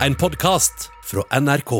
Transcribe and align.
En 0.00 0.14
podkast 0.14 0.90
fra 1.02 1.22
NRK. 1.40 1.70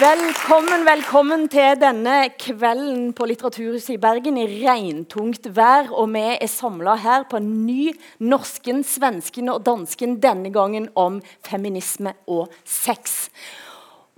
Velkommen, 0.00 0.82
velkommen 0.82 1.46
til 1.52 1.78
denne 1.78 2.16
kvelden 2.42 3.12
på 3.14 3.28
Litteraturhuset 3.30 3.94
i 3.94 4.00
Bergen 4.02 4.40
i 4.42 4.48
regntungt 4.50 5.46
vær. 5.54 5.92
Og 5.94 6.10
vi 6.16 6.24
er 6.34 6.50
samlet 6.50 7.04
her 7.06 7.28
på 7.30 7.38
en 7.38 7.52
ny 7.68 7.92
norsken, 8.18 8.82
svensken 8.82 9.54
og 9.54 9.62
dansken, 9.62 10.18
denne 10.18 10.50
gangen 10.50 10.90
om 10.98 11.22
feminisme 11.46 12.16
og 12.26 12.50
sex. 12.66 13.30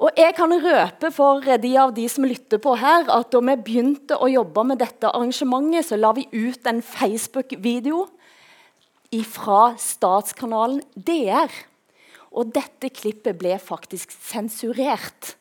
Og 0.05 0.11
jeg 0.21 0.35
kan 0.37 0.53
røpe 0.53 1.09
for 1.17 1.41
de 1.63 1.71
av 1.81 1.95
de 1.97 2.05
som 2.13 2.27
lytter 2.29 2.61
på 2.61 2.75
her, 2.77 3.07
at 3.09 3.31
da 3.33 3.41
vi 3.41 3.55
begynte 3.65 4.19
å 4.21 4.29
jobbe 4.29 4.65
med 4.69 4.83
dette 4.83 5.09
arrangementet, 5.09 5.87
så 5.89 5.97
la 5.97 6.11
vi 6.13 6.27
ut 6.29 6.69
en 6.69 6.83
Facebook-video 6.85 8.03
fra 9.31 9.77
statskanalen 9.81 10.83
DR. 10.93 11.49
Og 12.35 12.53
dette 12.53 12.91
klippet 12.93 13.39
ble 13.41 13.57
faktisk 13.63 14.13
sensurert. 14.27 15.37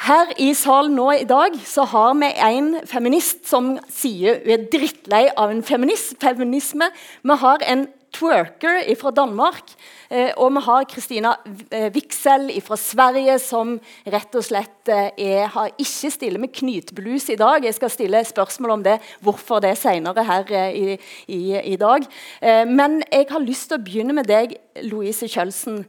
Her 0.00 0.34
i 0.40 0.50
salen 0.56 0.96
nå 0.96 1.06
i 1.12 1.28
dag 1.28 1.56
så 1.68 1.86
har 1.88 2.14
vi 2.20 2.28
en 2.44 2.70
feminist 2.88 3.44
som 3.48 3.74
sier 3.92 4.40
hun 4.44 4.52
er 4.56 4.68
drittlei 4.72 5.26
av 5.36 5.52
en 5.52 5.64
feminist, 5.64 6.16
feminisme. 6.20 6.88
Vi 7.22 7.36
har 7.44 7.64
en 7.68 7.86
twerker 8.20 8.82
fra 9.00 9.12
Danmark, 9.14 9.72
eh, 10.10 10.30
og 10.36 10.52
vi 10.54 10.62
har 10.66 10.86
Kristina 10.90 11.34
eh, 11.72 11.88
Wiksel 11.94 12.50
fra 12.64 12.76
Sverige, 12.80 13.38
som 13.42 13.76
rett 14.06 14.36
og 14.36 14.44
slett 14.44 14.90
eh, 14.92 15.10
er, 15.16 15.46
har 15.54 15.72
ikke 15.76 16.12
stille 16.12 16.40
med 16.42 16.52
knytblus 16.54 17.30
i 17.32 17.38
dag. 17.40 17.64
Jeg 17.64 17.78
skal 17.78 17.92
stille 17.92 18.24
spørgsmål 18.28 18.76
om 18.76 18.84
det, 18.84 18.98
hvorfor 19.24 19.62
det 19.64 19.76
senere 19.80 20.24
her 20.28 20.52
eh, 20.56 20.74
i, 20.76 20.98
i, 21.28 21.40
i, 21.72 21.76
dag. 21.80 22.04
Eh, 22.42 22.66
men 22.68 23.00
jeg 23.08 23.30
har 23.30 23.44
lyst 23.44 23.70
til 23.70 23.80
å 23.80 23.84
begynne 23.84 24.16
med 24.16 24.28
deg, 24.30 24.58
Louise 24.86 25.28
Kjølsen 25.28 25.84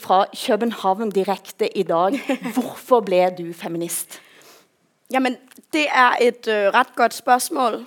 fra 0.00 0.24
København 0.30 1.10
direkte 1.12 1.68
i 1.78 1.84
dag. 1.86 2.18
Hvorfor 2.54 3.02
ble 3.04 3.24
du 3.38 3.48
feminist? 3.56 4.20
Jamen, 5.12 5.36
det 5.72 5.86
er 5.88 6.16
et 6.20 6.48
øh, 6.48 6.70
ret 6.72 6.94
godt 6.96 7.14
spørgsmål. 7.14 7.82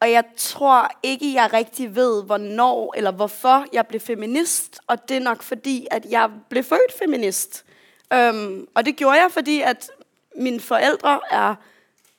Og 0.00 0.10
jeg 0.10 0.24
tror 0.36 0.90
ikke, 1.02 1.34
jeg 1.34 1.52
rigtig 1.52 1.94
ved, 1.94 2.24
hvornår 2.24 2.94
eller 2.96 3.10
hvorfor 3.10 3.66
jeg 3.72 3.86
blev 3.86 4.00
feminist. 4.00 4.80
Og 4.86 5.08
det 5.08 5.16
er 5.16 5.20
nok 5.20 5.42
fordi, 5.42 5.86
at 5.90 6.06
jeg 6.10 6.30
blev 6.48 6.64
født 6.64 6.98
feminist. 6.98 7.64
Øhm, 8.12 8.68
og 8.74 8.86
det 8.86 8.96
gjorde 8.96 9.20
jeg, 9.20 9.30
fordi 9.32 9.60
at 9.60 9.90
mine 10.36 10.60
forældre 10.60 11.20
er 11.30 11.54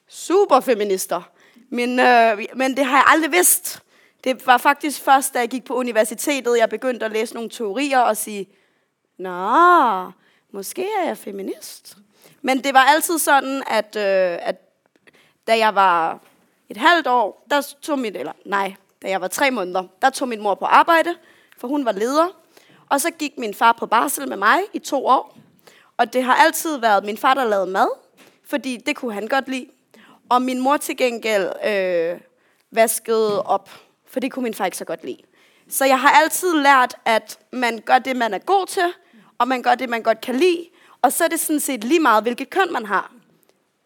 super 0.08 0.59
feminister. 0.59 1.22
Men, 1.69 2.00
øh, 2.00 2.45
men 2.56 2.78
det 2.78 2.86
har 2.86 2.97
jeg 2.97 3.06
aldrig 3.08 3.31
vidst. 3.31 3.84
Det 4.23 4.47
var 4.47 4.58
faktisk 4.58 5.02
først, 5.02 5.34
da 5.34 5.39
jeg 5.39 5.50
gik 5.50 5.64
på 5.64 5.73
universitetet, 5.73 6.58
jeg 6.58 6.69
begyndte 6.69 7.06
at 7.06 7.12
læse 7.12 7.34
nogle 7.34 7.50
teorier 7.50 8.00
og 8.00 8.17
sige, 8.17 8.47
Nå, 9.17 10.12
måske 10.52 10.88
er 11.02 11.08
jeg 11.08 11.17
feminist. 11.17 11.97
Men 12.41 12.64
det 12.64 12.73
var 12.73 12.80
altid 12.80 13.17
sådan, 13.17 13.64
at, 13.67 13.95
øh, 13.95 14.38
at 14.41 14.56
da 15.47 15.58
jeg 15.58 15.75
var 15.75 16.19
et 16.69 16.77
halvt 16.77 17.07
år, 17.07 17.45
der 17.49 17.61
tog 17.81 17.99
mit, 17.99 18.17
eller 18.17 18.33
nej, 18.45 18.75
da 19.01 19.09
jeg 19.09 19.21
var 19.21 19.27
tre 19.27 19.51
måneder, 19.51 19.83
der 20.01 20.09
tog 20.09 20.27
min 20.27 20.41
mor 20.41 20.55
på 20.55 20.65
arbejde, 20.65 21.15
for 21.57 21.67
hun 21.67 21.85
var 21.85 21.91
leder. 21.91 22.27
Og 22.89 23.01
så 23.01 23.11
gik 23.11 23.37
min 23.37 23.53
far 23.53 23.71
på 23.71 23.85
barsel 23.85 24.29
med 24.29 24.37
mig 24.37 24.59
i 24.73 24.79
to 24.79 25.05
år. 25.05 25.38
Og 25.97 26.13
det 26.13 26.23
har 26.23 26.35
altid 26.35 26.77
været 26.77 27.03
min 27.03 27.17
far, 27.17 27.33
der 27.33 27.43
lavede 27.43 27.71
mad, 27.71 27.88
fordi 28.49 28.77
det 28.77 28.95
kunne 28.95 29.13
han 29.13 29.27
godt 29.27 29.47
lide. 29.47 29.67
Og 30.29 30.41
min 30.41 30.59
mor 30.59 30.77
til 30.77 30.97
gengæld 30.97 31.51
øh, 31.65 32.19
vaskede 32.71 33.43
op, 33.43 33.69
for 34.07 34.19
det 34.19 34.31
kunne 34.31 34.43
min 34.43 34.53
far 34.53 34.65
ikke 34.65 34.77
så 34.77 34.85
godt 34.85 35.03
lide. 35.03 35.17
Så 35.69 35.85
jeg 35.85 35.99
har 35.99 36.09
altid 36.09 36.53
lært, 36.53 36.95
at 37.05 37.39
man 37.51 37.79
gør 37.85 37.99
det, 37.99 38.15
man 38.15 38.33
er 38.33 38.38
god 38.38 38.67
til, 38.67 38.93
og 39.38 39.47
man 39.47 39.61
gør 39.61 39.75
det, 39.75 39.89
man 39.89 40.03
godt 40.03 40.21
kan 40.21 40.35
lide. 40.35 40.65
Og 41.01 41.13
så 41.13 41.23
er 41.23 41.27
det 41.27 41.39
sådan 41.39 41.59
set 41.59 41.83
lige 41.83 42.00
meget, 42.00 42.23
hvilket 42.23 42.50
køn 42.50 42.73
man 42.73 42.85
har. 42.85 43.11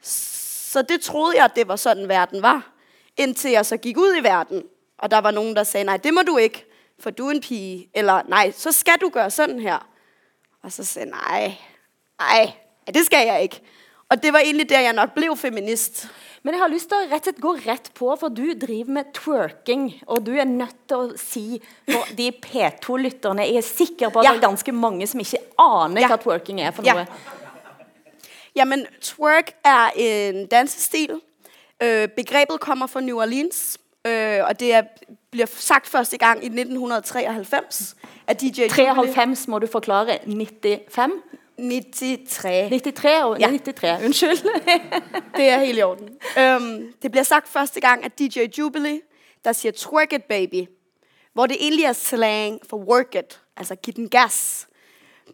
Så 0.01 0.81
det 0.81 1.01
troede 1.01 1.37
jeg, 1.37 1.45
at 1.45 1.55
det 1.55 1.67
var 1.67 1.75
sådan, 1.75 2.09
verden 2.09 2.41
var. 2.41 2.70
Indtil 3.21 3.51
jeg 3.51 3.65
så 3.65 3.77
gik 3.77 3.97
ud 3.97 4.15
i 4.19 4.23
verden, 4.23 4.63
og 4.97 5.11
der 5.11 5.17
var 5.21 5.31
nogen, 5.31 5.55
der 5.55 5.63
sagde, 5.63 5.83
nej, 5.83 5.97
det 5.97 6.13
må 6.13 6.21
du 6.21 6.37
ikke, 6.37 6.65
for 6.99 7.09
du 7.09 7.27
er 7.27 7.31
en 7.31 7.41
pige. 7.41 7.89
Eller 7.93 8.21
nej, 8.27 8.51
så 8.51 8.71
skal 8.71 8.97
du 9.01 9.09
gøre 9.09 9.31
sådan 9.31 9.59
her. 9.59 9.87
Og 10.63 10.71
så 10.71 10.83
sagde 10.83 11.09
jeg, 11.09 11.19
nej, 11.27 11.57
nej, 12.19 12.51
det 12.87 13.05
skal 13.05 13.27
jeg 13.27 13.41
ikke. 13.41 13.61
Og 14.09 14.23
det 14.23 14.33
var 14.33 14.39
egentlig 14.39 14.69
der, 14.69 14.79
jeg 14.79 14.93
nok 14.93 15.13
blev 15.13 15.37
feminist. 15.37 16.09
Men 16.43 16.53
jeg 16.53 16.61
har 16.61 16.67
lyst 16.67 16.89
til 16.89 16.95
at 17.05 17.11
rett 17.11 17.41
gå 17.41 17.51
ret 17.67 17.91
på, 17.95 18.15
for 18.19 18.27
du 18.27 18.45
driver 18.67 18.89
med 18.89 19.03
twerking, 19.13 19.93
og 20.07 20.25
du 20.25 20.31
er 20.31 20.43
nødt 20.43 20.75
til 20.87 20.95
at 21.13 21.19
sige, 21.19 21.59
for 21.91 22.15
de 22.17 22.31
P2-lytterne, 22.45 23.41
jeg 23.41 23.55
er 23.55 23.61
sikker 23.61 24.09
på, 24.09 24.19
at 24.19 24.25
ja. 24.25 24.29
det 24.29 24.43
er 24.43 24.47
ganske 24.47 24.71
mange, 24.71 25.07
som 25.07 25.19
ikke 25.19 25.37
aner, 25.59 26.01
ja. 26.01 26.07
hvad 26.07 26.17
twerking 26.17 26.61
er 26.61 26.71
for 26.71 26.83
ja. 26.83 26.91
noget. 26.91 27.07
Jamen, 28.55 28.85
twerk 29.01 29.51
er 29.63 29.89
en 29.95 30.47
dansestil. 30.47 31.21
Øh, 31.83 32.07
begrebet 32.07 32.59
kommer 32.59 32.87
fra 32.87 33.01
New 33.01 33.17
Orleans, 33.17 33.77
øh, 34.07 34.39
og 34.43 34.59
det 34.59 34.73
er, 34.73 34.83
bliver 35.31 35.45
sagt 35.45 35.87
første 35.87 36.17
gang 36.17 36.43
i 36.43 36.45
1993 36.45 37.95
af 38.27 38.37
DJ 38.37 38.67
93 38.67 39.47
må 39.47 39.59
du 39.59 39.67
forklare, 39.67 40.17
95? 40.25 41.11
93. 41.57 42.69
93 42.69 43.23
og 43.23 43.39
ja. 43.39 43.45
93, 43.45 44.05
undskyld. 44.05 44.49
det 45.37 45.49
er 45.49 45.59
helt 45.59 45.77
i 45.79 45.81
orden. 45.81 46.09
Um, 46.37 46.93
det 47.01 47.11
bliver 47.11 47.23
sagt 47.23 47.47
første 47.47 47.79
gang 47.79 48.03
af 48.03 48.11
DJ 48.11 48.39
Jubilee, 48.57 48.99
der 49.45 49.53
siger 49.53 49.71
twerk 49.71 50.13
it 50.13 50.23
baby, 50.23 50.67
hvor 51.33 51.47
det 51.47 51.57
egentlig 51.59 51.85
er 51.85 51.93
slang 51.93 52.59
for 52.69 52.77
work 52.77 53.15
it, 53.15 53.41
altså 53.57 53.75
giv 53.75 53.93
den 53.93 54.09
gas. 54.09 54.67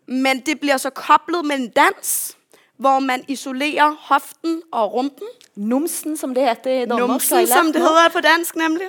Men 0.07 0.39
det 0.39 0.59
bliver 0.59 0.77
så 0.77 0.89
koblet 0.89 1.45
med 1.45 1.55
en 1.55 1.69
dans, 1.69 2.36
hvor 2.77 2.99
man 2.99 3.23
isolerer 3.27 3.95
hoften 3.99 4.61
og 4.71 4.93
rumpen. 4.93 5.27
Numsen, 5.55 6.17
som 6.17 6.33
det 6.33 6.43
heter 6.49 6.71
i 6.71 6.79
Danmark. 6.79 6.99
Numsen, 6.99 7.47
som 7.47 7.65
det 7.65 7.81
hedder 7.81 8.09
på 8.13 8.21
dansk 8.21 8.55
nemlig. 8.55 8.87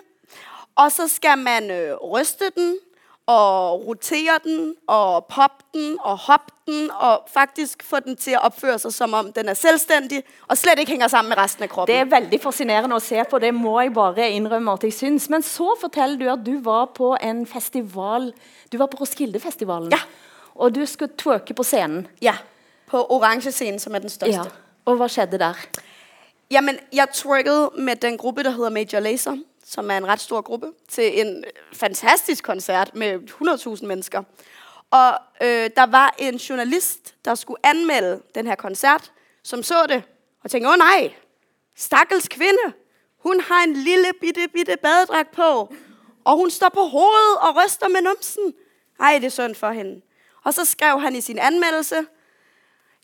Og 0.76 0.92
så 0.92 1.08
skal 1.08 1.38
man 1.38 1.70
øh, 1.70 1.94
ryste 1.94 2.44
den, 2.56 2.76
og 3.28 3.86
rotere 3.86 4.38
den, 4.44 4.74
og 4.86 5.24
poppe 5.24 5.64
den, 5.74 5.96
og 6.00 6.18
hoppe 6.18 6.52
den, 6.66 6.90
og 6.90 7.28
faktisk 7.32 7.82
få 7.82 8.00
den 8.00 8.16
til 8.16 8.30
at 8.30 8.44
opføre 8.44 8.78
sig, 8.78 8.92
som 8.92 9.14
om 9.14 9.32
den 9.32 9.48
er 9.48 9.54
selvstændig, 9.54 10.22
og 10.48 10.58
slet 10.58 10.78
ikke 10.78 10.90
hænger 10.90 11.08
sammen 11.08 11.28
med 11.28 11.38
resten 11.38 11.62
af 11.62 11.68
kroppen. 11.68 11.94
Det 11.94 12.00
er 12.00 12.20
veldig 12.20 12.40
fascinerende 12.40 12.96
at 12.96 13.02
se 13.02 13.22
på, 13.30 13.38
det 13.38 13.54
må 13.54 13.80
jeg 13.80 13.92
bare 13.92 14.30
indrømme, 14.30 14.72
at 14.72 14.84
jeg 14.84 14.92
synes. 14.92 15.28
Men 15.28 15.42
så 15.42 15.76
fortæller 15.80 16.18
du, 16.18 16.32
at 16.32 16.46
du 16.46 16.62
var 16.62 16.84
på 16.84 17.16
en 17.22 17.46
festival, 17.46 18.32
du 18.72 18.78
var 18.78 18.86
på 18.86 18.96
Roskilde 19.00 19.40
Festivalen. 19.40 19.92
Ja. 19.92 19.98
Og 20.54 20.74
du 20.74 20.86
skulle 20.86 21.12
twerke 21.18 21.54
på 21.54 21.62
scenen. 21.62 22.06
Ja, 22.22 22.34
på 22.88 23.06
orange 23.08 23.52
scenen, 23.52 23.78
som 23.78 23.94
er 23.94 23.98
den 23.98 24.08
største. 24.08 24.36
Ja. 24.36 24.42
Og 24.84 24.96
hvad 24.96 25.08
skete 25.08 25.38
der? 25.38 25.54
Jamen, 26.50 26.78
jeg 26.92 27.08
twerkede 27.14 27.70
med 27.78 27.96
den 27.96 28.18
gruppe, 28.18 28.42
der 28.42 28.50
hedder 28.50 28.70
Major 28.70 29.00
Lazer 29.00 29.36
som 29.68 29.90
er 29.90 29.96
en 29.96 30.06
ret 30.06 30.20
stor 30.20 30.40
gruppe, 30.40 30.72
til 30.88 31.20
en 31.20 31.44
fantastisk 31.72 32.44
koncert 32.44 32.94
med 32.94 33.18
100.000 33.78 33.86
mennesker. 33.86 34.22
Og 34.90 35.18
øh, 35.40 35.70
der 35.76 35.86
var 35.86 36.14
en 36.18 36.36
journalist, 36.36 37.14
der 37.24 37.34
skulle 37.34 37.66
anmelde 37.66 38.22
den 38.34 38.46
her 38.46 38.54
koncert, 38.54 39.12
som 39.42 39.62
så 39.62 39.86
det 39.88 40.02
og 40.44 40.50
tænkte, 40.50 40.68
åh 40.68 40.72
oh, 40.72 40.78
nej, 40.78 41.14
stakkels 41.76 42.28
kvinde, 42.28 42.72
hun 43.18 43.40
har 43.40 43.64
en 43.64 43.72
lille 43.72 44.08
bitte, 44.20 44.48
bitte 44.52 44.76
badedragt 44.82 45.30
på, 45.30 45.74
og 46.24 46.36
hun 46.36 46.50
står 46.50 46.68
på 46.68 46.80
hovedet 46.80 47.36
og 47.40 47.64
ryster 47.64 47.88
med 47.88 48.02
numsen. 48.02 48.54
Ej, 49.00 49.14
det 49.14 49.24
er 49.24 49.30
synd 49.30 49.54
for 49.54 49.70
hende. 49.70 50.00
Og 50.44 50.54
så 50.54 50.64
skrev 50.64 51.00
han 51.00 51.16
i 51.16 51.20
sin 51.20 51.38
anmeldelse, 51.38 52.06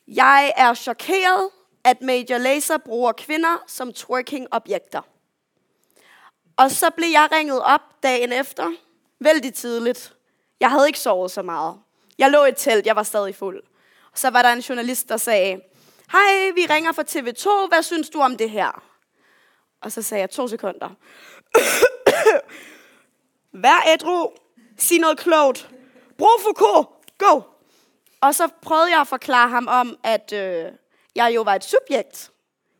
jeg 0.09 0.53
er 0.57 0.75
chokeret, 0.75 1.51
at 1.85 2.03
Major 2.03 2.39
Lazer 2.39 2.79
bruger 2.79 3.13
kvinder 3.13 3.65
som 3.67 3.93
twerking-objekter. 3.93 5.01
Og 6.57 6.71
så 6.71 6.91
blev 6.91 7.09
jeg 7.09 7.29
ringet 7.33 7.63
op 7.63 7.81
dagen 8.03 8.33
efter, 8.33 8.73
vældig 9.21 9.55
tidligt. 9.55 10.15
Jeg 10.61 10.71
havde 10.71 10.87
ikke 10.87 10.99
sovet 10.99 11.31
så 11.31 11.43
meget. 11.43 11.81
Jeg 12.19 12.31
lå 12.31 12.45
i 12.45 12.49
et 12.49 12.57
telt, 12.57 12.87
jeg 12.87 12.97
var 12.97 13.03
stadig 13.03 13.35
fuld. 13.35 13.63
Og 14.13 14.19
så 14.19 14.31
var 14.31 14.43
der 14.43 14.53
en 14.53 14.61
journalist, 14.61 15.09
der 15.09 15.17
sagde, 15.17 15.61
Hej, 16.13 16.51
vi 16.55 16.67
ringer 16.71 16.93
fra 16.93 17.03
TV2, 17.03 17.69
hvad 17.69 17.83
synes 17.83 18.11
du 18.11 18.21
om 18.21 18.37
det 18.37 18.51
her? 18.51 18.83
Og 19.81 19.93
så 19.93 20.03
sagde 20.03 20.21
jeg 20.21 20.31
to 20.31 20.49
sekunder. 20.49 20.89
Vær 23.63 23.93
ædru, 23.93 24.31
sig 24.79 24.99
noget 24.99 25.19
klogt, 25.19 25.71
brug 26.19 26.41
Foucault, 26.43 26.89
go! 27.19 27.54
Og 28.25 28.35
så 28.35 28.49
prøvede 28.63 28.91
jeg 28.91 29.01
at 29.01 29.09
forklare 29.09 29.49
ham 29.49 29.69
om, 29.71 29.97
at 30.05 30.33
øh, 30.33 30.65
jeg 31.17 31.33
jo 31.35 31.43
var 31.43 31.55
et 31.55 31.65
subjekt. 31.65 32.31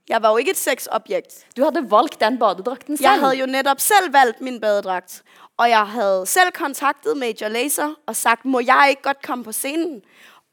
Jeg 0.09 0.23
var 0.23 0.31
jo 0.31 0.37
ikke 0.37 0.51
et 0.51 0.57
sexobjekt. 0.57 1.47
Du 1.57 1.63
havde 1.63 1.91
valgt 1.91 2.21
den 2.21 2.39
badedragten 2.39 2.97
selv? 2.97 3.05
Jeg 3.05 3.21
havde 3.21 3.37
jo 3.37 3.47
netop 3.47 3.81
selv 3.81 4.13
valgt 4.13 4.41
min 4.41 4.61
badedragt. 4.61 5.23
Og 5.57 5.71
jeg 5.71 5.87
havde 5.87 6.27
selv 6.27 6.53
kontaktet 6.53 7.17
Major 7.17 7.49
Lazer 7.49 7.95
og 8.07 8.17
sagt, 8.17 8.45
må 8.45 8.61
jeg 8.61 8.87
ikke 8.91 9.03
godt 9.03 9.23
komme 9.23 9.45
på 9.45 9.53
scenen? 9.53 10.03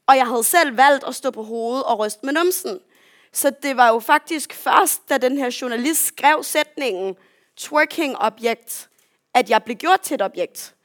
Og 0.08 0.18
jeg 0.18 0.28
havde 0.28 0.44
selv 0.44 0.78
valgt 0.78 1.04
at 1.04 1.16
stå 1.16 1.32
på 1.32 1.44
hovedet 1.44 1.84
og 1.84 2.00
ryste 2.00 2.26
med 2.26 2.34
numsen. 2.34 2.80
Så 3.34 3.52
det 3.64 3.78
var 3.78 3.88
jo 3.88 4.00
faktisk 4.00 4.54
først, 4.54 5.10
da 5.10 5.18
den 5.18 5.38
her 5.38 5.58
journalist 5.62 6.06
skrev 6.06 6.44
sætningen 6.44 7.16
twerking-objekt, 7.58 8.90
at 9.34 9.50
jeg 9.50 9.64
blev 9.64 9.76
gjort 9.76 10.02
til 10.02 10.16
et 10.16 10.22
objekt. 10.22 10.76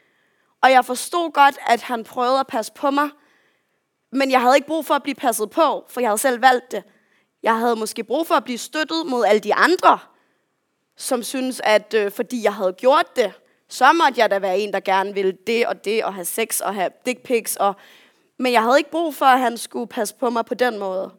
Og 0.63 0.71
jeg 0.71 0.85
forstod 0.85 1.33
godt, 1.33 1.59
at 1.67 1.83
han 1.83 2.05
prøvede 2.05 2.41
at 2.41 2.47
passe 2.47 2.73
på 2.73 2.91
mig, 2.91 3.11
men 4.13 4.31
jeg 4.31 4.41
havde 4.41 4.57
ikke 4.57 4.67
brug 4.67 4.87
for 4.87 4.95
at 4.95 5.03
blive 5.03 5.15
passet 5.15 5.51
på, 5.51 5.85
for 5.89 6.01
jeg 6.01 6.09
havde 6.09 6.19
selv 6.19 6.43
valgt 6.43 6.73
det. 6.73 6.83
Jeg 7.43 7.59
havde 7.59 7.77
måske 7.77 8.05
brug 8.05 8.27
for 8.27 8.35
at 8.35 8.45
blive 8.45 8.59
støttet 8.59 9.07
mod 9.07 9.25
alle 9.25 9.41
de 9.41 9.55
andre, 9.55 9.99
som 10.97 11.23
synes, 11.23 11.61
at 11.65 11.95
øh, 11.95 12.11
fordi 12.11 12.43
jeg 12.43 12.55
havde 12.55 12.73
gjort 12.73 13.17
det, 13.17 13.33
så 13.69 13.93
måtte 13.93 14.21
jeg 14.21 14.31
da 14.31 14.39
være 14.39 14.59
en, 14.59 14.73
der 14.73 14.81
gerne 14.81 15.15
ville 15.15 15.37
det 15.47 15.67
og 15.67 15.85
det, 15.85 16.05
og 16.05 16.15
have 16.15 16.25
sex 16.25 16.61
og 16.61 16.75
have 16.75 16.91
dick 17.07 17.23
pics. 17.23 17.57
Og... 17.57 17.75
Men 18.39 18.53
jeg 18.53 18.63
havde 18.63 18.79
ikke 18.79 18.91
brug 18.91 19.15
for, 19.15 19.27
at 19.27 19.41
han 19.41 19.59
skulle 19.59 19.87
passe 19.87 20.15
på 20.15 20.31
mig 20.31 20.45
på 20.45 20.55
den 20.55 20.79
måde. 20.79 21.11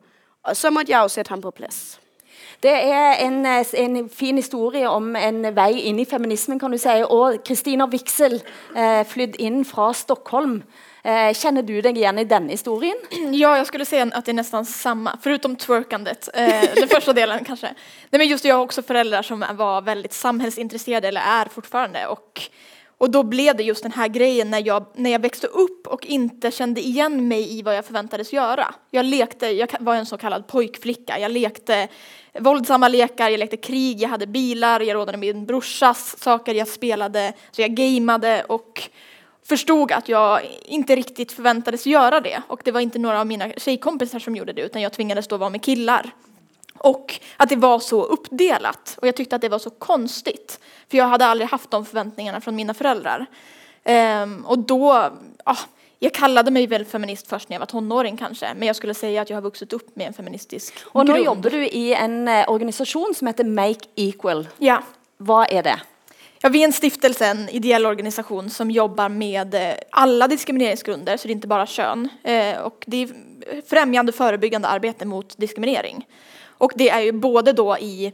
Og 0.44 0.56
så 0.56 0.69
måtte 0.69 0.92
jeg 0.92 1.00
jo 1.00 1.07
sætte 1.07 1.30
ham 1.30 1.42
på 1.42 1.51
plads. 1.51 2.00
Det 2.63 2.72
er 2.72 3.12
en, 3.13 3.45
øh, 3.45 3.66
en 3.74 4.10
fin 4.10 4.36
historie 4.36 4.90
om 4.90 5.16
en 5.16 5.56
vej 5.56 5.69
ind 5.69 6.00
i 6.00 6.06
feminismen, 6.06 6.60
kan 6.60 6.72
du 6.72 6.78
sige. 6.78 7.07
Og 7.07 7.36
Kristina 7.45 7.86
Wixel, 7.86 8.44
øh, 8.78 9.00
eh, 9.00 9.06
flytt 9.06 9.36
ind 9.40 9.66
fra 9.66 9.94
Stockholm. 9.94 10.63
Eh, 11.07 11.33
känner 11.33 11.62
du 11.63 11.81
dig 11.81 11.98
igen 11.98 12.19
i 12.19 12.24
den 12.24 12.50
historien? 12.50 12.98
Ja, 13.31 13.57
jag 13.57 13.68
skulle 13.68 13.86
säga 13.86 14.09
att 14.13 14.25
det 14.25 14.31
är 14.31 14.33
nästan 14.33 14.65
samma, 14.65 15.18
förutom 15.21 15.56
twerkandet, 15.56 16.30
eh, 16.33 16.62
den 16.75 16.88
första 16.88 17.13
delen 17.13 17.44
kanske. 17.45 17.68
Nej, 18.09 18.19
men 18.19 18.27
just 18.27 18.45
jag 18.45 18.56
har 18.56 18.63
också 18.63 18.81
föräldrar 18.81 19.21
som 19.21 19.45
var 19.54 19.81
väldigt 19.81 20.13
samhällsintresserade, 20.13 21.07
eller 21.07 21.21
är 21.21 21.45
fortfarande. 21.45 22.07
Och, 22.07 22.42
och 22.98 23.09
då 23.09 23.24
blev 23.24 23.56
det 23.56 23.63
just 23.63 23.83
den 23.83 23.92
här 23.92 24.07
grejen 24.07 24.51
när 24.51 24.68
jag, 24.68 24.86
när 24.95 25.09
jag 25.09 25.21
växte 25.21 25.48
upp 25.48 25.88
och 25.88 26.06
inte 26.06 26.51
kände 26.51 26.81
igen 26.81 27.27
mig 27.27 27.59
i 27.59 27.62
vad 27.62 27.75
jag 27.75 27.86
förväntades 27.86 28.33
göra. 28.33 28.74
Jag 28.92 29.06
lekte, 29.06 29.48
jag 29.48 29.75
var 29.80 29.95
en 29.95 30.06
så 30.06 30.18
kallad 30.18 30.48
pojkflicka, 30.48 31.19
jag 31.19 31.31
lekte 31.31 31.88
våldsamma 32.39 32.88
lekar, 32.88 33.30
jag 33.30 33.39
lekte 33.39 33.57
krig, 33.57 34.01
jag 34.01 34.09
hade 34.09 34.27
bilar, 34.27 34.80
jag 34.80 34.95
rådade 34.95 35.18
min 35.18 35.45
brorsas 35.45 36.15
saker, 36.19 36.54
jag 36.54 36.68
spelade, 36.68 37.33
så 37.51 37.62
jag 37.62 37.71
gameade 37.75 38.44
och 38.44 38.89
förstod 39.47 39.91
att 39.91 40.09
jag 40.09 40.41
inte 40.65 40.95
riktigt 40.95 41.31
förväntades 41.31 41.85
göra 41.85 42.21
det. 42.21 42.41
Och 42.47 42.61
det 42.63 42.71
var 42.71 42.79
inte 42.79 42.99
några 42.99 43.19
av 43.19 43.27
mina 43.27 43.49
tjejkompisar 43.57 44.19
som 44.19 44.35
gjorde 44.35 44.53
det, 44.53 44.61
utan 44.61 44.81
jag 44.81 44.94
tvingades 44.94 45.27
då 45.27 45.38
vara 45.38 45.49
med 45.49 45.61
killar. 45.61 46.11
Och 46.77 47.19
att 47.38 47.49
det 47.49 47.55
var 47.55 47.79
så 47.79 48.03
uppdelat. 48.03 48.97
Och 49.01 49.07
jag 49.07 49.15
tyckte 49.15 49.35
att 49.35 49.41
det 49.41 49.49
var 49.49 49.59
så 49.59 49.69
konstigt. 49.69 50.59
För 50.89 50.97
jag 50.97 51.05
hade 51.05 51.25
aldrig 51.25 51.49
haft 51.49 51.71
de 51.71 51.85
förväntningarna 51.85 52.41
från 52.41 52.55
mina 52.55 52.73
föräldrar. 52.73 53.25
Ehm, 53.83 54.45
och 54.45 54.59
då, 54.59 55.11
ah, 55.44 55.57
jag 55.99 56.13
kallade 56.13 56.51
mig 56.51 56.67
väl 56.67 56.85
feminist 56.85 57.27
först 57.27 57.49
när 57.49 57.55
jag 57.55 57.59
var 57.59 57.65
tonåring 57.65 58.17
kanske, 58.17 58.53
men 58.57 58.67
jag 58.67 58.75
skulle 58.75 58.94
säga 58.94 59.21
att 59.21 59.29
jag 59.29 59.38
har 59.38 59.41
vuxit 59.41 59.73
upp 59.73 59.95
med 59.95 60.07
en 60.07 60.13
feministisk 60.13 60.73
Och 60.85 61.05
nu 61.05 61.17
jobbar 61.17 61.49
du 61.49 61.67
i 61.67 61.94
en 61.94 62.27
eh, 62.27 62.49
organisation 62.49 63.13
som 63.15 63.27
heter 63.27 63.44
Make 63.44 63.85
Equal. 63.95 64.47
Ja. 64.57 64.83
Vad 65.17 65.47
är 65.51 65.63
det? 65.63 65.79
Ja, 66.42 66.50
vi 66.50 66.60
är 66.62 66.66
en 66.66 66.74
stiftelse, 66.74 67.25
en 67.25 67.50
ideell 67.50 67.86
organisation 67.86 68.50
som 68.50 68.72
jobbar 68.72 69.10
med 69.10 69.56
eh, 69.56 69.74
alla 69.92 70.28
diskrimineringsgrunder, 70.28 71.18
så 71.18 71.28
det 71.28 71.31
är 71.31 71.36
inte 71.36 71.48
bara 71.48 71.66
kön. 71.66 72.10
Eh, 72.24 72.57
Och 72.60 72.84
det 72.88 73.04
är 73.04 73.10
främjande 73.69 74.12
förebyggande 74.12 74.68
arbete 74.68 75.06
mot 75.06 75.38
diskriminering. 75.38 76.07
Och 76.60 76.72
det 76.75 76.89
är 76.89 77.00
ju 77.01 77.12
både 77.12 77.54
då 77.54 77.78
i 77.78 78.13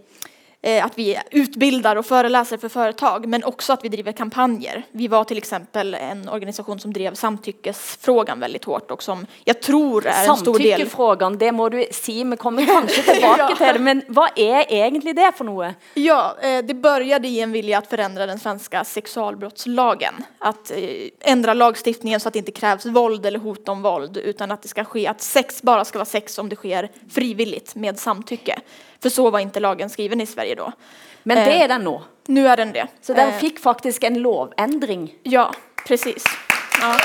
att 0.83 0.97
vi 0.97 1.19
utbildar 1.31 1.95
och 1.95 2.05
föreläser 2.05 2.57
för 2.57 2.69
företag, 2.69 3.25
men 3.27 3.43
också 3.43 3.73
att 3.73 3.83
vi 3.83 3.89
driver 3.89 4.11
kampanjer. 4.11 4.83
Vi 4.91 5.07
var 5.07 5.23
till 5.23 5.37
exempel 5.37 5.93
en 5.93 6.29
organisation 6.29 6.79
som 6.79 6.93
drev 6.93 7.13
samtyckesfrågan 7.15 8.39
väldigt 8.39 8.63
hårt 8.65 8.91
och 8.91 9.03
som 9.03 9.25
jag 9.43 9.61
tror 9.61 10.05
är 10.05 10.29
en 10.29 10.37
stor 10.37 10.59
del... 10.59 10.69
Samtykkefrågan, 10.71 11.37
det 11.37 11.51
må 11.51 11.69
du 11.69 11.85
si, 11.91 12.23
vi 12.23 12.37
kommer 12.37 12.65
kanskje 12.65 13.03
tilbake 13.13 13.41
Ja. 13.49 13.55
til 13.55 13.73
det, 13.73 13.79
men 13.79 14.01
vad 14.07 14.29
är 14.35 14.71
egentlig 14.73 15.15
det 15.15 15.31
for 15.37 15.45
noe? 15.45 15.73
Ja, 15.93 16.35
eh, 16.41 16.65
det 16.65 16.73
började 16.73 17.27
i 17.27 17.39
en 17.41 17.51
vilja 17.51 17.77
att 17.77 17.87
förändra 17.89 18.25
den 18.25 18.39
svenska 18.39 18.83
sexualbrottslagen. 18.83 20.13
Att 20.39 20.71
eh, 20.71 20.77
ändra 21.21 21.53
lagstiftningen 21.53 22.19
så 22.19 22.27
att 22.27 22.33
det 22.33 22.39
inte 22.39 22.51
krävs 22.51 22.85
våld 22.85 23.25
eller 23.25 23.39
hot 23.39 23.69
om 23.69 23.81
våld 23.81 24.17
utan 24.17 24.51
att 24.51 24.61
det 24.61 24.67
ska 24.67 24.83
ske, 24.83 25.07
att 25.07 25.21
sex 25.21 25.61
bara 25.61 25.85
ska 25.85 25.97
vara 25.99 26.05
sex 26.05 26.37
om 26.39 26.49
det 26.49 26.55
sker 26.55 26.89
frivilligt 27.11 27.75
med 27.75 27.99
samtycke. 27.99 28.59
För 29.03 29.09
så 29.09 29.29
var 29.29 29.39
inte 29.39 29.59
lagen 29.59 29.89
skriven 29.89 30.21
i 30.21 30.25
Sverige 30.25 30.55
då. 30.55 30.71
Men 31.23 31.37
Eh, 31.37 31.45
det 31.45 31.63
er 31.63 31.67
den 31.67 31.83
nå. 31.83 32.03
Nu 32.27 32.47
är 32.47 32.57
den 32.57 32.71
det. 32.73 32.87
Så 33.01 33.13
den 33.13 33.29
Eh, 33.29 33.37
fikk 33.39 33.59
faktisk 33.59 34.03
en 34.03 34.13
lovendring. 34.21 35.13
Ja, 35.23 35.53
precis. 35.87 36.23
Ja. 36.81 36.95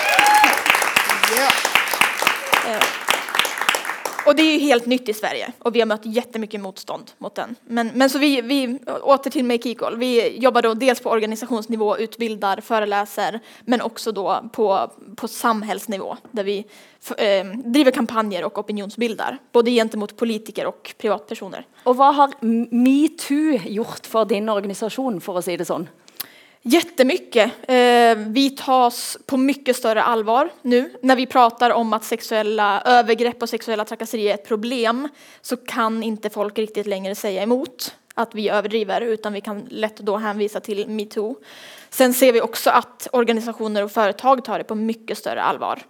Eh, 2.69 2.83
Och 4.29 4.37
det 4.37 4.43
är 4.43 4.53
ju 4.53 4.59
helt 4.59 4.87
nytt 4.87 5.09
i 5.09 5.15
Sverige 5.15 5.53
och 5.59 5.75
vi 5.77 5.81
har 5.81 5.87
mött 5.87 6.07
jättemycket 6.07 6.61
motstånd 6.61 7.11
mot 7.19 7.35
den. 7.35 7.57
Men, 7.67 7.91
men 7.95 8.11
så 8.11 8.19
vi, 8.19 8.41
vi, 8.41 8.79
åter 9.03 9.31
till 9.31 9.45
Make 9.45 9.69
Equal, 9.69 9.97
vi 9.97 10.39
jobbar 10.39 10.63
då 10.63 10.75
dels 10.75 11.01
på 11.01 11.11
organisationsnivå, 11.11 11.97
utbildar, 11.99 12.61
föreläser, 12.61 13.41
men 13.65 13.81
också 13.81 14.13
då 14.13 14.49
på, 14.53 14.91
på 15.17 15.29
samhällsnivå 15.29 16.17
där 16.31 16.45
vi 16.45 16.67
f- 17.03 17.13
eh, 17.19 17.47
driver 17.47 17.91
kampanjer 17.91 18.45
och 18.45 18.59
opinionsbildar, 18.59 19.39
både 19.53 19.71
gentemot 19.71 20.17
politiker 20.17 20.67
och 20.67 20.95
privatpersoner. 20.99 21.67
Och 21.85 21.97
vad 21.97 22.15
har 22.15 22.31
MeToo 22.75 23.59
gjort 23.69 24.07
för 24.07 24.25
din 24.25 24.49
organisation, 24.49 25.21
för 25.21 25.39
att 25.39 25.45
säga 25.45 25.57
det 25.57 25.65
sånn? 25.65 25.89
Jättemycket. 26.63 27.53
Eh, 27.69 28.17
vi 28.17 28.55
tas 28.59 29.19
på 29.27 29.37
mycket 29.37 29.77
större 29.77 30.03
allvar 30.03 30.51
nu. 30.63 30.93
När 31.03 31.17
vi 31.17 31.27
pratar 31.27 31.71
om 31.71 31.93
att 31.93 32.05
sexuella 32.05 32.83
övergrepp 32.85 33.43
och 33.43 33.49
sexuella 33.49 33.85
trakasserier 33.85 34.31
är 34.31 34.35
ett 34.35 34.49
problem 34.49 35.09
så 35.41 35.57
kan 35.57 36.03
inte 36.03 36.31
folk 36.31 36.59
riktigt 36.59 36.87
längre 36.87 37.15
säga 37.15 37.43
emot 37.43 37.95
att 38.15 38.35
vi 38.35 38.49
överdriver 38.49 39.01
utan 39.01 39.33
vi 39.33 39.41
kan 39.41 39.67
lätt 39.71 39.97
då 39.97 40.17
hänvisa 40.17 40.61
till 40.61 40.89
metoo. 40.89 41.37
Sen 41.91 42.15
ser 42.15 42.33
vi 42.33 42.41
också 42.41 42.71
att 42.71 43.09
organisationer 43.13 43.85
och 43.85 43.93
företag 43.93 44.45
tar 44.45 44.59
det 44.59 44.65
på 44.65 44.75
mycket 44.75 45.19
större 45.19 45.43
allvar. 45.43 45.83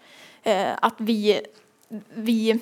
Eh, 0.42 0.70
att 0.82 0.94
vi, 0.96 1.40
vi 2.14 2.60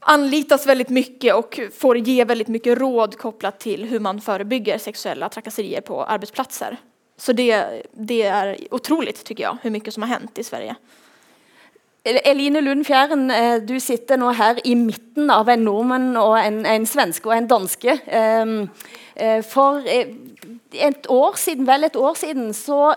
anlitas 0.00 0.66
väldigt 0.66 0.88
mycket 0.88 1.34
och 1.34 1.60
får 1.78 1.98
ge 1.98 2.24
väldigt 2.24 2.48
mycket 2.48 2.78
råd 2.78 3.18
kopplat 3.18 3.60
till 3.60 3.84
hur 3.84 4.00
man 4.00 4.20
förebygger 4.20 4.78
sexuella 4.78 5.28
trakasserier 5.28 5.80
på 5.80 6.04
arbetsplatser. 6.04 6.78
Så 7.16 7.32
det, 7.32 7.82
det 7.92 8.22
är 8.22 8.56
otroligt 8.70 9.24
tycker 9.24 9.44
jag, 9.44 9.56
hur 9.62 9.70
mycket 9.70 9.94
som 9.94 10.02
har 10.02 10.10
hänt 10.10 10.38
i 10.38 10.44
Sverige. 10.44 10.76
Eline 12.04 12.60
Lund 12.60 12.86
Fjæren, 12.86 13.30
eh, 13.30 13.62
du 13.62 13.80
sitter 13.80 14.18
nå 14.20 14.32
her 14.36 14.58
i 14.66 14.74
midten 14.74 15.30
av 15.30 15.48
en 15.48 15.64
nordmann 15.64 16.10
og 16.20 16.34
en, 16.36 16.58
en 16.66 16.84
svenske 16.86 17.30
og 17.30 17.36
en 17.36 17.48
danske. 17.48 17.94
Ehm, 18.06 18.68
eh, 19.16 19.40
For 19.40 19.80
eh, 19.88 20.12
et 20.72 21.08
år 21.08 21.38
siden, 21.40 21.66
vel 21.66 21.84
et 21.84 21.96
år 21.96 22.14
siden, 22.14 22.52
så 22.52 22.92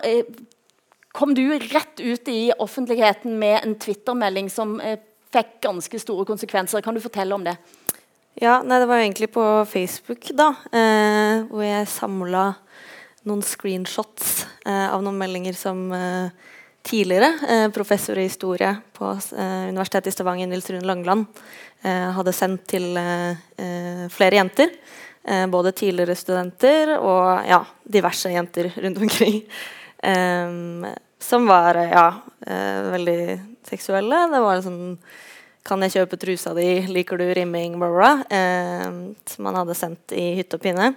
kom 1.12 1.32
du 1.34 1.58
rett 1.58 2.00
ut 2.00 2.28
i 2.28 2.52
offentligheten 2.58 3.38
med 3.38 3.60
en 3.64 3.78
Twitter-melding 3.80 4.50
som 4.52 4.76
fikk 5.32 5.60
ganske 5.64 5.98
store 6.02 6.26
konsekvenser. 6.28 6.82
Kan 6.84 6.94
du 6.94 7.00
fortelle 7.00 7.34
om 7.34 7.46
det? 7.46 7.56
Ja, 8.38 8.60
nei, 8.62 8.78
det 8.78 8.86
var 8.86 9.00
egentlig 9.00 9.32
på 9.34 9.44
Facebook, 9.66 10.28
da, 10.36 10.52
eh, 10.70 11.42
hvor 11.48 11.64
jeg 11.64 11.88
samla 11.90 12.44
noen 13.28 13.44
screenshots 13.44 14.46
eh, 14.66 14.86
av 14.88 15.02
noen 15.04 15.18
meldinger 15.20 15.56
som 15.56 15.84
eh, 15.92 16.30
tidligere 16.88 17.32
eh, 17.48 17.66
professor 17.74 18.18
i 18.18 18.26
historie 18.28 18.70
på 18.96 19.10
eh, 19.36 19.68
Universitetet 19.68 20.10
i 20.12 20.16
Stavanger, 20.16 20.48
Nils 20.48 20.70
Rune 20.70 20.88
Langeland, 20.88 21.26
eh, 21.82 22.08
hadde 22.16 22.34
sendt 22.36 22.66
til 22.74 22.96
flere 24.14 24.40
jenter. 24.40 24.72
Både 25.52 25.74
tidligere 25.76 26.14
studenter 26.16 26.94
og 26.96 27.44
ja, 27.44 27.58
diverse 27.84 28.30
jenter 28.32 28.70
rundt 28.80 29.00
omkring. 29.02 29.42
Em, 30.00 30.86
som 31.20 31.44
var 31.50 31.76
ja, 31.76 32.06
eh, 32.46 32.78
veldig 32.94 33.18
seksuelle. 33.68 34.22
Det 34.32 34.40
var 34.40 34.62
sånn 34.64 34.96
Kan 35.68 35.82
jeg 35.84 35.98
kjøpe 35.98 36.16
trusa 36.16 36.54
di? 36.56 36.86
Liker 36.88 37.20
du 37.20 37.26
rimming? 37.36 37.74
Bla, 37.76 37.90
bla, 37.92 38.12
som 39.28 39.48
han 39.50 39.58
hadde 39.58 39.74
sendt 39.76 40.14
i 40.16 40.30
hytte 40.38 40.56
og 40.56 40.62
pinne. 40.64 40.94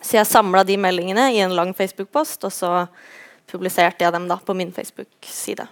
Så 0.00 0.16
jeg 0.16 0.26
samla 0.26 0.62
de 0.64 0.76
meldingene 0.80 1.28
i 1.34 1.40
en 1.44 1.52
lang 1.56 1.74
Facebook-post, 1.76 2.44
og 2.48 2.52
så 2.54 2.70
publiserte 3.50 4.04
jeg 4.06 4.12
dem 4.14 4.28
da 4.30 4.36
på 4.40 4.54
min 4.56 4.72
Facebook-side. 4.72 5.66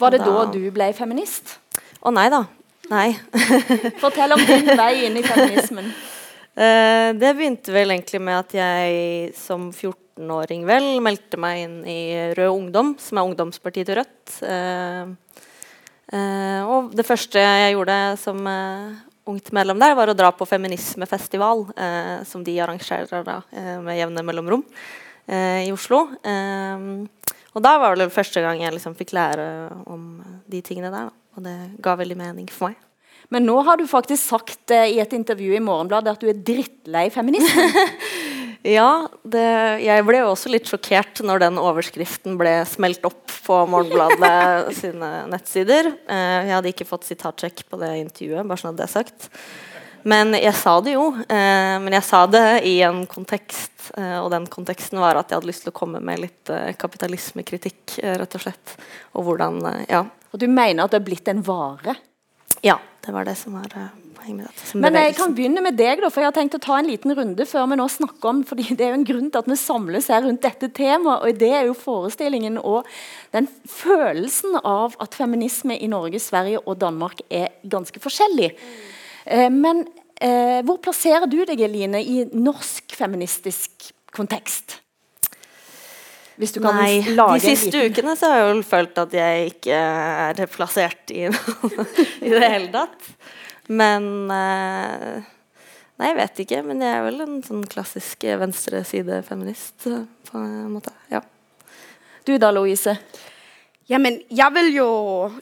Var 0.00 0.10
det 0.14 0.20
Da- 0.20 0.30
da 0.30 0.44
du 0.52 0.70
ble 0.70 0.92
feminist? 0.96 1.58
Å 2.02 2.12
nei 2.12 2.28
da. 2.32 2.44
Nei. 2.90 3.12
Fortell 4.02 4.32
om 4.32 4.40
din 4.46 4.66
vei 4.76 5.06
inn 5.06 5.16
i 5.20 5.22
feminismen. 5.26 5.92
Eh, 6.60 7.12
det 7.14 7.28
begynte 7.38 7.70
vel 7.72 7.92
egentlig 7.94 8.18
med 8.20 8.34
at 8.36 8.52
jeg 8.52 9.30
som 9.38 9.68
14-åring 9.72 10.64
vel 10.66 10.98
meldte 11.00 11.38
meg 11.40 11.60
inn 11.62 11.76
i 11.88 12.00
Rød 12.36 12.50
Ungdom, 12.50 12.90
som 12.98 13.16
er 13.20 13.28
ungdomspartiet 13.30 13.86
til 13.86 13.96
Rødt. 14.00 14.32
Eh, 14.42 15.38
eh, 16.12 16.60
og 16.66 16.90
det 16.98 17.06
første 17.06 17.38
jeg 17.40 17.76
gjorde 17.76 17.96
som 18.20 18.42
ungt 19.30 19.52
medlem 19.56 19.80
der, 19.80 19.96
var 19.98 20.10
å 20.10 20.16
dra 20.16 20.32
på 20.34 20.48
feminismefestival, 20.48 21.64
eh, 21.76 22.16
som 22.28 22.44
de 22.46 22.58
arrangerer 22.60 23.24
da, 23.26 23.40
eh, 23.54 23.78
med 23.82 23.98
jevne 23.98 24.24
mellomrom 24.26 24.64
eh, 25.28 25.66
i 25.66 25.72
Oslo. 25.74 26.04
Eh, 26.22 26.84
og 27.50 27.64
da 27.64 27.78
var 27.82 27.98
det 27.98 28.12
første 28.14 28.42
gang 28.44 28.62
jeg 28.62 28.76
liksom 28.76 28.94
fikk 28.98 29.14
lære 29.16 29.48
om 29.90 30.20
de 30.50 30.62
tingene 30.62 30.92
der. 30.92 31.10
Da. 31.10 31.16
Og 31.38 31.46
det 31.46 31.56
ga 31.82 31.96
veldig 31.98 32.18
mening 32.18 32.48
for 32.52 32.70
meg. 32.70 32.78
Men 33.30 33.46
nå 33.46 33.60
har 33.62 33.78
du 33.78 33.86
faktisk 33.86 34.32
sagt 34.32 34.72
eh, 34.74 34.96
i 34.96 35.00
et 35.02 35.12
intervju 35.14 35.54
i 35.54 35.62
Morgenbladet 35.62 36.16
at 36.16 36.22
du 36.22 36.30
er 36.30 36.40
drittlei 36.46 37.06
feminismen. 37.14 37.70
Ja, 38.66 39.08
det, 39.24 39.46
jeg 39.80 40.04
ble 40.04 40.20
jo 40.20 40.32
også 40.34 40.50
litt 40.52 40.68
sjokkert 40.68 41.22
når 41.24 41.46
den 41.46 41.60
overskriften 41.60 42.36
ble 42.40 42.58
smelt 42.68 43.04
opp 43.08 43.32
på 43.46 43.56
Morgenbladet 43.72 44.74
sine 44.80 45.10
nettsider. 45.32 45.88
Eh, 46.04 46.38
jeg 46.50 46.56
hadde 46.58 46.72
ikke 46.74 46.88
fått 46.88 47.08
sitatsjekk 47.08 47.64
på 47.70 47.80
det 47.80 47.94
intervjuet, 48.02 48.44
bare 48.44 48.60
sånn 48.60 48.74
at 48.74 48.82
det 48.82 48.88
er 48.88 48.96
sagt. 48.98 49.30
Men 50.02 50.32
jeg 50.36 50.52
sa 50.56 50.78
det 50.84 50.94
jo. 50.94 51.10
Eh, 51.28 51.76
men 51.82 51.96
jeg 51.96 52.06
sa 52.06 52.22
det 52.30 52.62
i 52.68 52.78
en 52.86 53.02
kontekst, 53.10 53.90
eh, 53.96 54.18
og 54.20 54.30
den 54.32 54.46
konteksten 54.50 55.00
var 55.00 55.18
at 55.18 55.30
jeg 55.30 55.40
hadde 55.40 55.50
lyst 55.50 55.66
til 55.66 55.74
å 55.74 55.76
komme 55.80 56.00
med 56.04 56.22
litt 56.22 56.52
eh, 56.52 56.72
kapitalismekritikk, 56.80 57.98
rett 58.20 58.38
og 58.38 58.44
slett. 58.46 58.76
Og 59.16 59.28
hvordan 59.28 59.60
Ja. 59.88 60.06
Og 60.30 60.38
du 60.38 60.46
mener 60.46 60.84
at 60.84 60.92
det 60.92 61.00
er 61.00 61.08
blitt 61.08 61.28
en 61.28 61.40
vare? 61.42 61.96
Ja, 62.66 62.78
det 63.06 63.12
var 63.14 63.24
det 63.24 63.36
som 63.40 63.54
var 63.56 63.72
eh, 63.76 63.92
poenget 64.16 64.44
med 64.44 64.48
dette. 64.48 64.76
Men 64.76 64.84
jeg 64.84 64.92
bevegelsen. 64.92 65.20
kan 65.20 65.36
begynne 65.36 65.62
med 65.64 65.78
deg, 65.78 66.02
da, 66.02 66.10
for 66.12 66.22
jeg 66.22 66.30
har 66.30 66.36
tenkt 66.36 66.56
å 66.58 66.62
ta 66.62 66.76
en 66.78 66.90
liten 66.90 67.14
runde 67.16 67.46
før 67.48 67.70
vi 67.70 67.78
nå 67.80 67.86
snakker 67.88 68.32
om 68.32 68.42
fordi 68.46 68.76
Det 68.76 68.86
er 68.86 68.92
jo 68.92 68.98
en 68.98 69.06
grunn 69.08 69.30
til 69.30 69.40
at 69.40 69.48
vi 69.48 69.56
samles 69.60 70.10
her 70.12 70.24
rundt 70.26 70.44
dette 70.44 70.68
temaet, 70.76 71.24
og 71.24 71.40
det 71.40 71.50
er 71.56 71.70
jo 71.70 71.78
forestillingen 71.78 72.58
og 72.60 72.88
den 73.34 73.48
følelsen 73.68 74.60
av 74.60 74.98
at 75.00 75.16
feminisme 75.16 75.78
i 75.78 75.88
Norge, 75.90 76.20
Sverige 76.20 76.60
og 76.66 76.78
Danmark 76.82 77.24
er 77.30 77.48
ganske 77.64 78.02
forskjellig. 78.02 78.52
Eh, 79.24 79.48
men 79.48 79.86
eh, 80.20 80.60
hvor 80.66 80.82
plasserer 80.84 81.30
du 81.30 81.40
deg, 81.48 81.64
Eline, 81.64 82.04
i 82.04 82.26
norsk 82.28 82.96
feministisk 82.98 83.92
kontekst? 84.12 84.80
Hvis 86.40 86.54
du 86.56 86.60
kan 86.64 86.74
Nei, 86.80 87.02
lage 87.12 87.36
de 87.36 87.40
en 87.50 87.56
siste 87.56 87.70
liten- 87.74 87.90
ukene 87.92 88.14
så 88.16 88.30
har 88.32 88.38
jeg 88.40 88.54
jo 88.56 88.62
følt 88.64 88.98
at 89.02 89.12
jeg 89.18 89.50
ikke 89.50 89.76
er 89.76 90.46
plassert 90.48 91.12
i, 91.12 91.26
i 92.26 92.30
det 92.32 92.40
hele 92.48 92.70
tatt. 92.72 93.10
Men 93.68 94.06
eh, 94.32 95.20
Nei, 96.00 96.08
jeg 96.08 96.16
vet 96.16 96.38
ikke. 96.46 96.62
Men 96.64 96.80
jeg 96.80 96.96
er 96.96 97.02
vel 97.04 97.20
en 97.26 97.42
sånn 97.44 97.66
klassisk 97.68 98.24
venstresidefeminist 98.40 99.86
eh, 99.90 100.06
på 100.30 100.40
en 100.40 100.70
måte. 100.72 100.94
Ja. 101.12 101.20
Du 102.26 102.32
da, 102.40 102.50
Louise? 102.56 102.96
Jamen, 103.90 104.20
jeg 104.30 104.54
vil 104.54 104.72
jo 104.78 104.88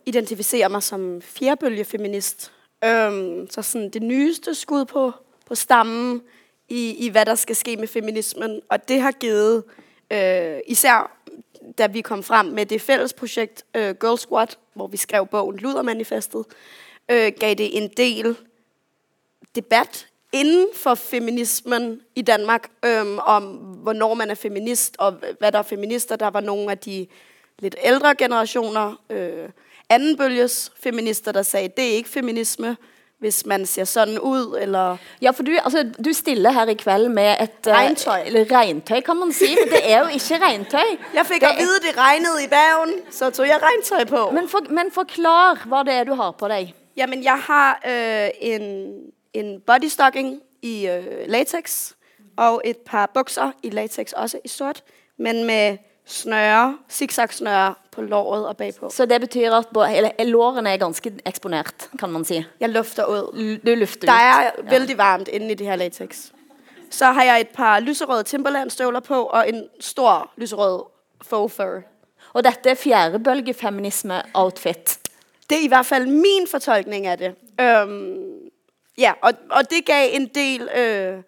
identificere 0.08 0.68
mig 0.72 0.82
som 0.82 1.20
fjerbølgefeminist. 1.22 2.50
Øhm, 2.84 3.46
så 3.50 3.62
sådan 3.62 3.90
det 3.90 4.02
nyeste 4.02 4.54
skud 4.54 4.84
på, 4.90 5.12
på 5.46 5.54
stammen 5.54 6.20
i, 6.68 7.06
i, 7.06 7.08
hvad 7.08 7.26
der 7.26 7.34
skal 7.34 7.56
ske 7.56 7.76
med 7.76 7.88
feminismen. 7.88 8.60
Og 8.70 8.88
det 8.88 9.00
har 9.00 9.12
givet, 9.12 9.62
øh, 10.12 10.58
især 10.66 11.18
da 11.78 11.86
vi 11.86 12.00
kom 12.00 12.22
frem 12.22 12.46
med 12.46 12.66
det 12.66 12.80
fælles 12.80 13.12
projekt 13.12 13.64
øh, 13.74 13.94
Girl 13.94 14.18
Squad, 14.18 14.46
hvor 14.74 14.86
vi 14.86 14.96
skrev 14.96 15.26
bogen 15.26 15.56
Ludermanifestet, 15.56 16.44
øh, 17.08 17.32
gav 17.40 17.54
det 17.54 17.76
en 17.76 17.88
del 17.96 18.36
debat 19.54 20.08
inden 20.32 20.66
for 20.74 20.94
feminismen 20.94 22.00
i 22.14 22.22
Danmark, 22.22 22.70
øhm, 22.84 23.18
om 23.18 23.44
hvornår 23.82 24.14
man 24.14 24.30
er 24.30 24.34
feminist, 24.34 24.96
og 24.98 25.12
hvad 25.38 25.52
der 25.52 25.58
er 25.58 25.62
feminister. 25.62 26.16
Der 26.16 26.30
var 26.30 26.40
nogle 26.40 26.70
af 26.70 26.78
de 26.78 27.06
lidt 27.58 27.76
ældre 27.84 28.14
generationer, 28.14 29.02
øh, 29.10 29.48
anden 29.88 30.16
bølges 30.16 30.72
feminister, 30.80 31.32
der 31.32 31.42
sagde, 31.42 31.68
det 31.76 31.84
er 31.84 31.94
ikke 31.94 32.08
feminisme, 32.08 32.76
hvis 33.18 33.46
man 33.46 33.66
ser 33.66 33.84
sådan 33.84 34.18
ud, 34.18 34.58
eller... 34.60 34.96
Ja, 35.22 35.30
for 35.30 35.42
du, 35.42 35.52
altså, 35.64 35.90
du 36.04 36.12
stiller 36.12 36.50
her 36.50 36.66
i 36.66 36.74
kveld 36.74 37.08
med 37.08 37.36
et 37.40 37.66
eh, 37.66 37.72
Regntøj. 37.72 38.22
Eller 38.26 38.58
regntøj, 38.58 39.00
kan 39.00 39.16
man 39.16 39.32
si, 39.32 39.44
men 39.64 39.72
det 39.72 39.92
er 39.92 39.98
jo 40.00 40.06
ikke 40.06 40.44
regntøj. 40.46 40.80
Jeg 41.14 41.26
fik 41.26 41.40
Det 41.40 41.46
at 41.46 41.56
vide, 41.58 41.80
det 41.88 41.98
regnede 41.98 42.44
i 42.44 42.48
bagen, 42.48 42.94
så 43.10 43.30
tog 43.30 43.46
jeg 43.46 43.58
regntøj 43.62 44.04
på. 44.04 44.30
Men, 44.30 44.48
for, 44.48 44.58
men 44.70 44.84
forklar 44.92 45.64
hvad 45.66 45.84
det 45.84 45.94
er, 45.94 46.04
du 46.04 46.14
har 46.14 46.30
på 46.30 46.48
dig. 46.48 46.74
Jamen, 46.96 47.24
jeg 47.24 47.38
har 47.38 47.80
øh, 47.88 48.30
en, 48.40 48.92
en 49.34 49.60
bodystocking 49.66 50.40
i 50.62 50.86
øh, 50.88 51.04
latex, 51.26 51.92
og 52.36 52.62
et 52.64 52.76
par 52.76 53.10
bukser 53.14 53.50
i 53.62 53.70
latex, 53.70 54.12
også 54.12 54.38
i 54.44 54.48
sort, 54.48 54.82
men 55.18 55.44
med 55.44 55.76
snøre, 56.06 56.78
zigzag-snøre 56.90 57.74
på 57.98 58.04
låret 58.04 58.46
og 58.46 58.56
bagpå. 58.56 58.90
Så 58.90 59.06
det 59.06 59.20
betyder 59.20 59.58
at 59.58 59.66
bo- 59.74 59.84
eller, 59.84 60.10
lårene 60.24 60.70
er 60.70 60.76
ganske 60.76 61.12
eksponert, 61.26 61.88
kan 61.98 62.10
man 62.10 62.24
si. 62.24 62.44
Jeg 62.60 62.68
lufter 62.68 63.04
ud. 63.04 63.58
Du 63.66 63.74
lufter 63.74 64.06
Der 64.06 64.12
er 64.12 64.50
vældig 64.70 64.98
varmt 64.98 65.28
inde 65.28 65.50
i 65.50 65.54
det 65.54 65.66
her 65.66 65.76
latex. 65.76 66.26
Så 66.90 67.04
har 67.04 67.24
jeg 67.24 67.40
et 67.40 67.48
par 67.48 67.80
lyserøde 67.80 68.22
Timberland-støvler 68.22 69.00
på, 69.00 69.22
og 69.22 69.48
en 69.48 69.64
stor 69.80 70.30
lyserød 70.36 70.82
faux 71.22 71.52
fur. 71.52 71.82
Og 72.32 72.44
dette 72.44 72.70
er 72.70 72.74
fjerdebølge-feminisme-outfit. 72.74 74.98
Det 75.50 75.58
er 75.58 75.62
i 75.64 75.68
hvert 75.68 75.86
fald 75.86 76.06
min 76.06 76.46
fortolkning 76.50 77.06
af 77.06 77.18
det. 77.18 77.34
Øhm, 77.60 78.18
ja, 78.98 79.12
og, 79.22 79.32
og 79.50 79.70
det 79.70 79.86
gav 79.86 80.08
en 80.12 80.26
del... 80.26 80.68
Øh, 80.76 81.18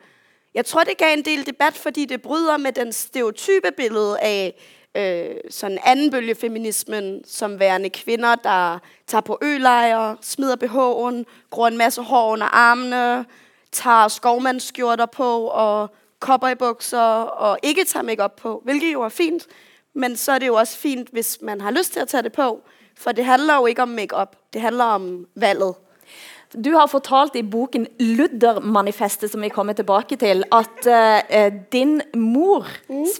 jeg 0.54 0.64
tror, 0.64 0.84
det 0.84 0.96
gav 0.96 1.12
en 1.12 1.24
del 1.24 1.46
debat, 1.46 1.74
fordi 1.74 2.04
det 2.04 2.22
bryder 2.22 2.56
med 2.56 2.72
den 2.72 2.92
stereotype 2.92 3.70
billede 3.76 4.20
af 4.20 4.54
øh, 4.94 5.36
sådan 5.50 5.78
anden 5.84 6.10
bølge 6.10 6.34
feminismen, 6.34 7.24
som 7.24 7.58
værende 7.58 7.90
kvinder, 7.90 8.34
der 8.34 8.78
tager 9.06 9.22
på 9.22 9.38
ølejre, 9.42 10.16
smider 10.20 10.56
BH'en, 10.56 11.24
gror 11.50 11.68
en 11.68 11.78
masse 11.78 12.02
hår 12.02 12.32
under 12.32 12.46
armene, 12.46 13.24
tager 13.72 14.08
skovmandsskjorter 14.08 15.06
på 15.06 15.44
og 15.44 15.90
kopper 16.20 16.48
i 16.48 16.54
bukser 16.54 17.22
og 17.22 17.58
ikke 17.62 17.84
tager 17.84 18.02
makeup 18.02 18.36
på, 18.36 18.60
hvilket 18.64 18.92
jo 18.92 19.02
er 19.02 19.08
fint. 19.08 19.46
Men 19.94 20.16
så 20.16 20.32
er 20.32 20.38
det 20.38 20.46
jo 20.46 20.54
også 20.54 20.76
fint, 20.76 21.08
hvis 21.08 21.38
man 21.42 21.60
har 21.60 21.70
lyst 21.70 21.92
til 21.92 22.00
at 22.00 22.08
tage 22.08 22.22
det 22.22 22.32
på, 22.32 22.62
for 22.96 23.12
det 23.12 23.24
handler 23.24 23.56
jo 23.56 23.66
ikke 23.66 23.82
om 23.82 23.88
makeup, 23.88 24.36
det 24.52 24.60
handler 24.60 24.84
om 24.84 25.26
valget. 25.34 25.74
Du 26.54 26.72
har 26.74 26.86
fortalt 26.90 27.36
i 27.38 27.42
boken 27.46 27.84
Ludder-manifestet, 28.00 29.30
som 29.30 29.42
vi 29.44 29.48
kommer 29.54 29.72
tilbake 29.78 30.16
til, 30.18 30.42
at 30.52 30.86
eh, 31.30 31.52
din 31.72 32.00
mors 32.14 32.72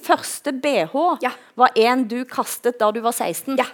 første 0.07 0.53
BH 0.53 0.97
Ja. 1.23 1.31
var 1.57 1.71
en 1.77 2.09
du 2.09 2.25
kastet 2.25 2.81
da 2.81 2.91
du 2.91 3.01
var 3.01 3.11
16. 3.15 3.57
Ja. 3.59 3.65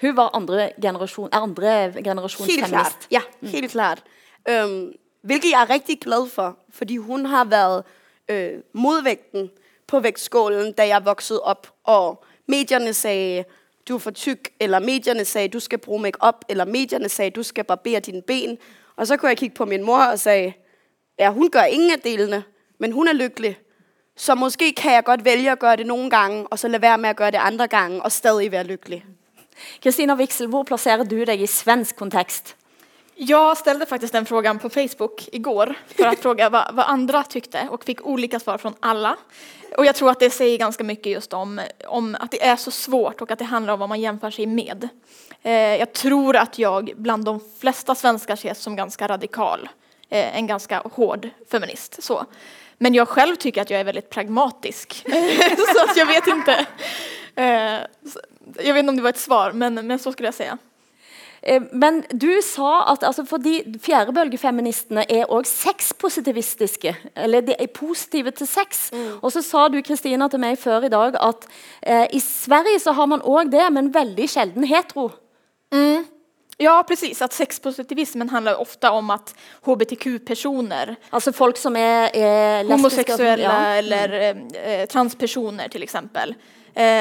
Hun 0.00 0.16
var 0.16 0.30
andre 0.36 0.70
generation, 0.82 1.28
andre 1.32 1.92
generasjons 2.04 2.48
Helt 2.50 2.64
feminist. 2.66 2.70
klart. 2.70 3.06
Ja, 3.10 3.20
helt 3.48 3.70
klart. 3.70 4.02
Øhm, 4.48 4.92
hvilket 5.22 5.50
jeg 5.50 5.62
er 5.62 5.70
rigtig 5.70 6.00
glad 6.00 6.28
for, 6.28 6.56
fordi 6.72 6.96
hun 6.96 7.26
har 7.26 7.44
været 7.44 7.84
øh, 8.28 8.52
modvægten 8.72 9.50
på 9.86 10.00
vægtskålen, 10.00 10.72
da 10.72 10.86
jeg 10.88 11.04
voksede 11.04 11.40
op, 11.42 11.66
og 11.84 12.24
medierne 12.48 12.94
sagde, 12.94 13.44
du 13.88 13.94
er 13.94 13.98
for 13.98 14.10
tyk, 14.10 14.50
eller 14.60 14.78
medierne 14.78 15.24
sagde, 15.24 15.48
du 15.48 15.60
skal 15.60 15.78
bruge 15.78 16.02
makeup, 16.02 16.44
eller 16.48 16.64
medierne 16.64 17.08
sagde, 17.08 17.30
du 17.30 17.42
skal 17.42 17.64
barbere 17.64 18.00
dine 18.00 18.22
ben. 18.22 18.58
Og 18.96 19.06
så 19.06 19.16
kunne 19.16 19.28
jeg 19.28 19.36
kigge 19.36 19.54
på 19.54 19.64
min 19.64 19.82
mor 19.82 20.02
og 20.02 20.18
sagde, 20.18 20.52
ja, 21.18 21.30
hun 21.30 21.50
gør 21.50 21.62
ingen 21.62 21.90
af 21.90 22.00
delene, 22.00 22.44
men 22.78 22.92
hun 22.92 23.08
er 23.08 23.12
lykkelig. 23.12 23.58
Så 24.16 24.34
måske 24.34 24.72
kan 24.72 24.92
jeg 24.92 25.04
godt 25.04 25.24
vælge 25.24 25.50
at 25.50 25.58
gøre 25.58 25.76
det 25.76 25.86
nogle 25.86 26.10
gange, 26.10 26.46
og 26.46 26.58
så 26.58 26.68
lade 26.68 26.82
være 26.82 26.98
med 26.98 27.08
at 27.08 27.16
gøre 27.16 27.30
det 27.30 27.38
andre 27.38 27.68
gange, 27.68 28.02
og 28.02 28.12
stadig 28.12 28.52
være 28.52 28.64
lykkelig. 28.64 29.04
Kristina 29.82 30.14
Wixel, 30.14 30.46
hvor 30.46 30.62
placerer 30.62 31.04
du 31.04 31.24
dig 31.24 31.40
i 31.40 31.46
svensk 31.46 31.96
kontekst? 31.96 32.56
Jag 33.14 33.56
ställde 33.56 33.86
faktiskt 33.86 34.12
den 34.12 34.26
frågan 34.26 34.58
på 34.58 34.70
Facebook 34.70 35.28
igår 35.32 35.74
för 35.86 36.06
att 36.06 36.18
fråga 36.22 36.50
vad, 36.50 36.74
vad 36.74 36.86
andra 36.86 37.22
tyckte 37.22 37.68
och 37.70 37.84
fick 37.84 38.06
olika 38.06 38.40
svar 38.40 38.58
från 38.58 38.74
alla. 38.80 39.16
Och 39.76 39.86
jag 39.86 39.94
tror 39.94 40.10
att 40.10 40.20
det 40.20 40.30
säger 40.30 40.58
ganska 40.58 40.84
mycket 40.84 41.12
just 41.12 41.32
om, 41.32 41.60
om 41.86 42.16
att 42.20 42.30
det 42.30 42.44
är 42.44 42.56
så 42.56 42.70
svårt 42.70 43.20
och 43.20 43.30
att 43.30 43.38
det 43.38 43.44
handlar 43.44 43.72
om 43.72 43.80
vad 43.80 43.88
man 43.88 44.00
jämför 44.00 44.30
sig 44.30 44.46
med. 44.46 44.88
Eh, 45.42 45.52
jag 45.52 45.92
tror 45.92 46.36
att 46.36 46.58
jag 46.58 46.92
bland 46.96 47.24
de 47.24 47.40
flesta 47.58 47.94
svenskar 47.94 48.34
ses 48.34 48.58
som 48.58 48.76
ganska 48.76 49.08
radikal, 49.08 49.68
eh, 50.08 50.38
en 50.38 50.46
ganska 50.46 50.78
hård 50.78 51.28
feminist. 51.50 52.02
Så. 52.02 52.26
Men 52.78 52.94
jag 52.94 53.08
själv 53.08 53.36
tycker 53.36 53.62
att 53.62 53.70
jag 53.70 53.80
är 53.80 53.84
väldigt 53.84 54.10
pragmatisk. 54.10 55.04
så 55.74 55.84
att 55.90 55.96
jag 55.96 56.06
vet 56.06 56.26
inte. 56.26 56.66
Eh, 57.34 57.80
jag 58.64 58.74
vet 58.74 58.76
inte 58.76 58.88
om 58.88 58.96
det 58.96 59.02
var 59.02 59.10
ett 59.10 59.18
svar, 59.18 59.52
men, 59.52 59.86
men 59.86 59.98
så 59.98 60.12
skulle 60.12 60.26
jag 60.26 60.34
säga. 60.34 60.58
Eh, 61.46 61.60
Men 61.72 62.02
du 62.20 62.40
sa 62.42 62.92
at 62.92 63.02
altså, 63.04 63.24
fordi 63.28 63.58
fjerdebølgefeministene 63.84 65.04
er 65.10 65.24
også 65.28 65.68
sexpositivistiske, 65.68 66.94
eller 67.16 67.40
de 67.40 67.54
er 67.58 67.66
positive 67.66 68.30
til 68.30 68.46
sex. 68.46 68.90
Og 69.22 69.32
så 69.32 69.42
sa 69.42 69.68
du, 69.68 69.80
Kristina, 69.82 70.28
til 70.28 70.40
meg 70.40 70.58
før 70.58 70.84
i 70.84 70.88
dag 70.88 71.16
at 71.20 71.44
eh, 71.82 72.06
i 72.12 72.20
Sverige 72.20 72.80
så 72.80 72.92
har 72.92 73.06
man 73.06 73.20
også 73.22 73.50
det, 73.52 73.66
men 73.72 73.92
veldig 73.94 74.28
sjelden 74.30 74.64
hetero. 74.64 75.10
Ja, 76.58 76.82
precis. 76.88 77.22
Att 77.22 77.32
sexpositivismen 77.32 78.28
handlar 78.28 78.60
ofta 78.60 78.90
om 78.92 79.10
att 79.10 79.34
hbtq-personer, 79.66 80.96
Altså 81.10 81.32
folk 81.32 81.56
som 81.56 81.76
er, 81.76 82.10
er 82.14 82.62
lesbiske. 82.62 82.76
homosexuella 82.76 83.42
Ja. 83.42 83.74
eller 83.78 84.12
eh, 84.52 84.86
transpersoner 84.86 85.68
till 85.68 85.82
exempel, 85.82 86.34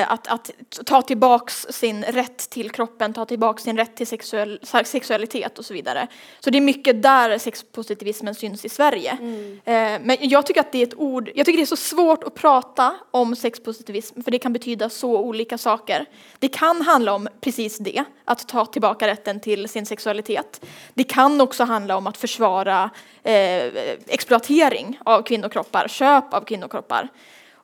att, 0.08 0.28
att 0.28 0.52
ta 0.86 1.02
tillbaks 1.02 1.68
sin 1.70 2.04
rätt 2.04 2.50
till 2.50 2.72
kroppen, 2.72 3.14
ta 3.14 3.26
tillbaks 3.26 3.64
sin 3.64 3.78
rätt 3.78 3.96
till 3.96 4.08
sexuell, 4.08 4.60
sexualitet 4.86 5.60
och 5.60 5.66
så 5.66 5.74
vidare. 5.74 6.08
Så 6.40 6.50
det 6.50 6.58
är 6.58 6.62
mycket 6.62 7.04
där 7.04 7.38
sexpositivismen 7.38 8.36
syns 8.36 8.66
i 8.66 8.70
Sverige. 8.70 9.18
Mm. 9.22 9.60
Eh, 9.66 10.02
men 10.06 10.18
jag 10.20 10.46
tycker 10.46 10.62
att 10.62 10.72
det 10.72 10.82
är 10.82 10.88
ett 10.88 10.98
ord, 10.98 11.32
jag 11.36 11.46
tycker 11.46 11.58
det 11.58 11.64
är 11.64 11.66
så 11.66 11.76
svårt 11.76 12.24
att 12.24 12.36
prata 12.36 12.96
om 13.12 13.36
sexpositivism 13.36 14.22
för 14.22 14.32
det 14.32 14.40
kan 14.40 14.54
betyda 14.54 14.90
så 14.90 15.18
olika 15.18 15.58
saker. 15.58 16.06
Det 16.40 16.48
kan 16.48 16.82
handla 16.82 17.14
om 17.14 17.28
precis 17.42 17.78
det, 17.78 18.04
att 18.26 18.48
ta 18.48 18.66
tillbaka 18.66 19.08
rätten 19.08 19.40
till 19.40 19.70
sin 19.70 19.86
sexualitet. 19.86 20.66
Det 20.94 21.04
kan 21.04 21.42
också 21.42 21.64
handla 21.64 21.98
om 21.98 22.08
att 22.08 22.18
försvara 22.18 22.90
eh, 23.24 23.66
exploatering 24.08 25.00
av 25.06 25.22
kvinnokroppar, 25.22 25.88
köp 25.88 26.34
av 26.34 26.42
kvinnokroppar. 26.42 27.10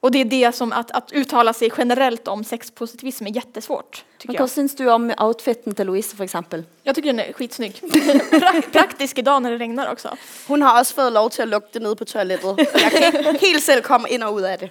Och 0.01 0.12
det 0.12 0.22
är 0.22 0.25
det 0.25 0.56
som 0.56 0.72
att, 0.74 0.91
att 0.91 1.12
uttala 1.12 1.53
sig 1.53 1.72
generellt 1.77 2.27
om 2.27 2.44
sexpositivism 2.44 3.27
är 3.27 3.32
jättesvårt. 3.32 4.06
Men 4.24 4.36
vad 4.39 4.51
syns 4.51 4.75
du 4.75 4.91
om 4.91 5.13
outfiten 5.20 5.75
till 5.75 5.88
Louise 5.88 6.15
för 6.15 6.24
exempel? 6.24 6.63
Jag 6.84 6.96
tycker 6.96 7.13
den 7.13 7.20
är 7.20 7.34
skitsnygg. 7.34 7.82
Praktisk 8.72 9.18
idag 9.18 9.41
när 9.41 9.51
det 9.51 9.58
regnar 9.58 9.91
också. 9.91 10.18
Hon 10.48 10.62
har 10.62 10.79
också 10.79 10.94
fått 10.94 11.13
lov 11.13 11.29
till 11.29 11.44
att 11.44 11.50
lukta 11.50 11.79
ned 11.79 11.98
på 11.98 12.06
toalettet. 12.06 12.58
Jag 12.82 13.24
kan 13.24 13.36
helt 13.36 13.63
själv 13.63 13.82
komma 13.82 14.08
in 14.08 14.24
och 14.24 14.38
ut 14.38 14.46
av 14.46 14.58
det. 14.60 14.70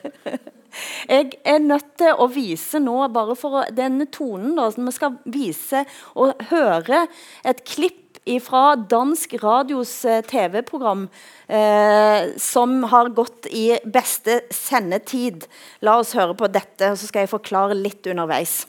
Jeg 1.08 1.38
er 1.48 1.62
nødt 1.64 1.94
til 1.98 2.12
å 2.20 2.26
vise 2.30 2.78
nå, 2.82 2.96
bare 3.12 3.34
for 3.38 3.64
denne 3.74 4.06
tonen 4.12 4.52
da, 4.58 4.68
vi 4.76 4.92
skal 4.94 5.16
vise 5.24 5.84
og 6.14 6.42
høre 6.50 7.06
et 7.48 7.64
klipp 7.66 8.07
fra 8.44 8.76
dansk 8.76 9.34
radios 9.42 9.92
eh, 10.04 10.20
tv-program 10.28 11.06
eh, 11.48 12.28
som 12.36 12.82
har 12.92 13.08
gått 13.16 13.48
i 13.50 13.70
beste 13.88 14.42
sendetid. 14.54 15.46
La 15.80 15.96
oss 16.02 16.12
høre 16.18 16.36
på 16.36 16.50
dette, 16.52 16.92
så 16.94 17.08
skal 17.08 17.24
jeg 17.24 17.32
forklare 17.32 17.78
litt 17.78 18.06
undervejs. 18.06 18.60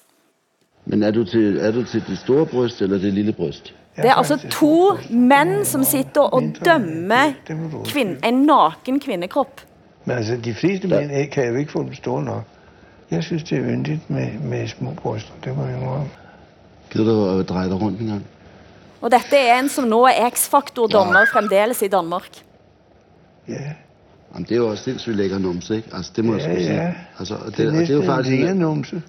Men 0.89 1.03
er 1.03 1.11
du 1.13 1.25
til, 1.27 1.59
er 1.59 1.75
du 1.75 1.83
til 1.83 2.03
det 2.07 2.17
store 2.23 2.47
bryst 2.49 2.81
eller 2.81 3.01
det 3.03 3.11
lille 3.13 3.35
bryst? 3.35 3.73
Det 3.99 4.07
er 4.07 4.15
altså 4.15 4.37
to 4.49 4.95
mænd, 5.09 5.65
som 5.67 5.83
sitter 5.83 6.21
og 6.21 6.43
dømmer 6.65 7.33
kvinde, 7.89 8.15
en 8.23 8.45
naken 8.47 8.99
kvindekropp. 9.03 9.61
Men 10.05 10.17
altså, 10.17 10.37
de 10.45 10.53
fleste 10.53 10.87
mænd 10.87 11.11
kan 11.31 11.47
jo 11.51 11.55
ikke 11.55 11.71
få 11.71 11.83
dem 11.83 11.93
store 11.93 12.23
nok. 12.23 12.43
Jeg 13.11 13.23
synes, 13.23 13.43
det 13.43 13.57
er 13.57 13.63
yndigt 13.63 14.09
med, 14.09 14.39
med 14.39 14.67
små 14.67 14.91
bryster. 14.91 15.33
Det 15.43 15.57
må 15.57 15.65
jeg 15.65 15.77
indrømme. 15.77 16.09
Gider 16.91 17.05
du 17.05 17.39
at 17.39 17.49
dreje 17.49 17.69
dig 17.69 17.81
rundt 17.81 17.99
en 17.99 18.07
gang? 18.07 18.25
Og 19.01 19.11
dette 19.11 19.37
er 19.37 19.59
en 19.59 19.69
som 19.69 19.87
nå 19.87 20.05
er 20.07 20.29
X-faktor-dommer 20.29 21.19
ja. 21.19 21.29
fremdeles 21.31 21.81
i 21.81 21.87
Danmark. 21.87 22.41
Ja. 23.47 23.75
Jamen, 24.33 24.45
det 24.45 24.51
er 24.51 24.59
jo 24.59 24.67
også 24.69 24.83
sindssygt 24.83 25.15
lækker 25.15 25.37
numse, 25.37 25.75
ikke? 25.75 25.89
Altså, 25.93 26.11
det 26.15 26.25
må 26.25 26.35
ja, 26.35 26.47
jeg 26.47 26.57
ja. 26.57 26.63
sige. 26.63 26.97
Altså, 27.19 27.35
og 27.35 27.45
det, 27.45 27.57
det, 27.57 27.65
er 27.67 27.71
det 27.71 27.89
er 27.89 27.93
jo 27.93 28.05
faktisk 28.05 28.49
en 28.49 28.57
numse. 28.57 29.01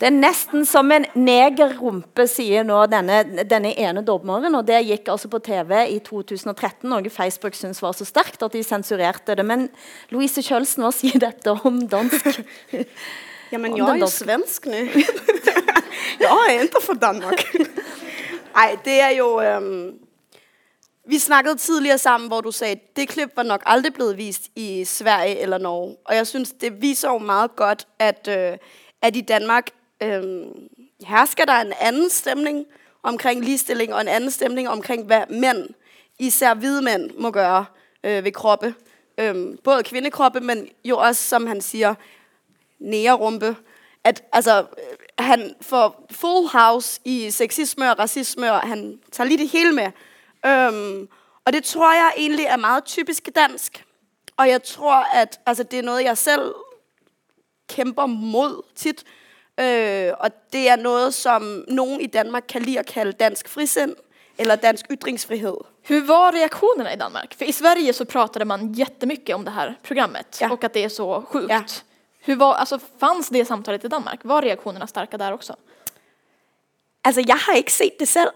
Det 0.00 0.06
er 0.06 0.12
næsten 0.12 0.66
som 0.68 0.92
en 0.92 1.06
negerrumpe, 1.14 2.26
siger 2.26 2.62
nå 2.62 2.86
denne, 2.86 3.24
denne 3.50 3.72
ene 3.80 4.02
dommeren, 4.04 4.54
og 4.54 4.66
det 4.68 4.82
gik 4.86 5.08
altså 5.08 5.28
på 5.28 5.38
TV 5.38 5.72
i 5.88 5.98
2013, 5.98 6.92
og 6.92 7.06
Facebook 7.10 7.54
synes 7.54 7.82
var 7.82 7.92
så 7.92 8.04
stærkt, 8.04 8.42
at 8.42 8.52
de 8.52 8.62
censurerte 8.62 9.34
det. 9.34 9.44
Men 9.44 9.68
Louise 10.10 10.42
Kjølsen, 10.42 10.82
hvad 10.82 10.92
siger 10.92 11.18
dette 11.18 11.50
om 11.64 11.88
dansk? 11.88 12.40
Jamen, 13.52 13.72
om 13.72 13.78
jeg 13.78 14.00
er 14.00 14.06
svensk 14.06 14.66
nu. 14.66 14.72
jeg 16.20 16.28
er 16.48 16.60
ikke 16.62 16.76
fra 16.82 16.94
Danmark. 16.94 17.44
Ej, 18.56 18.78
det 18.84 19.00
er 19.00 19.08
jo... 19.08 19.40
Øhm, 19.40 19.98
vi 21.08 21.18
snakkede 21.18 21.56
tidligere 21.56 21.98
sammen, 21.98 22.28
hvor 22.28 22.40
du 22.40 22.52
sagde, 22.52 22.72
at 22.72 22.96
det 22.96 23.08
klip 23.08 23.32
var 23.36 23.42
nok 23.42 23.62
aldrig 23.66 23.94
blevet 23.94 24.16
vist 24.16 24.42
i 24.56 24.84
Sverige 24.84 25.38
eller 25.38 25.58
Norge. 25.58 25.96
Og 26.04 26.14
jeg 26.14 26.26
synes, 26.26 26.52
det 26.52 26.82
viser 26.82 27.08
jo 27.08 27.18
meget 27.18 27.56
godt, 27.56 27.86
at, 27.98 28.28
øh, 28.28 28.58
at 29.02 29.16
i 29.16 29.20
Danmark 29.20 29.70
øh, 30.02 30.22
hersker 31.06 31.44
der 31.44 31.52
en 31.52 31.72
anden 31.80 32.10
stemning 32.10 32.66
omkring 33.02 33.44
ligestilling, 33.44 33.94
og 33.94 34.00
en 34.00 34.08
anden 34.08 34.30
stemning 34.30 34.68
omkring, 34.68 35.06
hvad 35.06 35.22
mænd, 35.28 35.68
især 36.18 36.54
hvide 36.54 36.82
mænd, 36.82 37.10
må 37.18 37.30
gøre 37.30 37.64
øh, 38.04 38.24
ved 38.24 38.32
kroppe. 38.32 38.74
Øh, 39.18 39.58
både 39.64 39.82
kvindekroppe, 39.82 40.40
men 40.40 40.68
jo 40.84 40.98
også, 40.98 41.22
som 41.22 41.46
han 41.46 41.60
siger, 41.60 41.94
nærerumpe. 42.78 43.56
At 44.04 44.22
altså, 44.32 44.66
han 45.18 45.54
får 45.60 46.06
full 46.10 46.48
house 46.48 47.00
i 47.04 47.30
sexisme 47.30 47.90
og 47.90 47.98
racisme, 47.98 48.52
og 48.52 48.60
han 48.60 48.98
tager 49.12 49.28
lige 49.28 49.38
det 49.38 49.48
hele 49.48 49.72
med. 49.72 49.90
Øhm, 50.46 51.08
og 51.44 51.52
det 51.52 51.64
tror 51.64 51.92
jeg 51.92 52.12
egentlig 52.16 52.44
er 52.44 52.56
meget 52.56 52.84
typisk 52.84 53.28
dansk. 53.34 53.84
Og 54.36 54.48
jeg 54.48 54.62
tror, 54.62 55.14
at 55.14 55.40
altså, 55.46 55.62
det 55.62 55.78
er 55.78 55.82
noget, 55.82 56.04
jeg 56.04 56.18
selv 56.18 56.54
kæmper 57.68 58.06
mod 58.06 58.62
tit. 58.74 59.04
Øh, 59.60 60.12
og 60.20 60.30
det 60.52 60.68
er 60.68 60.76
noget, 60.76 61.14
som 61.14 61.64
nogen 61.68 62.00
i 62.00 62.06
Danmark 62.06 62.44
kan 62.48 62.62
lide 62.62 62.78
at 62.78 62.86
kalde 62.86 63.12
dansk 63.12 63.48
frisind 63.48 63.94
eller 64.38 64.56
dansk 64.56 64.86
ytringsfrihed. 64.90 65.56
Hur 65.88 66.06
var 66.06 66.32
reaktionerna 66.32 66.92
i 66.92 66.96
Danmark? 66.96 67.34
För 67.34 67.44
i 67.44 67.52
Sverige 67.52 67.92
så 67.92 68.04
pratade 68.04 68.44
man 68.44 68.72
jättemycket 68.72 69.34
om 69.34 69.44
det 69.44 69.50
här 69.50 69.74
programmet 69.82 70.38
ja. 70.40 70.50
och 70.52 70.64
att 70.64 70.72
det 70.72 70.84
är 70.84 70.88
så 70.88 71.22
sjukt. 71.22 71.50
Ja. 71.50 71.62
Hur 72.26 72.36
var, 72.36 72.54
alltså, 72.54 72.78
fanns 73.00 73.28
det 73.28 73.46
samtalet 73.46 73.84
i 73.84 73.88
Danmark? 73.88 74.20
Var 74.24 74.42
reaktionerna 74.42 74.86
starka 74.86 75.16
där 75.16 75.32
också? 75.32 75.54
Altså, 77.04 77.24
jeg 77.26 77.36
har 77.36 77.54
ikke 77.54 77.72
set 77.72 78.00
det 78.00 78.08
selv. 78.08 78.30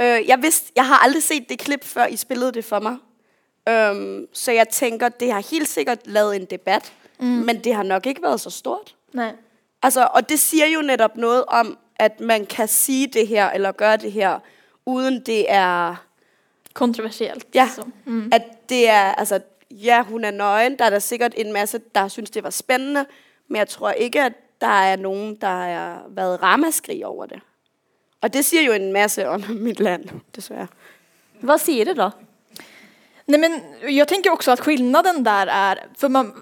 Øh, 0.00 0.28
jeg, 0.28 0.42
vidste, 0.42 0.72
jeg 0.76 0.86
har 0.86 0.98
aldrig 0.98 1.22
set 1.22 1.48
det 1.48 1.58
klip, 1.58 1.84
før 1.84 2.06
I 2.06 2.16
spillede 2.16 2.52
det 2.52 2.64
for 2.64 2.80
mig. 2.80 2.96
Um, 3.70 4.26
så 4.32 4.52
jeg 4.52 4.68
tænker, 4.68 5.08
det 5.08 5.32
har 5.32 5.50
helt 5.50 5.68
sikkert 5.68 6.06
lavet 6.06 6.36
en 6.36 6.44
debat, 6.44 6.92
mm. 7.18 7.26
men 7.26 7.64
det 7.64 7.74
har 7.74 7.82
nok 7.82 8.06
ikke 8.06 8.22
været 8.22 8.40
så 8.40 8.50
stort. 8.50 8.94
Nej. 9.12 9.32
Altså, 9.82 10.08
og 10.14 10.28
det 10.28 10.40
siger 10.40 10.66
jo 10.66 10.82
netop 10.82 11.16
noget 11.16 11.44
om, 11.44 11.78
at 11.96 12.20
man 12.20 12.46
kan 12.46 12.68
sige 12.68 13.06
det 13.06 13.28
her, 13.28 13.50
eller 13.50 13.72
gøre 13.72 13.96
det 13.96 14.12
her, 14.12 14.38
uden 14.86 15.20
det 15.20 15.46
er... 15.48 15.94
Kontroversielt. 16.74 17.46
Ja, 17.54 17.68
mm. 18.04 18.30
at 18.32 18.68
det 18.68 18.88
er, 18.88 19.14
altså, 19.14 19.40
ja, 19.72 20.02
hun 20.02 20.24
er 20.24 20.30
nøgen. 20.30 20.78
Der 20.78 20.84
er 20.84 20.90
der 20.90 20.98
sikkert 20.98 21.32
en 21.36 21.52
masse, 21.52 21.80
der 21.94 22.08
synes, 22.08 22.30
det 22.30 22.42
var 22.44 22.50
spændende. 22.50 23.06
Men 23.48 23.56
jeg 23.58 23.68
tror 23.68 23.90
ikke, 23.90 24.22
at 24.22 24.32
der 24.60 24.66
er 24.66 24.96
nogen, 24.96 25.36
der 25.40 25.46
har 25.46 26.02
været 26.08 26.42
ramaskrig 26.42 27.06
over 27.06 27.26
det. 27.26 27.40
Og 28.20 28.32
det 28.32 28.44
siger 28.44 28.62
jo 28.62 28.72
en 28.72 28.92
masse 28.92 29.28
om 29.28 29.44
mit 29.66 29.80
land, 29.80 30.08
desværre. 30.36 30.66
Vad 31.40 31.58
siger 31.58 31.84
det 31.84 31.96
då? 31.96 32.10
Nej, 33.26 33.40
men 33.40 33.60
jag 33.96 34.08
tänker 34.08 34.30
också 34.30 34.50
att 34.50 34.60
skillnaden 34.60 35.24
där 35.24 35.46
är, 35.46 35.86
för 35.98 36.08
man, 36.08 36.32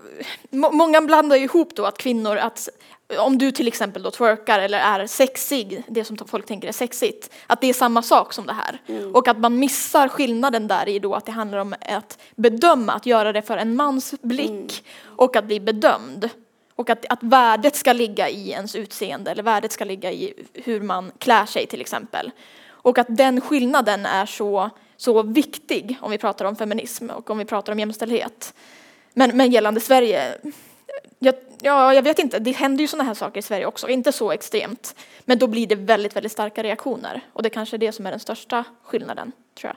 många 0.50 1.00
blandar 1.00 1.36
ihop 1.36 1.76
då 1.76 1.84
att 1.84 1.98
kvinnor, 1.98 2.36
att 2.36 2.68
om 3.18 3.38
du 3.38 3.52
till 3.52 3.68
exempel 3.68 4.02
då 4.02 4.10
twerkar 4.10 4.58
eller 4.58 4.78
är 4.78 5.06
sexig, 5.06 5.82
det 5.88 6.04
som 6.04 6.16
folk 6.16 6.46
tänker 6.46 6.68
är 6.68 6.72
sexigt, 6.72 7.30
att 7.46 7.60
det 7.60 7.66
är 7.66 7.72
samma 7.72 8.02
sak 8.02 8.32
som 8.32 8.46
det 8.46 8.52
här. 8.52 8.80
Mm. 8.86 9.14
Och 9.14 9.28
att 9.28 9.38
man 9.38 9.58
missar 9.58 10.08
skillnaden 10.08 10.68
där 10.68 10.88
i 10.88 10.98
då 10.98 11.14
att 11.14 11.26
det 11.26 11.32
handlar 11.32 11.58
om 11.58 11.74
att 11.80 12.18
bedöma, 12.36 12.92
att 12.92 13.06
göra 13.06 13.32
det 13.32 13.42
för 13.42 13.56
en 13.56 13.76
mans 13.76 14.14
blick 14.22 14.48
mm. 14.48 15.16
och 15.16 15.36
att 15.36 15.44
bli 15.44 15.60
bedömd. 15.60 16.28
Och 16.76 16.90
att, 16.90 17.06
att 17.08 17.22
värdet 17.22 17.76
ska 17.76 17.92
ligga 17.92 18.28
i 18.28 18.50
ens 18.50 18.74
utseende 18.74 19.30
eller 19.30 19.42
värdet 19.42 19.72
ska 19.72 19.84
ligga 19.84 20.12
i 20.12 20.34
hur 20.52 20.80
man 20.80 21.12
klär 21.18 21.46
sig 21.46 21.66
till 21.66 21.80
exempel. 21.80 22.30
Och 22.66 22.98
att 22.98 23.06
den 23.08 23.40
skillnaden 23.40 24.06
är 24.06 24.26
så, 24.26 24.70
så 24.96 25.22
viktig 25.22 25.98
om 26.00 26.10
vi 26.10 26.18
pratar 26.18 26.44
om 26.44 26.56
feminism 26.56 27.10
och 27.10 27.30
om 27.30 27.38
vi 27.38 27.44
pratar 27.44 27.72
om 27.72 27.78
jämställdhet. 27.78 28.54
Men, 29.14 29.36
men 29.36 29.50
gällande 29.50 29.80
Sverige, 29.80 30.38
jag, 31.18 31.34
ja, 31.60 31.94
jag 31.94 32.02
vet 32.02 32.18
inte, 32.18 32.38
det 32.38 32.50
händer 32.52 32.82
ju 32.82 32.88
sådana 32.88 33.04
här 33.04 33.14
saker 33.14 33.38
i 33.38 33.42
Sverige 33.42 33.66
också, 33.66 33.88
inte 33.88 34.12
så 34.12 34.32
extremt. 34.32 34.94
Men 35.24 35.38
då 35.38 35.46
blir 35.46 35.66
det 35.66 35.74
väldigt, 35.74 36.16
väldigt 36.16 36.32
starka 36.32 36.62
reaktioner. 36.62 37.20
Och 37.32 37.42
det 37.42 37.50
kanske 37.50 37.76
är 37.76 37.78
det 37.78 37.92
som 37.92 38.06
är 38.06 38.10
den 38.10 38.20
största 38.20 38.64
skillnaden, 38.82 39.32
tror 39.54 39.68
jag. 39.68 39.76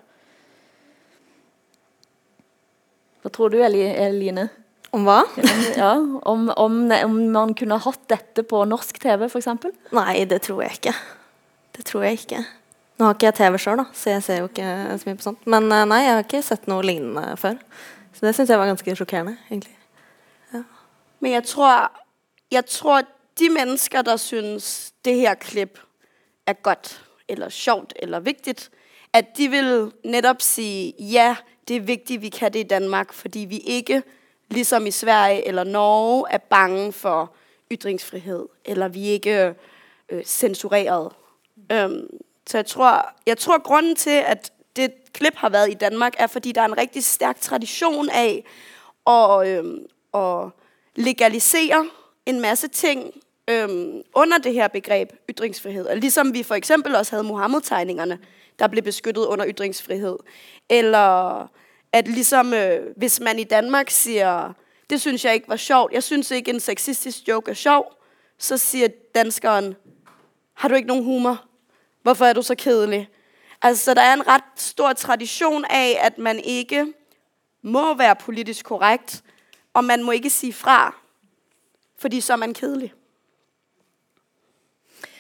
Vad 3.21 3.31
tror 3.31 3.49
du, 3.49 3.63
Eline? 3.63 4.47
Om 4.89 5.05
hva? 5.05 5.23
ja, 5.77 5.93
om, 6.21 6.49
om, 6.49 6.91
om 7.03 7.31
man 7.31 7.53
kunne 7.53 7.75
hatt 7.75 8.07
dette 8.07 8.43
på 8.43 8.65
norsk 8.65 8.99
TV, 8.99 9.29
for 9.29 9.39
eksempel? 9.39 9.71
Nei, 9.89 10.25
det 10.29 10.43
tror 10.45 10.63
jeg 10.63 10.77
ikke. 10.77 10.93
Det 11.73 11.85
tror 11.87 12.03
jeg 12.05 12.19
ikke. 12.19 12.43
Nå 12.99 13.07
har 13.07 13.15
ikke 13.15 13.31
jeg 13.31 13.37
TV 13.39 13.57
da, 13.79 13.85
så 13.97 14.11
jeg 14.11 14.23
ser 14.23 14.43
jo 14.43 14.49
ikke 14.51 14.67
så 15.01 15.09
mye 15.09 15.17
på 15.17 15.25
sånt. 15.25 15.47
Men 15.49 15.71
eh, 15.73 15.85
nei, 15.89 16.03
jeg 16.03 16.13
har 16.13 16.27
ikke 16.27 16.43
sett 16.45 16.69
noe 16.69 16.85
lignende 16.85 17.33
før. 17.41 17.57
Så 18.13 18.27
det 18.27 18.35
synes 18.37 18.53
jeg 18.53 18.61
var 18.61 18.69
ganske 18.69 18.95
chockerende, 18.99 19.33
egentlig. 19.49 19.73
Ja. 20.53 20.61
Men 21.23 21.31
jeg 21.31 21.43
tror, 21.43 21.91
jeg 22.51 22.65
tror, 22.65 23.01
de 23.39 23.49
mennesker, 23.49 24.01
der 24.01 24.17
synes, 24.17 24.93
det 25.05 25.15
her 25.15 25.33
klip 25.33 25.79
er 26.47 26.53
godt, 26.53 27.05
eller 27.27 27.49
sjovt, 27.49 27.93
eller 27.95 28.19
vigtigt, 28.19 28.71
at 29.13 29.37
de 29.37 29.49
vil 29.49 29.91
netop 30.05 30.41
sige, 30.41 30.93
ja, 30.99 31.35
det 31.67 31.75
er 31.75 31.81
vigtigt, 31.81 32.21
vi 32.21 32.29
kan 32.29 32.53
det 32.53 32.59
i 32.59 32.63
Danmark, 32.63 33.13
fordi 33.13 33.39
vi 33.39 33.57
ikke, 33.57 34.03
ligesom 34.49 34.85
i 34.85 34.91
Sverige 34.91 35.47
eller 35.47 35.63
Norge, 35.63 36.25
er 36.29 36.37
bange 36.37 36.93
for 36.93 37.35
ytringsfrihed, 37.71 38.45
eller 38.65 38.87
vi 38.87 39.07
ikke 39.07 39.55
øh, 40.09 40.23
censureret. 40.25 41.11
Øhm, 41.71 42.07
så 42.47 42.57
jeg 42.57 42.65
tror, 42.65 43.13
jeg 43.25 43.37
tror, 43.37 43.61
grunden 43.61 43.95
til, 43.95 44.23
at 44.25 44.51
det 44.75 44.93
klip 45.13 45.35
har 45.35 45.49
været 45.49 45.71
i 45.71 45.73
Danmark, 45.73 46.13
er, 46.17 46.27
fordi 46.27 46.51
der 46.51 46.61
er 46.61 46.65
en 46.65 46.77
rigtig 46.77 47.03
stærk 47.03 47.41
tradition 47.41 48.09
af 48.09 48.45
at, 49.07 49.47
øh, 49.47 49.81
at 50.13 50.62
legalisere 50.95 51.89
en 52.25 52.41
masse 52.41 52.67
ting 52.67 53.13
øhm, 53.49 54.01
under 54.15 54.37
det 54.37 54.53
her 54.53 54.67
begreb 54.67 55.09
ytringsfrihed. 55.29 55.85
Og 55.85 55.97
ligesom 55.97 56.33
vi 56.33 56.43
for 56.43 56.55
eksempel 56.55 56.95
også 56.95 57.11
havde 57.11 57.23
Mohammed-tegningerne, 57.23 58.19
der 58.59 58.67
blev 58.67 58.83
beskyttet 58.83 59.25
under 59.25 59.45
ytringsfrihed. 59.47 60.17
Eller 60.69 61.39
at 61.93 62.07
ligesom, 62.07 62.53
øh, 62.53 62.79
hvis 62.97 63.19
man 63.19 63.39
i 63.39 63.43
Danmark 63.43 63.89
siger, 63.89 64.53
det 64.89 65.01
synes 65.01 65.25
jeg 65.25 65.33
ikke 65.33 65.49
var 65.49 65.55
sjovt, 65.55 65.93
jeg 65.93 66.03
synes 66.03 66.31
ikke 66.31 66.51
en 66.51 66.59
sexistisk 66.59 67.27
joke 67.27 67.51
er 67.51 67.55
sjov, 67.55 67.93
så 68.37 68.57
siger 68.57 68.87
danskeren, 69.15 69.75
har 70.53 70.69
du 70.69 70.75
ikke 70.75 70.87
nogen 70.87 71.03
humor? 71.03 71.45
Hvorfor 72.01 72.25
er 72.25 72.33
du 72.33 72.41
så 72.41 72.55
kedelig? 72.55 73.09
Altså, 73.61 73.93
der 73.93 74.01
er 74.01 74.13
en 74.13 74.27
ret 74.27 74.43
stor 74.55 74.93
tradition 74.93 75.65
af, 75.69 75.97
at 76.01 76.17
man 76.17 76.39
ikke 76.39 76.93
må 77.61 77.93
være 77.93 78.15
politisk 78.15 78.65
korrekt, 78.65 79.23
og 79.73 79.83
man 79.83 80.03
må 80.03 80.11
ikke 80.11 80.29
sige 80.29 80.53
fra, 80.53 80.93
fordi 81.99 82.21
så 82.21 82.33
er 82.33 82.37
man 82.37 82.53
kedelig. 82.53 82.93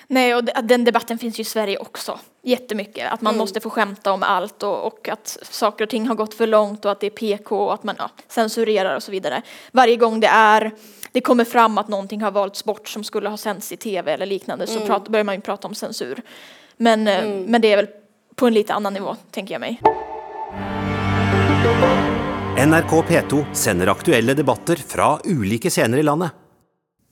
Nej, 0.07 0.35
och 0.35 0.43
den 0.43 0.83
debatten 0.85 1.17
finns 1.17 1.39
ju 1.39 1.41
i 1.41 1.45
Sverige 1.45 1.77
också. 1.77 2.19
Jättemycket. 2.41 3.11
Att 3.11 3.21
man 3.21 3.33
Mm. 3.33 3.39
måste 3.39 3.59
få 3.59 3.69
skämta 3.69 4.11
om 4.11 4.23
allt 4.23 4.63
och, 4.63 4.85
och 4.87 5.09
att 5.09 5.37
saker 5.41 5.83
och 5.83 5.89
ting 5.89 6.07
har 6.07 6.15
gått 6.15 6.33
för 6.33 6.47
långt 6.47 6.85
och 6.85 6.91
att 6.91 6.99
det 6.99 7.07
är 7.07 7.11
PK 7.11 7.65
och 7.65 7.73
att 7.73 7.83
man 7.83 7.95
ja, 7.99 8.09
censurerar 8.27 8.95
och 8.95 9.03
så 9.03 9.11
vidare. 9.11 9.41
Varje 9.71 9.95
gång 9.95 10.19
det 10.19 10.27
är 10.27 10.71
det 11.11 11.21
kommer 11.21 11.45
fram 11.45 11.77
att 11.77 11.87
någonting 11.87 12.21
har 12.21 12.31
valts 12.31 12.63
bort 12.63 12.87
som 12.89 13.03
skulle 13.03 13.29
ha 13.29 13.37
sänts 13.37 13.71
i 13.71 13.77
tv 13.77 14.13
eller 14.13 14.25
liknande 14.25 14.67
så 14.67 14.79
prat, 14.79 15.07
börjar 15.07 15.23
man 15.23 15.35
ju 15.35 15.41
prata 15.41 15.67
om 15.67 15.75
censur. 15.75 16.21
Men, 16.77 17.07
eh, 17.07 17.25
men 17.47 17.61
det 17.61 17.71
är 17.71 17.75
väl 17.77 17.87
på 18.35 18.47
en 18.47 18.53
lite 18.53 18.73
annan 18.73 18.93
nivå, 18.93 19.15
tänker 19.31 19.53
jag 19.53 19.59
mig. 19.61 19.81
NRK 22.53 22.91
P2 23.07 23.45
sender 23.57 23.89
aktuelle 23.89 24.35
debatter 24.37 24.77
fra 24.77 25.15
ulike 25.25 25.71
scener 25.73 25.97
i 25.97 26.03
landet. 26.05 26.35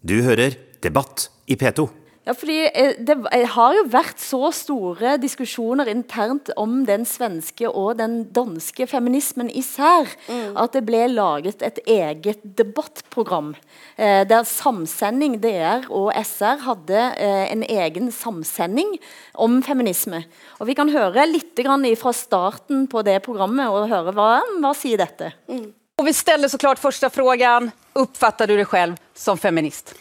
Du 0.05 0.19
hører 0.21 0.53
Debatt 0.83 1.31
i 1.49 1.55
P2. 1.57 1.87
Ja, 2.21 2.35
fordi 2.37 2.57
eh, 2.69 2.91
det 3.01 3.15
eh, 3.33 3.47
har 3.49 3.73
jo 3.73 3.85
vært 3.89 4.19
så 4.21 4.51
store 4.53 5.15
diskusjoner 5.17 5.89
internt 5.89 6.51
om 6.59 6.83
den 6.85 7.01
svenske 7.09 7.65
og 7.65 7.95
den 7.97 8.19
danske 8.29 8.85
feminismen 8.85 9.49
især, 9.49 10.05
at 10.29 10.75
det 10.75 10.83
ble 10.85 11.07
laget 11.09 11.65
et 11.65 11.79
eget 11.89 12.43
debattprogram, 12.59 13.55
eh, 13.97 14.21
der 14.29 14.45
samsending 14.45 15.39
DR 15.41 15.89
og 15.89 16.11
SR 16.13 16.61
hadde 16.67 17.01
eh, 17.17 17.47
en 17.49 17.65
egen 17.65 18.13
samsending 18.13 18.93
om 19.33 19.57
feminisme. 19.65 20.21
Og 20.61 20.69
vi 20.69 20.77
kan 20.77 20.93
høre 20.93 21.25
litt 21.25 21.57
grann 21.57 21.89
fra 21.97 22.13
starten 22.13 22.85
på 22.91 23.01
det 23.07 23.17
programmet, 23.25 23.73
og 23.73 23.89
høre 23.89 24.13
hva, 24.13 24.29
hva 24.61 24.75
sier 24.77 25.01
dette. 25.01 25.33
Och 25.97 26.07
vi 26.07 26.13
ställer 26.13 26.47
såklart 26.47 26.79
första 26.79 27.09
frågan. 27.09 27.71
Uppfattar 27.93 28.47
du 28.47 28.55
dig 28.55 28.65
själv 28.65 28.95
som 29.13 29.37
feminist? 29.37 29.95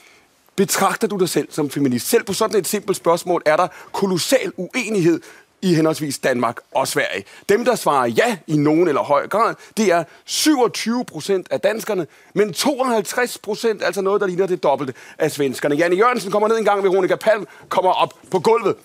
Betragter 0.61 1.07
du 1.09 1.17
dig 1.17 1.29
selv 1.29 1.49
som 1.51 1.71
feminist? 1.71 2.09
Selv 2.09 2.25
på 2.25 2.33
sådan 2.33 2.59
et 2.61 2.67
simpelt 2.67 2.97
spørgsmål 2.97 3.43
er 3.47 3.57
der 3.57 3.69
kolossal 3.93 4.53
uenighed 4.57 5.21
i 5.63 5.75
henholdsvis 5.75 6.19
Danmark 6.19 6.57
og 6.75 6.89
Sverige. 6.89 7.25
Dem, 7.49 7.65
der 7.65 7.75
svarer 7.75 8.07
ja 8.07 8.39
i 8.47 8.57
nogen 8.57 8.89
eller 8.89 9.03
høj 9.03 9.29
grad, 9.29 9.55
det 9.77 9.93
er 9.93 10.05
27 10.25 11.05
procent 11.05 11.49
af 11.51 11.61
danskerne, 11.61 12.07
men 12.35 12.53
52 12.53 13.39
procent, 13.39 13.83
altså 13.83 14.01
noget, 14.01 14.21
der 14.21 14.27
ligner 14.27 14.47
det 14.47 14.63
dobbelte 14.63 14.95
af 15.19 15.31
svenskerne. 15.31 15.75
Janne 15.75 15.97
Jørgensen 15.97 16.31
kommer 16.31 16.49
ned 16.49 16.59
en 16.59 16.65
gang, 16.65 16.85
Veronica 16.85 17.17
Palm 17.17 17.47
kommer 17.69 17.91
op 17.91 18.15
på 18.31 18.39
gulvet. 18.39 18.77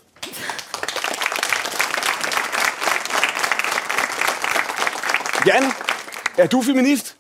Jan, 5.48 5.64
er 6.38 6.48
du 6.48 6.62
feminist? 6.62 7.16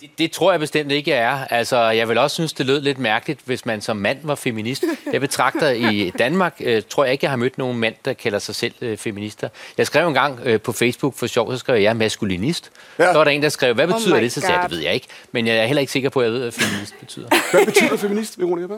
Det, 0.00 0.10
det 0.18 0.32
tror 0.32 0.50
jeg 0.50 0.60
bestemt 0.60 0.92
ikke, 0.92 1.10
jeg 1.10 1.18
er. 1.18 1.44
Altså, 1.44 1.78
jeg 1.78 2.08
vil 2.08 2.18
også 2.18 2.34
synes, 2.34 2.52
det 2.52 2.66
lød 2.66 2.80
lidt 2.80 2.98
mærkeligt, 2.98 3.40
hvis 3.44 3.66
man 3.66 3.80
som 3.80 3.96
mand 3.96 4.18
var 4.22 4.34
feminist. 4.34 4.84
Jeg 5.12 5.20
betragter 5.20 5.70
i 5.70 6.12
Danmark, 6.18 6.56
øh, 6.60 6.82
tror 6.88 7.04
jeg 7.04 7.12
ikke, 7.12 7.24
jeg 7.24 7.30
har 7.30 7.36
mødt 7.36 7.58
nogen 7.58 7.78
mand, 7.78 7.94
der 8.04 8.12
kalder 8.12 8.38
sig 8.38 8.54
selv 8.54 8.74
øh, 8.80 8.96
feminister. 8.96 9.48
Jeg 9.78 9.86
skrev 9.86 10.08
en 10.08 10.14
gang 10.14 10.40
øh, 10.44 10.60
på 10.60 10.72
Facebook 10.72 11.14
for 11.14 11.26
sjov, 11.26 11.52
så 11.52 11.58
skrev 11.58 11.74
jeg, 11.74 11.82
jeg 11.82 11.90
er 11.90 11.94
maskulinist. 11.94 12.70
Ja. 12.98 13.12
Så 13.12 13.18
var 13.18 13.24
der 13.24 13.30
en, 13.30 13.42
der 13.42 13.48
skrev, 13.48 13.74
hvad 13.74 13.88
Oh 13.88 13.92
betyder 13.92 14.16
my 14.16 14.22
det? 14.22 14.32
Så 14.32 14.40
sagde 14.40 14.54
jeg, 14.54 14.62
det 14.62 14.76
ved 14.76 14.84
jeg 14.84 14.94
ikke. 14.94 15.06
Men 15.32 15.46
jeg 15.46 15.56
er 15.56 15.66
heller 15.66 15.80
ikke 15.80 15.92
sikker 15.92 16.10
på, 16.10 16.20
at 16.20 16.24
jeg 16.24 16.32
ved, 16.32 16.40
hvad 16.40 16.52
feminist 16.52 16.94
betyder. 17.00 17.28
Hvad 17.52 17.66
betyder 17.66 17.96
feminist, 17.96 18.38
Veronica? 18.38 18.74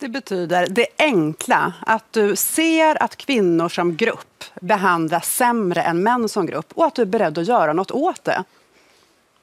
Det 0.00 0.08
betyder 0.08 0.66
det 0.66 0.86
enkla, 0.98 1.72
att 1.86 2.12
du 2.12 2.36
ser 2.36 3.02
att 3.02 3.16
kvinnor 3.16 3.68
som 3.68 3.96
grupp 3.96 4.44
behandlas 4.60 5.36
sämre 5.36 5.82
än 5.82 6.02
män 6.02 6.28
som 6.28 6.46
grupp 6.46 6.72
och 6.74 6.86
att 6.86 6.94
du 6.94 7.02
är 7.02 7.06
beredd 7.06 7.38
att 7.38 7.46
göra 7.46 7.72
något 7.72 7.90
åt 7.90 8.24
det. 8.24 8.44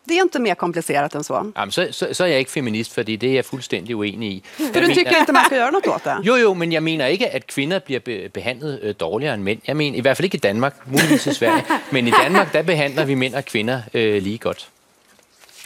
Det 0.09 0.17
är 0.17 0.21
inte 0.21 0.39
mer 0.39 0.55
komplicerat 0.55 1.15
än 1.15 1.23
så. 1.23 1.51
Jamen, 1.55 1.71
så, 1.71 1.87
så, 1.91 2.07
så 2.13 2.23
er 2.23 2.27
jeg 2.27 2.39
ikke 2.39 2.51
feminist, 2.51 2.93
fordi 2.93 3.15
det 3.15 3.29
er 3.29 3.33
jeg 3.33 3.45
fuldstændig 3.45 3.95
uenig 3.95 4.29
i. 4.31 4.43
Jeg 4.59 4.73
du 4.73 4.79
mener- 4.79 4.95
tycker 4.95 5.17
inte 5.19 5.33
man 5.33 5.45
ska 5.45 5.55
göra 5.55 5.71
något 5.71 5.87
åt 5.87 6.03
det? 6.03 6.17
Jo, 6.27 6.35
jo, 6.35 6.53
men 6.53 6.71
jeg 6.71 6.83
mener 6.83 7.05
ikke, 7.05 7.27
at 7.29 7.47
kvinder 7.47 7.79
bliver 7.79 7.99
be- 7.99 8.29
behandlet 8.33 8.79
øh, 8.83 8.95
dårligere 8.99 9.33
end 9.33 9.43
mænd. 9.43 9.59
Jeg 9.67 9.75
mener, 9.77 9.97
i 9.97 10.01
hvert 10.01 10.17
fald 10.17 10.23
ikke 10.23 10.35
i 10.35 10.39
Danmark, 10.39 10.75
muligvis 10.87 11.27
i 11.27 11.33
Sverige. 11.33 11.63
Men 11.91 12.07
i 12.07 12.11
Danmark, 12.23 12.53
der 12.53 12.61
behandler 12.61 13.05
vi 13.05 13.15
mænd 13.15 13.35
og 13.35 13.45
kvinder 13.45 13.81
øh, 13.93 14.21
lige 14.23 14.37
godt. 14.37 14.67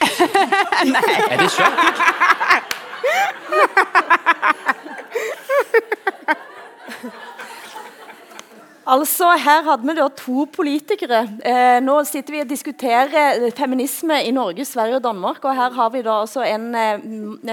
Er 1.31 1.37
det 1.37 1.51
sjovt? 1.51 1.69
Altså, 8.89 9.27
her 9.37 9.61
hadde 9.67 9.85
vi 9.85 9.93
da 9.93 10.07
to 10.17 10.47
politikere. 10.49 11.21
Eh, 11.45 11.77
nå 11.85 11.99
sitter 12.09 12.33
vi 12.33 12.41
og 12.41 12.49
diskuterer 12.49 13.51
feminisme 13.57 14.17
i 14.25 14.33
Norge, 14.33 14.65
Sverige 14.65 14.97
og 14.97 15.03
Danmark, 15.05 15.43
og 15.45 15.53
her 15.53 15.75
har 15.77 15.91
vi 15.93 16.01
da 16.01 16.15
altså 16.23 16.41
en, 16.47 16.73
eh, 16.73 16.97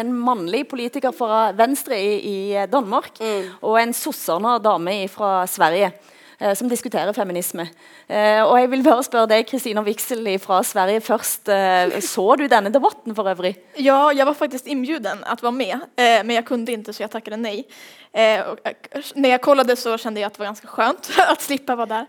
en 0.00 0.12
mannlig 0.16 0.64
politiker 0.70 1.12
fra 1.12 1.50
Venstre 1.52 1.98
i, 2.00 2.14
i 2.32 2.66
Danmark, 2.72 3.20
og 3.60 3.76
en 3.82 3.92
sosserne 3.92 4.56
dame 4.64 4.96
fra 5.12 5.46
Sverige, 5.46 5.92
eh, 5.92 6.15
Eh, 6.38 6.54
som 6.54 6.68
diskuterer 6.68 7.12
feminisme. 7.16 7.64
Eh, 8.08 8.42
og 8.44 8.58
jeg 8.60 8.70
vil 8.70 8.82
bare 8.84 9.04
spørre 9.06 9.28
deg, 9.30 9.46
Kristina 9.48 9.80
Wiksel 9.86 10.26
fra 10.42 10.58
Sverige 10.62 11.00
først. 11.00 11.48
Eh, 11.48 12.00
så 12.04 12.26
du 12.36 12.44
denne 12.46 12.72
debatten 12.72 13.14
for 13.16 13.30
øvrig? 13.30 13.56
Ja, 13.76 14.12
jag 14.12 14.26
var 14.26 14.34
faktiskt 14.34 14.66
inbjuden 14.66 15.24
att 15.24 15.42
vara 15.42 15.52
med, 15.52 15.74
eh, 15.96 16.24
men 16.24 16.30
jag 16.30 16.46
kunde 16.46 16.72
inte 16.72 16.92
så 16.92 17.02
jag 17.02 17.10
tackade 17.10 17.36
nej. 17.36 17.64
Eh, 18.12 18.40
och, 18.40 18.58
eh, 18.64 19.02
när 19.14 19.28
jag 19.28 19.42
kollade 19.42 19.76
så 19.76 19.98
kände 19.98 20.20
jag 20.20 20.26
att 20.26 20.34
det 20.34 20.38
var 20.38 20.46
ganska 20.46 20.68
skönt 20.68 21.10
att 21.28 21.42
slippa 21.48 21.76
vara 21.76 21.86
där. 21.86 22.06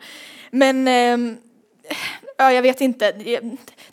Men 0.51 0.87
eh, 0.87 1.37
ja, 2.37 2.51
jag 2.53 2.61
vet 2.61 2.81
inte. 2.81 3.11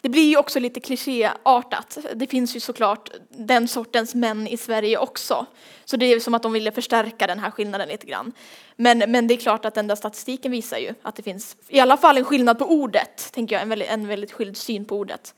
Det, 0.01 0.09
blir 0.09 0.29
ju 0.29 0.37
också 0.37 0.61
lite 0.61 0.81
klichéartat. 0.81 1.99
Det 2.15 2.27
finns 2.27 2.57
ju 2.57 2.61
såklart 2.61 3.11
den 3.29 3.69
sortens 3.69 4.15
män 4.15 4.49
i 4.49 4.57
Sverige 4.57 4.99
också. 4.99 5.47
Så 5.85 5.97
det 5.97 6.07
är 6.07 6.15
ju 6.15 6.21
som 6.21 6.35
att 6.35 6.43
de 6.43 6.53
ville 6.53 6.73
förstärka 6.73 7.27
den 7.27 7.39
här 7.39 7.51
skillnaden 7.51 7.89
lite 7.89 8.07
grann. 8.07 8.33
Men, 8.77 8.99
men 8.99 9.27
det 9.27 9.35
är 9.35 9.39
klart 9.39 9.65
att 9.65 9.75
den 9.75 9.87
där 9.87 9.97
statistiken 9.97 10.53
visar 10.53 10.79
ju 10.79 10.95
att 11.03 11.17
det 11.17 11.23
finns 11.23 11.57
i 11.69 11.81
alla 11.81 11.97
fall 11.97 12.17
en 12.17 12.25
skillnad 12.25 12.59
på 12.59 12.65
ordet, 12.65 13.33
tänker 13.33 13.57
jag, 13.57 13.63
en 13.63 13.69
väldigt, 13.69 13.89
en 13.89 14.09
väldigt 14.09 14.33
skild 14.33 14.57
syn 14.57 14.85
på 14.85 14.97
ordet. 14.97 15.35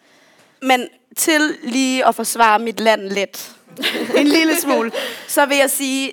Men 0.61 0.89
till 1.17 1.55
lige 1.63 2.07
att 2.07 2.17
försvara 2.17 2.59
mitt 2.59 2.81
land 2.81 3.13
lite, 3.13 3.39
en 4.15 4.29
lille 4.29 4.57
smule, 4.57 4.91
så 5.29 5.47
vill 5.47 5.59
jag 5.59 5.71
säga, 5.71 6.13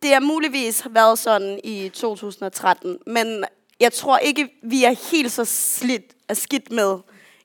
det 0.00 0.12
har 0.12 0.20
muligvis 0.20 0.86
været 0.86 1.18
sådan 1.18 1.58
i 1.58 1.90
2013, 1.94 2.98
men 3.06 3.44
jeg 3.82 3.92
tror 3.92 4.18
ikke, 4.18 4.48
vi 4.62 4.84
er 4.84 5.10
helt 5.10 5.32
så 5.32 5.44
slidt 5.44 6.14
er 6.28 6.34
skidt 6.34 6.72
med 6.72 6.98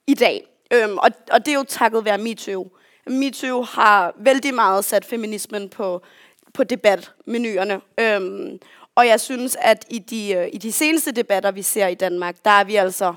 i 0.07 0.13
dag. 0.13 0.47
Øhm, 0.73 0.97
og, 0.97 1.09
og 1.31 1.45
det 1.45 1.51
er 1.51 1.55
jo 1.55 1.65
takket 1.67 2.05
være 2.05 2.17
MeToo. 2.17 2.67
MeToo 3.07 3.61
har 3.61 4.13
vældig 4.19 4.53
meget 4.53 4.85
sat 4.85 5.05
feminismen 5.05 5.69
på, 5.69 6.01
på 6.53 6.63
debatmenuerne. 6.63 7.81
Øhm, 7.99 8.59
og 8.95 9.07
jeg 9.07 9.19
synes, 9.19 9.57
at 9.61 9.85
i 9.89 9.99
de, 9.99 10.33
øh, 10.33 10.47
i 10.53 10.57
de 10.57 10.71
seneste 10.71 11.11
debatter, 11.11 11.51
vi 11.51 11.61
ser 11.61 11.87
i 11.87 11.95
Danmark, 11.95 12.35
der 12.45 12.51
er 12.51 12.63
vi 12.63 12.75
altså 12.75 13.13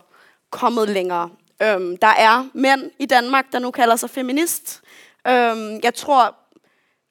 kommet 0.50 0.88
længere. 0.88 1.30
Øhm, 1.62 1.96
der 1.96 2.14
er 2.18 2.48
mænd 2.54 2.90
i 2.98 3.06
Danmark, 3.06 3.46
der 3.52 3.58
nu 3.58 3.70
kalder 3.70 3.96
sig 3.96 4.10
feminist. 4.10 4.80
Øhm, 5.26 5.80
jeg 5.82 5.94
tror 5.94 6.36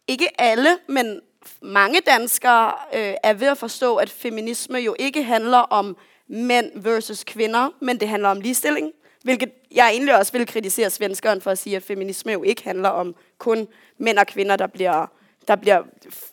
ikke 0.07 0.41
alle, 0.41 0.77
men 0.87 1.21
mange 1.61 2.01
danskere 2.01 2.73
øh, 2.93 3.13
er 3.23 3.33
ved 3.33 3.47
at 3.47 3.57
forstå, 3.57 3.95
at 3.95 4.09
feminisme 4.09 4.77
jo 4.77 4.95
ikke 4.99 5.23
handler 5.23 5.57
om 5.57 5.97
mænd 6.27 6.71
versus 6.75 7.23
kvinder, 7.23 7.69
men 7.81 7.99
det 7.99 8.07
handler 8.07 8.29
om 8.29 8.41
ligestilling. 8.41 8.91
Hvilket 9.23 9.51
jeg 9.71 9.89
egentlig 9.89 10.17
også 10.17 10.31
vil 10.31 10.47
kritisere 10.47 10.89
svenskeren 10.89 11.41
for 11.41 11.51
at 11.51 11.57
sige, 11.57 11.75
at 11.75 11.83
feminisme 11.83 12.31
jo 12.31 12.43
ikke 12.43 12.63
handler 12.63 12.89
om 12.89 13.15
kun 13.37 13.67
mænd 13.97 14.19
og 14.19 14.27
kvinder, 14.27 14.55
der 14.55 14.67
bliver, 14.67 15.05
der 15.47 15.55
bliver 15.55 15.83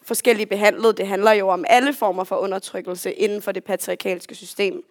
forskelligt 0.03 0.49
behandlet. 0.49 0.99
Det 0.99 1.07
handler 1.07 1.33
jo 1.33 1.49
om 1.49 1.65
alle 1.69 1.95
former 1.95 2.25
for 2.25 2.37
undertrykkelse 2.37 3.13
inden 3.13 3.43
for 3.43 3.53
det 3.53 3.65
patriarkalske 3.65 4.35
system. 4.35 4.83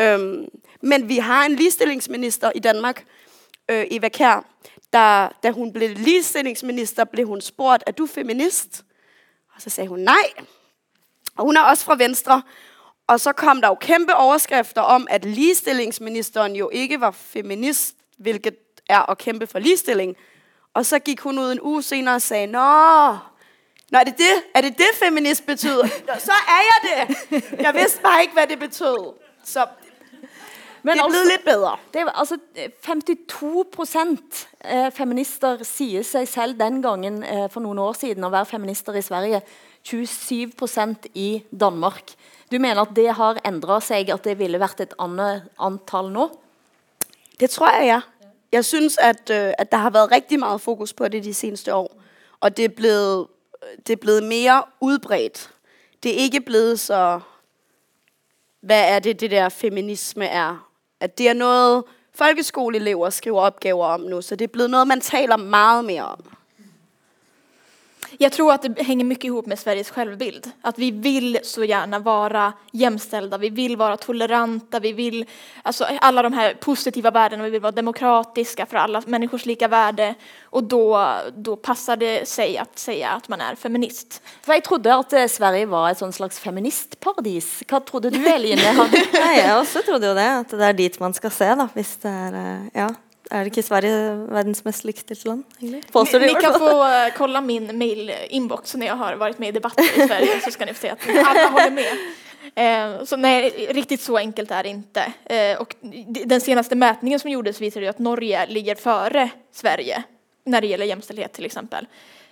Øhm, 0.00 0.48
men 0.80 1.08
vi 1.08 1.16
har 1.16 1.44
en 1.44 1.52
ligestillingsminister 1.52 2.52
i 2.54 2.58
Danmark, 2.58 3.04
øh, 3.70 3.86
Eva 3.90 4.08
Kær, 4.08 4.46
der, 4.92 5.28
da 5.42 5.50
hun 5.50 5.72
blev 5.72 5.90
ligestillingsminister, 5.90 7.04
blev 7.04 7.26
hun 7.26 7.40
spurgt, 7.40 7.82
er 7.86 7.92
du 7.92 8.06
feminist? 8.06 8.84
Så 9.62 9.70
sagde 9.70 9.88
hun 9.88 9.98
nej. 9.98 10.32
Og 11.36 11.44
hun 11.44 11.56
er 11.56 11.60
også 11.60 11.84
fra 11.84 11.96
Venstre. 11.96 12.42
Og 13.06 13.20
så 13.20 13.32
kom 13.32 13.60
der 13.60 13.68
jo 13.68 13.74
kæmpe 13.74 14.14
overskrifter 14.14 14.80
om, 14.80 15.06
at 15.10 15.24
ligestillingsministeren 15.24 16.56
jo 16.56 16.70
ikke 16.72 17.00
var 17.00 17.10
feminist, 17.10 17.94
hvilket 18.18 18.56
er 18.88 19.10
at 19.10 19.18
kæmpe 19.18 19.46
for 19.46 19.58
ligestilling. 19.58 20.16
Og 20.74 20.86
så 20.86 20.98
gik 20.98 21.20
hun 21.20 21.38
ud 21.38 21.52
en 21.52 21.60
uge 21.60 21.82
senere 21.82 22.14
og 22.14 22.22
sagde, 22.22 22.46
Nå, 22.46 23.12
Nå, 23.90 23.98
er 23.98 24.04
det 24.04 24.18
det? 24.18 24.42
Er 24.54 24.60
det 24.60 24.78
det, 24.78 24.86
feminist 24.94 25.46
betyder? 25.46 25.82
Nå, 26.08 26.12
så 26.18 26.32
er 26.32 26.62
jeg 26.70 27.08
det. 27.08 27.42
Jeg 27.58 27.74
vidste 27.74 28.00
bare 28.00 28.22
ikke, 28.22 28.32
hvad 28.32 28.46
det 28.46 28.58
betød. 28.58 29.14
Så 29.44 29.66
Men 30.82 30.96
det 30.96 31.02
er 31.02 31.08
blevet 31.08 31.26
lidt 31.30 31.44
bedre. 31.44 31.76
Det 31.94 32.00
er, 32.00 32.10
altså, 32.18 32.38
52 32.82 34.48
eh, 34.64 34.88
feminister 34.92 35.62
sier 35.66 36.02
seg 36.02 36.28
selv 36.28 36.56
den 36.58 36.80
gangen 36.82 37.22
eh, 37.22 37.46
for 37.50 37.62
noen 37.62 37.78
år 37.78 37.94
siden 37.98 38.24
å 38.26 38.32
være 38.32 38.50
feminister 38.50 38.98
i 38.98 39.04
Sverige. 39.04 39.42
27% 39.86 41.08
i 41.14 41.42
Danmark. 41.50 42.14
Du 42.52 42.58
mener 42.58 42.82
at 42.82 42.94
det 42.96 43.08
har 43.14 43.40
endret 43.46 43.82
seg, 43.86 44.10
at 44.10 44.24
det 44.24 44.36
ville 44.38 44.60
vært 44.62 44.82
et 44.84 44.94
annet 45.02 45.48
antall 45.58 46.10
nå? 46.14 46.28
Det 47.40 47.50
tror 47.50 47.70
jeg, 47.74 47.86
ja. 47.86 48.00
Jeg 48.52 48.64
synes, 48.64 48.98
at, 48.98 49.30
at 49.30 49.72
der 49.72 49.78
har 49.78 49.90
været 49.90 50.12
rigtig 50.12 50.38
meget 50.38 50.60
fokus 50.60 50.92
på 50.92 51.08
det 51.08 51.24
de 51.24 51.34
seneste 51.34 51.74
år. 51.74 51.90
Og 52.40 52.56
det 52.56 52.64
er 52.64 52.68
blevet, 52.68 53.26
det 53.86 53.92
er 53.92 53.96
blevet 53.96 54.22
mere 54.22 54.62
udbredt. 54.80 55.50
Det 56.02 56.10
er 56.10 56.16
ikke 56.16 56.40
blevet 56.40 56.80
så... 56.80 57.20
Hvad 58.60 58.94
er 58.94 58.98
det, 58.98 59.20
det 59.20 59.30
der 59.30 59.48
feminisme 59.48 60.26
er? 60.26 60.71
At 61.02 61.18
det 61.18 61.28
er 61.28 61.32
noget, 61.32 61.84
folkeskoleelever 62.14 63.10
skriver 63.10 63.40
opgaver 63.40 63.86
om 63.86 64.00
nu, 64.00 64.22
så 64.22 64.36
det 64.36 64.44
er 64.44 64.52
blevet 64.52 64.70
noget, 64.70 64.86
man 64.86 65.00
taler 65.00 65.36
meget 65.36 65.84
mere 65.84 66.04
om. 66.06 66.24
Jag 68.18 68.32
tror 68.32 68.52
att 68.52 68.62
det 68.62 68.82
hänger 68.82 69.04
mycket 69.04 69.24
ihop 69.24 69.46
med 69.46 69.58
Sveriges 69.58 69.90
självbild. 69.90 70.50
Att 70.60 70.78
vi 70.78 70.90
vill 70.90 71.38
så 71.42 71.64
gärna 71.64 71.98
vara 71.98 72.52
jämställda, 72.72 73.38
vi 73.38 73.50
vill 73.50 73.76
vara 73.76 73.96
toleranta, 73.96 74.80
vi 74.80 74.92
vill, 74.92 75.24
alltså 75.62 75.84
alla 76.00 76.22
de 76.22 76.32
här 76.32 76.54
positiva 76.54 77.10
värdena, 77.10 77.44
vi 77.44 77.50
vill 77.50 77.60
vara 77.60 77.72
demokratiska 77.72 78.66
för 78.66 78.76
alla 78.76 79.02
människors 79.06 79.46
lika 79.46 79.68
värde. 79.68 80.14
Och 80.42 80.64
då, 80.64 81.16
då 81.36 81.56
passar 81.56 81.96
det 81.96 82.28
sig 82.28 82.58
att 82.58 82.78
säga 82.78 83.10
att 83.10 83.28
man 83.28 83.40
är 83.40 83.54
feminist. 83.54 84.22
For 84.42 84.54
jeg 84.54 84.64
trodde 84.64 84.94
at 84.94 85.12
eh, 85.12 85.26
Sverige 85.26 85.66
var 85.66 85.90
et 85.90 86.00
sånn 86.00 86.12
slags 86.12 86.40
feministparadis. 86.42 87.62
Hva 87.70 87.80
trodde 87.80 88.10
du, 88.10 88.20
Eline? 88.28 88.74
Nei, 89.14 89.38
jeg 89.38 89.54
også 89.56 89.84
trodde 89.86 90.12
det, 90.18 90.28
at 90.42 90.52
det 90.52 90.68
er 90.68 90.76
dit 90.76 90.98
man 91.00 91.14
skal 91.16 91.32
se, 91.32 91.48
da, 91.58 91.68
hvis 91.76 91.96
det 92.04 92.12
er 92.12 92.38
eh, 92.42 92.68
Ja. 92.82 92.90
Er 93.32 93.46
det 93.46 93.52
ikke 93.54 93.62
Sverige 93.64 94.00
verdens 94.28 94.60
mest 94.64 94.84
likestilte 94.84 95.28
land? 95.28 95.44
Påstår 95.92 96.20
Ni, 96.20 96.26
ni 96.26 96.34
kan 96.34 96.58
få 96.60 96.84
eh, 96.84 97.12
kolla 97.16 97.40
min 97.40 97.78
mail-inbox 97.78 98.74
när 98.74 98.86
jag 98.86 98.96
har 98.96 99.16
varit 99.16 99.38
med 99.38 99.48
i 99.48 99.52
debatter 99.52 99.84
i 99.84 100.08
Sverige 100.08 100.40
så 100.40 100.50
ska 100.50 100.64
ni 100.64 100.74
få 100.74 100.80
se 100.80 100.90
att 100.90 101.08
alla 101.08 101.48
håller 101.48 101.70
med. 101.70 101.96
Eh, 102.54 103.04
så 103.04 103.16
nej, 103.16 103.50
riktigt 103.70 104.00
så 104.00 104.16
enkelt 104.16 104.50
är 104.50 104.62
det 104.62 104.68
inte. 104.68 105.12
Eh, 105.24 105.60
och 105.60 105.76
den 106.24 106.40
senaste 106.40 106.74
mätningen 106.74 107.20
som 107.20 107.30
gjordes 107.30 107.60
visade 107.60 107.86
ju 107.86 107.90
att 107.90 107.98
Norge 107.98 108.46
ligger 108.46 108.74
före 108.74 109.30
Sverige 109.52 110.02
när 110.44 110.60
det 110.60 110.66
gäller 110.66 110.86
jämställdhet 110.86 111.32
till 111.32 111.44
exempel. 111.44 111.86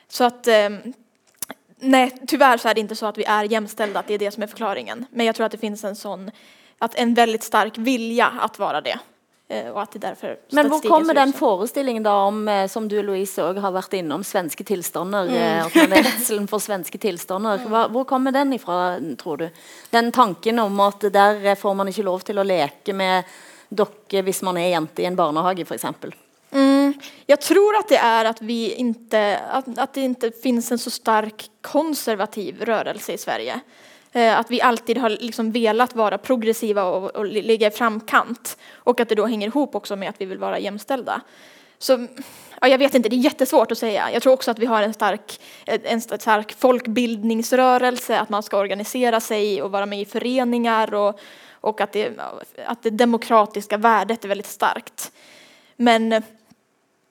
Så 0.09 0.25
att 0.25 0.47
eh, 0.47 0.69
nej, 1.77 2.13
tyvärr 2.27 2.57
så 2.57 2.69
är 2.69 2.75
det 2.75 2.81
inte 2.81 2.97
så 2.97 3.07
att 3.07 3.19
vi 3.19 3.25
är 3.25 3.45
jämställda, 3.45 4.01
att 4.01 4.07
det 4.07 4.15
är 4.15 4.19
det 4.19 4.31
som 4.31 4.43
är 4.43 4.47
förklaringen. 4.47 5.07
Men 5.11 5.27
jag 5.27 5.35
tror 5.35 5.47
att 5.47 5.53
det 5.53 5.59
finns 5.59 5.85
en 5.85 5.97
sån, 5.97 6.31
att 6.79 6.95
en 6.95 7.15
väldigt 7.15 7.43
stark 7.43 7.79
vilja 7.79 8.27
att 8.41 8.59
vara 8.59 8.81
det. 8.81 8.99
Eh, 9.51 9.69
och 9.69 9.83
att 9.83 9.93
det 9.93 9.99
därför 9.99 10.39
Men 10.49 10.69
hvor 10.69 10.81
kommer 10.81 11.15
den 11.15 11.33
forestillingen 11.33 12.03
da 12.03 12.15
om, 12.15 12.49
eh, 12.49 12.67
som 12.67 12.89
du 12.89 13.03
Louise 13.03 13.43
også 13.43 13.61
har 13.61 13.73
vært 13.75 13.97
innom, 13.99 14.23
svenske 14.25 14.63
tilstander, 14.65 15.27
eh, 15.27 15.65
at 15.65 15.75
man 15.75 15.95
er 15.99 16.05
redselen 16.07 16.47
for 16.47 16.63
svenske 16.63 16.99
tilstander. 17.03 17.65
Hva, 17.73 17.89
hvor 17.91 18.07
kommer 18.07 18.31
den 18.31 18.53
ifra, 18.55 19.01
tror 19.19 19.43
du? 19.43 19.49
Den 19.91 20.13
tanken 20.15 20.63
om 20.63 20.79
at 20.87 21.03
der 21.11 21.43
eh, 21.43 21.59
får 21.59 21.75
man 21.75 21.91
ikke 21.91 22.07
lov 22.07 22.23
til 22.23 22.39
å 22.39 22.47
leke 22.47 22.95
med 22.95 23.27
dokke 23.75 24.23
hvis 24.23 24.45
man 24.47 24.61
er 24.63 24.71
jente 24.71 25.03
i 25.03 25.11
en 25.11 25.19
barnehage, 25.19 25.67
for 25.67 25.75
eksempel. 25.75 26.15
Mm, 26.55 26.95
jag 27.27 27.41
tror 27.41 27.77
att 27.77 27.89
det 27.89 27.99
är 27.99 28.25
att 28.25 28.43
vi 28.43 28.75
inte, 28.75 29.41
att, 29.51 29.79
att 29.79 29.95
det 29.95 30.01
inte 30.01 30.31
finns 30.31 30.73
en 30.73 30.79
så 30.79 30.91
stark 30.91 31.51
konservativ 31.61 32.63
rörelse 32.63 33.13
i 33.13 33.19
Sverige. 33.19 33.61
Eh, 34.13 34.39
att 34.39 34.51
vi 34.51 34.61
alltid 34.61 34.99
har 34.99 35.11
liksom 35.11 35.53
velat 35.53 35.95
vara 35.95 36.19
progressiva 36.19 36.85
och, 36.85 37.17
och 37.17 37.27
ligga 37.27 37.67
i 37.67 37.71
framkant. 37.71 38.59
Och 38.75 39.01
att 39.01 39.09
det 39.09 39.15
då 39.15 39.27
hänger 39.27 39.47
ihop 39.47 39.75
också 39.75 39.97
med 39.97 40.09
att 40.09 40.21
vi 40.21 40.25
vill 40.25 40.39
vara 40.39 40.59
jämställda. 40.59 41.21
Så 41.79 42.07
ja, 42.61 42.69
jag 42.69 42.79
vet 42.79 42.95
inte, 42.95 43.09
det 43.09 43.17
är 43.17 43.19
jättesvårt 43.19 43.73
att 43.73 43.79
säga. 43.79 44.13
Jag 44.13 44.23
tror 44.23 44.33
också 44.33 44.51
att 44.51 44.59
vi 44.59 44.67
har 44.67 44.83
en 44.83 44.95
stark, 44.95 45.41
en 45.65 46.01
stark 46.01 46.53
folkbildningsrörelse, 46.59 48.19
att 48.19 48.29
man 48.29 48.43
ska 48.43 48.59
organisera 48.59 49.21
sig 49.21 49.63
och 49.63 49.71
vara 49.71 49.87
med 49.87 50.01
i 50.01 50.05
föreningar 50.05 50.95
och, 50.95 51.21
och 51.51 51.81
att, 51.81 51.93
det, 51.93 52.13
att 52.67 52.83
det 52.83 52.91
demokratiska 52.91 53.77
värdet 53.77 54.25
är 54.25 54.29
väldigt 54.29 54.47
starkt. 54.47 55.13
Men 55.77 56.13
eh, 56.13 56.23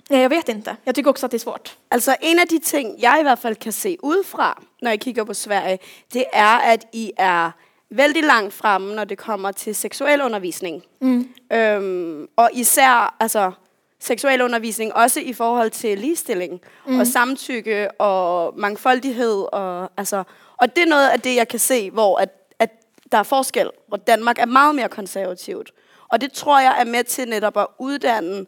eh, 0.10 0.20
jeg 0.20 0.30
vet 0.30 0.50
inte. 0.50 0.76
Jeg 0.86 0.96
tycker 0.96 1.10
också 1.10 1.26
att 1.26 1.32
det 1.32 1.38
är 1.38 1.40
svårt. 1.40 1.78
Altså 1.92 2.16
en 2.22 2.40
af 2.40 2.48
de 2.48 2.60
ting, 2.60 3.02
jeg 3.02 3.18
i 3.20 3.24
hvert 3.24 3.40
fald 3.40 3.56
kan 3.56 3.72
se 3.72 3.98
udefra, 4.04 4.64
når 4.82 4.90
jeg 4.90 5.00
kigger 5.00 5.24
på 5.24 5.34
Sverige, 5.34 5.80
det 6.14 6.26
er, 6.34 6.58
at 6.58 6.88
I 6.94 7.12
er 7.18 7.52
vældig 7.90 8.24
langt 8.24 8.54
fremme, 8.54 8.96
når 8.96 9.04
det 9.04 9.18
kommer 9.18 9.52
til 9.52 9.76
seksuel 9.76 10.22
undervisning. 10.22 10.84
Mm. 11.02 11.30
Øhm, 11.54 12.28
og 12.36 12.50
især 12.54 13.16
altså, 13.20 13.52
seksuel 14.00 14.42
undervisning 14.42 14.94
også 14.94 15.20
i 15.20 15.34
forhold 15.34 15.70
til 15.70 15.98
ligestilling 15.98 16.62
mm. 16.88 17.00
og 17.00 17.08
samtykke 17.08 17.92
og 18.02 18.54
mangfoldighed. 18.58 19.46
Og, 19.54 19.90
altså, 19.98 20.24
og 20.58 20.76
det 20.76 20.82
er 20.84 20.88
noget 20.88 21.10
af 21.10 21.22
det, 21.22 21.36
jeg 21.36 21.48
kan 21.48 21.60
se, 21.60 21.92
hvor 21.92 22.18
at, 22.18 22.30
at 22.60 22.70
der 23.12 23.18
er 23.18 23.24
forskel, 23.24 23.70
hvor 23.88 23.98
Danmark 23.98 24.40
er 24.40 24.46
meget 24.46 24.76
mere 24.76 24.90
konservativt. 24.90 25.72
Og 26.10 26.22
det 26.22 26.32
tror 26.32 26.60
jeg 26.60 26.76
er 26.80 26.86
med 26.86 27.04
til 27.04 27.30
netop 27.30 27.58
at 27.58 27.68
uddanne 27.80 28.46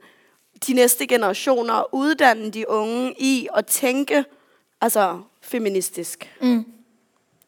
de 0.68 0.74
næste 0.74 1.08
generationer, 1.08 1.74
og 1.74 1.90
uddanne 1.92 2.52
de 2.52 2.70
unge 2.70 3.14
i 3.18 3.48
at 3.54 3.66
tænke 3.66 4.24
altså, 4.82 5.20
feministisk. 5.42 6.30
Mm. 6.42 6.66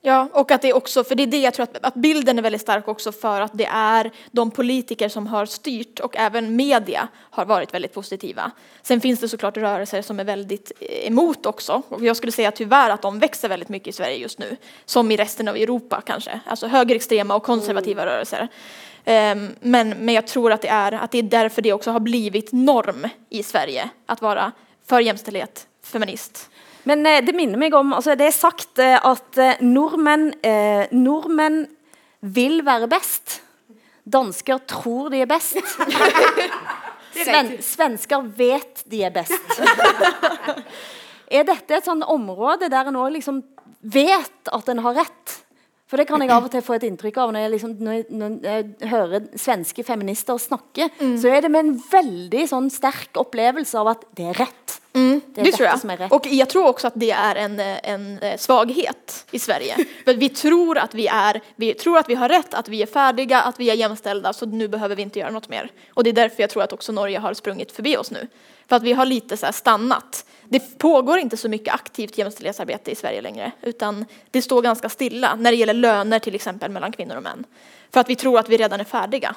Ja, 0.05 0.27
och 0.31 0.51
att 0.51 0.61
det 0.61 0.73
också, 0.73 1.03
för 1.03 1.15
det 1.15 1.23
är 1.23 1.27
det 1.27 1.37
jag 1.37 1.53
tror 1.53 1.63
att, 1.63 1.85
att 1.85 1.93
bilden 1.93 2.37
är 2.37 2.41
väldigt 2.41 2.61
stark 2.61 2.87
också 2.87 3.11
för 3.11 3.41
att 3.41 3.51
det 3.53 3.65
är 3.65 4.11
de 4.31 4.51
politiker 4.51 5.09
som 5.09 5.27
har 5.27 5.45
styrt 5.45 5.99
och 5.99 6.15
även 6.17 6.55
media 6.55 7.07
har 7.15 7.45
varit 7.45 7.73
väldigt 7.73 7.93
positiva. 7.93 8.51
Sen 8.81 9.01
finns 9.01 9.19
det 9.19 9.29
såklart 9.29 9.57
rörelser 9.57 10.01
som 10.01 10.19
är 10.19 10.23
väldigt 10.23 10.71
eh, 10.79 11.07
emot 11.07 11.45
också 11.45 11.81
och 11.89 12.03
jag 12.03 12.17
skulle 12.17 12.31
säga 12.31 12.51
tyvärr 12.51 12.89
att 12.89 13.01
de 13.01 13.19
växer 13.19 13.49
väldigt 13.49 13.69
mycket 13.69 13.87
i 13.87 13.91
Sverige 13.91 14.17
just 14.17 14.39
nu, 14.39 14.57
som 14.85 15.11
i 15.11 15.17
resten 15.17 15.47
av 15.47 15.55
Europa 15.55 16.01
kanske, 16.05 16.39
alltså 16.45 16.67
högerextrema 16.67 17.35
och 17.35 17.43
konservativa 17.43 18.05
rörelser. 18.05 18.47
Ehm, 19.05 19.55
men, 19.59 19.89
men 19.89 20.15
jag 20.15 20.27
tror 20.27 20.51
att 20.51 20.61
det, 20.61 20.67
är, 20.67 20.91
att 20.91 21.11
det 21.11 21.17
är 21.17 21.23
därför 21.23 21.61
det 21.61 21.73
också 21.73 21.91
har 21.91 21.99
blivit 21.99 22.51
norm 22.51 23.07
i 23.29 23.43
Sverige 23.43 23.89
att 24.05 24.21
vara 24.21 24.51
för 24.87 24.99
jämställdhet, 24.99 25.67
feminist. 25.83 26.49
Men 26.83 27.05
eh, 27.05 27.25
det 27.25 27.33
minner 27.33 27.57
meg 27.57 27.73
om, 27.73 27.93
altså 27.93 28.15
det 28.19 28.27
er 28.27 28.35
sagt 28.35 28.79
eh, 28.79 28.97
at 28.99 29.37
eh, 29.39 29.59
nordmenn, 29.63 30.33
eh, 30.43 30.91
nordmenn 30.91 31.65
vil 32.19 32.59
være 32.65 32.89
best. 32.91 33.39
Dansker 34.03 34.59
tror 34.67 35.09
de 35.13 35.23
er 35.23 35.29
best. 35.31 35.59
Sven, 37.23 37.53
svensker 37.63 38.25
vet 38.35 38.83
de 38.89 39.03
er 39.05 39.13
best. 39.15 39.59
er 41.31 41.45
dette 41.51 41.77
et 41.77 41.87
sånn 41.87 42.03
område 42.03 42.71
der 42.73 42.89
en 42.89 42.97
også 42.99 43.15
liksom 43.15 43.43
vet 43.79 44.51
at 44.51 44.71
en 44.71 44.81
har 44.83 44.97
rett? 45.03 45.42
For 45.93 46.01
det 46.01 46.07
kan 46.09 46.23
jeg 46.25 46.31
av 46.33 46.47
og 46.47 46.49
til 46.49 46.63
få 46.65 46.79
et 46.79 46.87
inntrykk 46.87 47.19
av 47.21 47.33
når 47.35 47.43
jeg, 47.43 47.53
liksom, 47.53 47.73
når 47.85 47.93
jeg, 47.93 48.05
når 48.17 48.37
jeg 48.47 48.89
hører 48.89 49.27
svenske 49.37 49.83
feminister 49.85 50.39
snakke. 50.41 50.87
Så 51.21 51.29
er 51.29 51.45
det 51.45 51.51
med 51.53 51.67
en 51.67 51.75
veldig 51.77 52.47
sånn 52.49 52.71
sterk 52.73 53.19
opplevelse 53.21 53.77
av 53.77 53.91
at 53.93 54.07
det 54.17 54.31
er 54.31 54.41
rett. 54.41 54.79
Mm, 54.95 55.21
Det 55.25 55.41
det, 55.41 55.47
är 55.47 55.51
tror 55.51 55.67
detta 55.67 56.03
jag. 56.03 56.13
Och 56.13 56.27
jag 56.27 56.49
tror 56.49 56.67
också 56.67 56.87
att 56.87 56.93
det 56.95 57.11
är 57.11 57.35
en, 57.35 57.59
en 57.59 58.19
eh, 58.19 58.37
svaghet 58.37 59.25
i 59.31 59.39
Sverige. 59.39 59.75
För 60.05 60.13
vi 60.13 60.29
tror 60.29 60.77
att 60.77 60.93
vi 60.93 61.07
är, 61.07 61.41
vi 61.55 61.73
tror 61.73 61.97
att 61.97 62.09
vi 62.09 62.15
har 62.15 62.29
rätt, 62.29 62.53
att 62.53 62.67
vi 62.67 62.81
är 62.81 62.85
färdiga, 62.85 63.41
att 63.41 63.59
vi 63.59 63.69
är 63.69 63.73
jämställda, 63.73 64.33
så 64.33 64.45
nu 64.45 64.67
behöver 64.67 64.95
vi 64.95 65.01
inte 65.01 65.19
göra 65.19 65.31
något 65.31 65.49
mer. 65.49 65.71
Och 65.93 66.03
det 66.03 66.09
är 66.09 66.13
därför 66.13 66.43
jag 66.43 66.49
tror 66.49 66.63
att 66.63 66.73
också 66.73 66.91
Norge 66.91 67.19
har 67.19 67.33
sprungit 67.33 67.71
förbi 67.71 67.97
oss 67.97 68.11
nu. 68.11 68.27
För 68.67 68.75
att 68.75 68.83
vi 68.83 68.93
har 68.93 69.05
lite 69.05 69.37
så 69.37 69.45
här 69.45 69.53
stannat. 69.53 70.25
Det 70.49 70.77
pågår 70.77 71.17
inte 71.17 71.37
så 71.37 71.49
mycket 71.49 71.73
aktivt 71.73 72.17
jämställdhetsarbete 72.17 72.91
i 72.91 72.95
Sverige 72.95 73.21
längre, 73.21 73.51
utan 73.61 74.05
det 74.31 74.41
står 74.41 74.61
ganska 74.61 74.89
stilla 74.89 75.35
när 75.35 75.51
det 75.51 75.57
gäller 75.57 75.73
löner 75.73 76.19
till 76.19 76.35
exempel 76.35 76.71
mellan 76.71 76.91
kvinnor 76.91 77.15
och 77.15 77.23
män. 77.23 77.43
För 77.91 77.99
att 77.99 78.09
vi 78.09 78.15
tror 78.15 78.39
att 78.39 78.49
vi 78.49 78.57
redan 78.57 78.79
är 78.79 78.83
färdiga. 78.83 79.35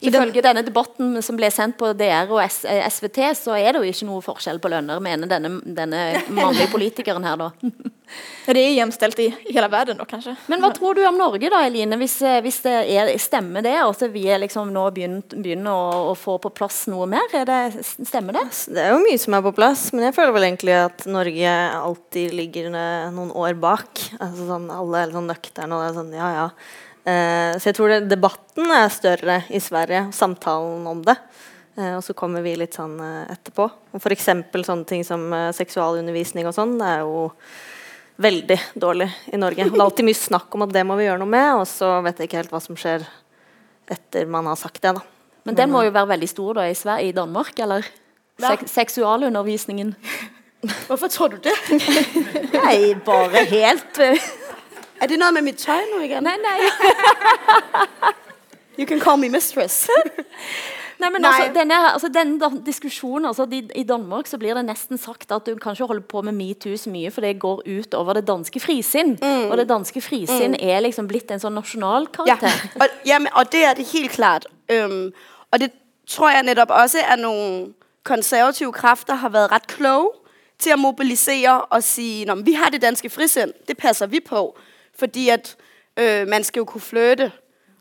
Ifølge 0.00 0.42
denne 0.44 0.62
debatten 0.66 1.18
som 1.24 1.38
ble 1.38 1.50
sendt 1.54 1.78
på 1.80 1.90
DR 1.98 2.30
og 2.30 2.42
S 2.44 2.62
eh, 2.68 2.84
SVT, 2.86 3.20
så 3.38 3.56
er 3.58 3.72
det 3.74 3.82
jo 3.82 3.92
ikke 3.92 4.08
noe 4.08 4.24
forskjell 4.24 4.60
på 4.62 4.70
lønner, 4.72 5.00
mener 5.02 5.30
denne, 5.30 5.58
denne 5.64 6.02
mannlige 6.38 6.70
politikeren 6.72 7.26
her 7.26 7.38
da. 7.40 7.50
Ja, 8.46 8.54
Det 8.54 8.60
är 8.60 8.72
jämställt 8.72 9.18
i 9.18 9.34
i 9.44 9.52
hela 9.52 9.68
världen 9.68 9.96
då 9.96 10.04
kanske. 10.04 10.36
Men 10.46 10.62
hva 10.62 10.70
tror 10.72 10.94
du 10.94 11.06
om 11.06 11.18
Norge 11.18 11.50
da, 11.50 11.60
Eline, 11.66 11.98
hvis, 12.00 12.22
eh, 12.22 12.40
hvis 12.40 12.62
det 12.64 12.76
er, 12.88 13.10
stemmer 13.20 13.62
det, 13.62 13.74
at 13.82 14.02
vi 14.12 14.24
er 14.28 14.40
liksom 14.40 14.72
nå 14.72 14.86
begynt, 14.96 15.34
begynner 15.36 15.74
å, 15.74 16.12
å 16.12 16.14
få 16.16 16.38
på 16.40 16.52
plass 16.56 16.86
noe 16.88 17.06
mer? 17.10 17.28
Er 17.36 17.44
det, 17.48 17.84
stemmer 17.84 18.38
det? 18.38 18.46
Det 18.72 18.80
er 18.86 18.94
jo 18.94 19.02
mye 19.04 19.20
som 19.20 19.36
er 19.36 19.44
på 19.44 19.52
plass, 19.56 19.88
men 19.92 20.08
jeg 20.08 20.16
føler 20.16 20.32
vel 20.36 20.48
egentlig 20.48 20.76
at 20.80 21.04
Norge 21.10 21.54
alltid 21.82 22.36
ligger 22.38 22.70
eh, 22.72 23.08
noen 23.12 23.34
år 23.36 23.58
bak. 23.60 24.06
Altså 24.16 24.48
sånn, 24.48 24.70
alle 24.72 25.02
er 25.02 25.10
litt 25.10 25.18
sånn 25.18 25.32
nøkterne 25.34 25.76
og 25.76 25.84
det 25.84 25.90
er 25.90 25.98
sånn, 26.00 26.14
ja 26.16 26.30
ja. 26.38 26.46
Eh, 27.08 27.56
så 27.56 27.70
jeg 27.70 27.78
tror 27.78 27.94
det, 27.94 28.00
debatten 28.10 28.74
er 28.74 28.90
større 28.92 29.40
i 29.48 29.60
Sverige, 29.62 30.08
samtalen 30.16 30.84
om 30.90 31.00
det. 31.06 31.16
Eh, 31.78 31.94
og 31.96 32.02
så 32.04 32.14
kommer 32.18 32.42
vi 32.44 32.56
litt 32.58 32.76
sånn 32.76 32.98
eh, 33.00 33.24
etterpå. 33.32 33.68
Og 33.94 34.02
for 34.02 34.14
eksempel 34.14 34.66
sånne 34.66 34.88
ting 34.88 35.04
som 35.06 35.28
eh, 35.34 35.50
seksualundervisning 35.56 36.48
og 36.48 36.56
sånn, 36.56 36.76
det 36.80 36.88
er 36.96 37.04
jo 37.06 37.28
veldig 38.18 38.58
dårlig 38.74 39.06
i 39.30 39.38
Norge. 39.38 39.68
Og 39.68 39.76
det 39.76 39.78
er 39.78 39.84
alltid 39.86 40.08
mye 40.08 40.18
snakk 40.18 40.56
om 40.58 40.66
at 40.66 40.74
det 40.74 40.82
må 40.88 40.98
vi 40.98 41.06
gjøre 41.06 41.22
noe 41.22 41.30
med, 41.30 41.52
og 41.60 41.68
så 41.70 41.92
vet 42.02 42.18
jeg 42.18 42.30
ikke 42.30 42.42
helt 42.42 42.54
hva 42.54 42.62
som 42.64 42.78
skjer 42.78 43.06
etter 43.88 44.26
man 44.28 44.50
har 44.50 44.58
sagt 44.58 44.82
det. 44.82 44.96
da. 44.98 45.04
Men 45.46 45.56
den 45.56 45.70
må 45.72 45.84
jo 45.86 45.94
være 45.94 46.10
veldig 46.10 46.28
stor 46.28 46.58
da, 46.58 46.66
i, 46.68 46.74
Sverige, 46.76 47.08
i 47.08 47.14
Danmark, 47.16 47.54
eller? 47.62 47.86
Sek 48.42 48.66
seksualundervisningen. 48.70 49.94
Hvorfor 50.88 51.10
tror 51.14 51.36
du 51.36 51.38
det? 51.46 51.54
Nei, 52.58 52.92
bare 53.06 53.44
helt 53.48 54.00
eh, 54.02 54.28
Er 55.00 55.06
det 55.06 55.18
noget 55.18 55.34
med 55.34 55.42
mit 55.42 55.56
tøj 55.56 55.80
nu 55.96 56.02
igen? 56.02 56.22
Nei, 56.22 56.36
nei. 56.36 56.68
You 58.78 58.86
can 58.86 59.00
call 59.00 59.18
me 59.18 59.28
mistress. 59.28 59.88
Nei, 60.98 61.10
men 61.10 61.24
altså, 61.24 61.50
denne, 61.54 61.74
altså, 61.92 62.08
denne 62.08 62.62
diskusjonen, 62.66 63.24
altså, 63.26 63.46
i, 63.52 63.70
I 63.74 63.82
Danmark 63.82 64.26
så 64.26 64.38
blir 64.38 64.54
det 64.54 64.64
nesten 64.66 64.98
sagt 64.98 65.30
at 65.32 65.46
du 65.46 65.54
kan 65.56 65.72
ikke 65.72 65.86
holde 65.86 66.00
på 66.00 66.22
med 66.22 66.32
metoo 66.34 66.76
så 66.76 66.90
mye, 66.90 67.10
for 67.10 67.20
det 67.22 67.38
går 67.38 67.62
ut 67.66 67.94
over 67.94 68.12
det 68.18 68.24
danske 68.26 68.60
frisinn. 68.60 69.18
Og 69.22 69.56
det 69.58 69.68
danske 69.68 70.00
frisinn 70.00 70.50
Mm. 70.58 70.68
er 70.70 70.80
liksom 70.80 71.06
blitt 71.08 71.30
en 71.30 71.40
sånn 71.42 71.54
nasjonal 71.54 72.06
Ja, 72.26 72.36
karakter. 72.36 72.68
og, 72.82 72.86
jamen, 73.06 73.28
og 73.34 73.52
det 73.52 73.64
er 73.64 73.74
det 73.74 73.86
helt 73.92 74.10
klart. 74.10 74.46
Øhm, 74.70 75.12
og 75.50 75.60
det 75.60 75.70
tror 76.08 76.30
jeg 76.30 76.42
netop 76.42 76.70
også, 76.70 76.98
at 77.08 77.18
nogle 77.18 77.74
konservative 78.02 78.72
kræfter 78.72 79.14
har 79.14 79.28
været 79.28 79.52
ret 79.52 79.66
kloge 79.66 80.10
til 80.58 80.70
at 80.70 80.78
mobilisere 80.78 81.62
og 81.64 81.82
sige, 81.82 82.24
Nå, 82.24 82.34
men 82.34 82.46
vi 82.46 82.52
har 82.52 82.70
det 82.70 82.82
danske 82.82 83.10
frisind, 83.10 83.52
det 83.68 83.76
passer 83.78 84.06
vi 84.06 84.20
på. 84.20 84.58
Fordi 84.98 85.28
at 85.28 85.56
øh, 85.96 86.28
man 86.28 86.44
skal 86.44 86.60
jo 86.60 86.64
kunne 86.64 86.80
flytte, 86.80 87.32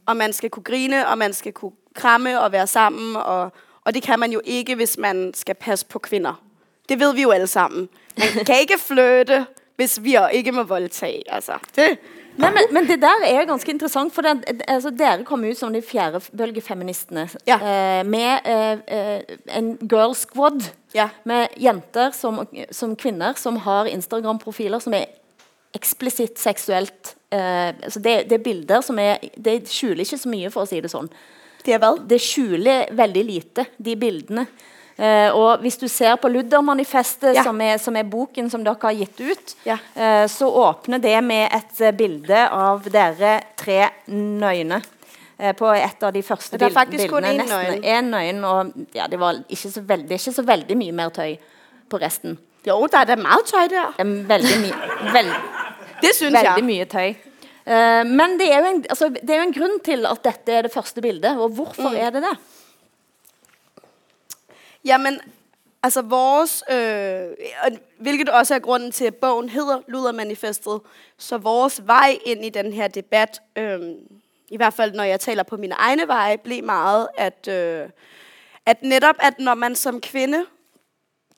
og 0.06 0.18
man 0.18 0.34
skal 0.34 0.50
kunne 0.50 0.64
grine, 0.64 1.08
og 1.08 1.18
man 1.18 1.34
skal 1.34 1.54
kunne 1.54 1.72
kramme 1.96 2.42
og 2.42 2.52
være 2.52 2.68
sammen, 2.68 3.16
og, 3.16 3.52
og 3.86 3.94
det 3.94 4.04
kan 4.04 4.20
man 4.20 4.32
jo 4.32 4.42
ikke, 4.46 4.76
hvis 4.76 4.98
man 4.98 5.34
skal 5.34 5.56
passe 5.56 5.86
på 5.86 6.00
kvinder. 6.00 6.44
Det 6.90 7.00
ved 7.00 7.14
vi 7.14 7.22
jo 7.22 7.32
alle 7.32 7.48
sammen. 7.48 7.90
Man 8.18 8.46
kan 8.48 8.60
ikke 8.60 8.80
flytte, 8.80 9.46
hvis 9.76 10.04
vi 10.04 10.18
ikke 10.32 10.52
må 10.52 10.64
voldtage. 10.64 11.24
Altså, 11.34 11.54
det, 11.76 11.98
Nei, 12.38 12.52
men, 12.54 12.68
men 12.72 12.86
det 12.86 13.00
der 13.02 13.24
er 13.26 13.48
ganske 13.50 13.72
interessant, 13.72 14.14
for 14.14 14.22
det, 14.22 14.62
altså, 14.68 14.92
dere 14.94 15.26
kom 15.26 15.44
ut 15.44 15.58
som 15.58 15.74
de 15.74 15.82
fjerdebølgefeministene 15.82 17.24
eh, 17.50 18.04
med 18.06 18.46
eh, 18.46 18.84
eh, 18.88 19.38
en 19.58 19.72
girl 19.90 20.14
squad 20.16 20.68
med 21.26 21.58
jenter 21.62 22.14
som, 22.14 22.44
som 22.72 22.96
kvinner 22.96 23.34
som 23.38 23.58
har 23.66 23.90
Instagram-profiler 23.90 24.82
som 24.82 24.94
er 24.94 25.10
eksplisitt 25.74 26.38
seksuelt 26.40 27.16
eh, 27.32 27.74
altså 27.84 28.00
det, 28.00 28.30
det 28.30 28.40
er 28.40 28.44
bilder 28.44 28.82
som 28.82 28.98
er 29.00 29.18
Det 29.38 29.68
skjuler 29.70 30.04
ikke 30.06 30.18
så 30.18 30.30
mye, 30.32 30.50
for 30.54 30.64
å 30.64 30.68
si 30.70 30.80
det 30.82 30.90
sånn. 30.92 31.10
Det 32.08 32.20
skjuler 32.24 32.94
veldig 32.96 33.24
lite, 33.28 33.66
de 33.78 33.96
bildene. 34.00 34.46
Eh, 34.98 35.30
og 35.36 35.60
hvis 35.62 35.76
du 35.78 35.88
ser 35.92 36.16
på 36.18 36.30
Ludder-manifestet, 36.32 37.36
Ja. 37.36 37.44
som, 37.44 37.60
er, 37.62 37.78
som 37.78 37.96
er 38.00 38.04
boken 38.08 38.50
som 38.50 38.64
dere 38.64 38.78
har 38.82 38.94
gitt 38.94 39.20
ut, 39.20 39.56
Ja. 39.68 39.78
eh, 39.96 40.26
så 40.32 40.48
åpner 40.48 41.00
det 41.04 41.22
med 41.24 41.52
et 41.54 41.82
eh, 41.82 41.92
bilde 41.92 42.48
av 42.50 42.84
dere 42.90 43.42
tre 43.58 43.90
nøgne. 44.08 44.82
eh, 45.40 45.52
På 45.54 45.70
et 45.76 46.02
av 46.04 46.14
de 46.14 46.22
første 46.24 46.58
Det 46.58 46.62
er 46.72 46.74
faktisk 46.74 47.10
kun 47.10 47.22
bildene. 47.22 47.44
én 47.84 48.10
nøyen. 48.10 48.10
nøyen, 48.10 48.44
og 48.44 48.74
ja, 48.96 49.06
det 49.08 49.20
var 49.20 49.34
ikke 49.50 49.70
så 49.70 49.82
veldig, 49.86 50.10
ikke 50.18 50.34
så 50.34 50.44
veldig 50.46 50.78
mye 50.78 50.92
mer 50.94 51.10
tøy 51.10 51.38
på 51.90 52.00
resten. 52.02 52.38
Jo, 52.66 52.88
der 52.88 52.98
er 53.02 53.06
da 53.06 53.16
meget 53.16 53.46
tøy 53.46 53.68
der. 53.70 53.94
veldig 54.04 54.58
mye. 54.64 55.14
Veld, 55.14 55.34
det 56.02 56.16
synes 56.16 56.34
veldig 56.34 56.56
jeg. 56.58 56.64
mye 56.64 56.86
tøy. 56.86 57.10
Eh, 57.74 58.06
men 58.06 58.40
det 58.40 58.54
er, 58.54 58.60
jo 58.60 58.66
en, 58.76 58.86
altså, 58.90 59.10
det 59.10 59.30
er 59.30 59.36
jo 59.36 59.42
en 59.48 59.54
grunn 59.54 59.80
til 59.86 60.06
at 60.06 60.24
dette 60.24 60.52
er 60.52 60.62
det 60.62 60.72
første 60.74 61.02
bildet. 61.02 61.40
Og 61.40 61.50
hvorfor 61.50 61.90
Mm. 61.90 61.96
er 61.96 62.10
det 62.10 62.24
det? 62.24 62.38
Jamen, 64.86 65.20
altså 65.84 66.02
vores, 66.02 66.64
øh, 66.72 67.28
hvilket 68.00 68.30
også 68.30 68.56
er 68.56 68.60
grunden 68.60 68.92
til, 68.92 69.06
at 69.06 69.16
bogen 69.16 69.50
hedder 69.50 69.82
Ludermanifestet, 69.88 70.80
så 71.18 71.38
vores 71.38 71.88
vej 71.88 72.18
ind 72.26 72.46
i 72.46 72.50
den 72.50 72.74
her 72.74 72.88
debat, 72.88 73.42
øh, 73.56 73.80
i 74.50 74.58
hvert 74.58 74.74
fald 74.74 74.94
når 74.94 75.04
jeg 75.04 75.20
taler 75.20 75.44
på 75.44 75.58
mine 75.58 75.76
egne 75.76 76.08
veje, 76.08 76.38
blev 76.38 76.64
meget, 76.64 77.08
at, 77.18 77.48
øh, 77.48 77.90
at 78.66 78.78
netop, 78.84 79.16
at 79.20 79.40
når 79.40 79.54
man 79.54 79.76
som 79.76 80.02
kvinde 80.02 80.46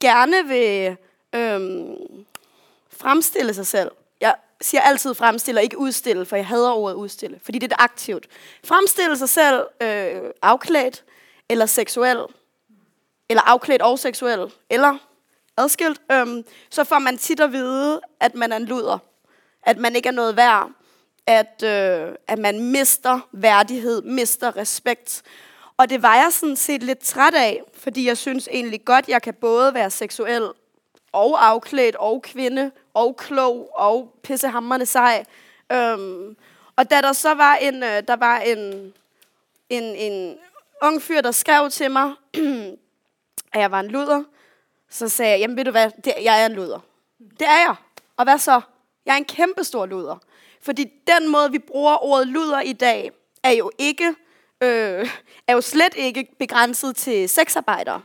gerne 0.01 0.47
vil 0.47 0.95
øh, 1.35 1.59
fremstille 2.89 3.53
sig 3.53 3.67
selv, 3.67 3.91
siger 4.61 4.81
altid 4.81 5.13
fremstille 5.13 5.59
og 5.59 5.63
ikke 5.63 5.77
udstille, 5.77 6.25
for 6.25 6.35
jeg 6.35 6.47
hader 6.47 6.71
ordet 6.71 6.95
udstille, 6.95 7.39
fordi 7.43 7.59
det 7.59 7.71
er 7.71 7.83
aktivt. 7.83 8.27
Fremstille 8.63 9.17
sig 9.17 9.29
selv 9.29 9.65
øh, 9.81 10.21
afklædt 10.41 11.03
eller 11.49 11.65
seksuel, 11.65 12.17
eller 13.29 13.41
afklædt 13.41 13.81
og 13.81 13.99
seksuel, 13.99 14.53
eller 14.69 14.97
adskilt, 15.57 16.01
øhm, 16.11 16.43
så 16.69 16.83
får 16.83 16.99
man 16.99 17.17
tit 17.17 17.39
at 17.39 17.51
vide, 17.51 18.01
at 18.19 18.35
man 18.35 18.51
er 18.51 18.57
en 18.57 18.65
luder. 18.65 18.97
At 19.63 19.77
man 19.77 19.95
ikke 19.95 20.09
er 20.09 20.13
noget 20.13 20.35
værd. 20.35 20.69
At, 21.27 21.63
øh, 21.63 22.15
at 22.27 22.39
man 22.39 22.59
mister 22.59 23.19
værdighed, 23.31 24.01
mister 24.01 24.57
respekt. 24.57 25.21
Og 25.77 25.89
det 25.89 26.01
var 26.01 26.15
jeg 26.15 26.27
sådan 26.31 26.55
set 26.55 26.83
lidt 26.83 26.99
træt 26.99 27.33
af, 27.33 27.61
fordi 27.73 28.07
jeg 28.07 28.17
synes 28.17 28.49
egentlig 28.51 28.85
godt, 28.85 29.07
jeg 29.07 29.21
kan 29.21 29.33
både 29.33 29.73
være 29.73 29.89
seksuel 29.89 30.49
og 31.11 31.47
afklædt 31.47 31.95
og 31.95 32.21
kvinde 32.21 32.71
og 32.99 33.15
klog 33.15 33.69
og 33.73 34.13
pissehammerne 34.23 34.85
sej. 34.85 35.25
Øhm, 35.71 36.35
og 36.75 36.89
da 36.91 37.01
der 37.01 37.13
så 37.13 37.33
var 37.33 37.55
en, 37.55 37.83
øh, 37.83 38.03
der 38.07 38.15
var 38.15 38.37
en, 38.39 38.93
en, 39.69 39.83
en 39.83 40.37
ung 40.81 41.01
fyr, 41.01 41.21
der 41.21 41.31
skrev 41.31 41.69
til 41.69 41.91
mig, 41.91 42.13
at 43.53 43.61
jeg 43.61 43.71
var 43.71 43.79
en 43.79 43.87
luder, 43.87 44.23
så 44.89 45.09
sagde 45.09 45.31
jeg, 45.31 45.39
jamen 45.39 45.57
ved 45.57 45.65
du 45.65 45.71
hvad, 45.71 45.91
det, 46.05 46.13
jeg 46.23 46.41
er 46.41 46.45
en 46.45 46.53
luder. 46.53 46.79
Det 47.19 47.47
er 47.47 47.59
jeg. 47.67 47.75
Og 48.17 48.23
hvad 48.23 48.37
så? 48.37 48.61
Jeg 49.05 49.13
er 49.13 49.17
en 49.17 49.25
kæmpe 49.25 49.63
stor 49.63 49.85
luder. 49.85 50.17
Fordi 50.61 50.91
den 51.07 51.31
måde, 51.31 51.51
vi 51.51 51.59
bruger 51.59 52.03
ordet 52.03 52.27
luder 52.27 52.61
i 52.61 52.73
dag, 52.73 53.11
er 53.43 53.51
jo 53.51 53.71
ikke, 53.77 54.07
øh, 54.61 55.09
er 55.47 55.53
jo 55.53 55.61
slet 55.61 55.95
ikke 55.95 56.27
begrænset 56.39 56.95
til 56.95 57.29
sexarbejdere. 57.29 58.01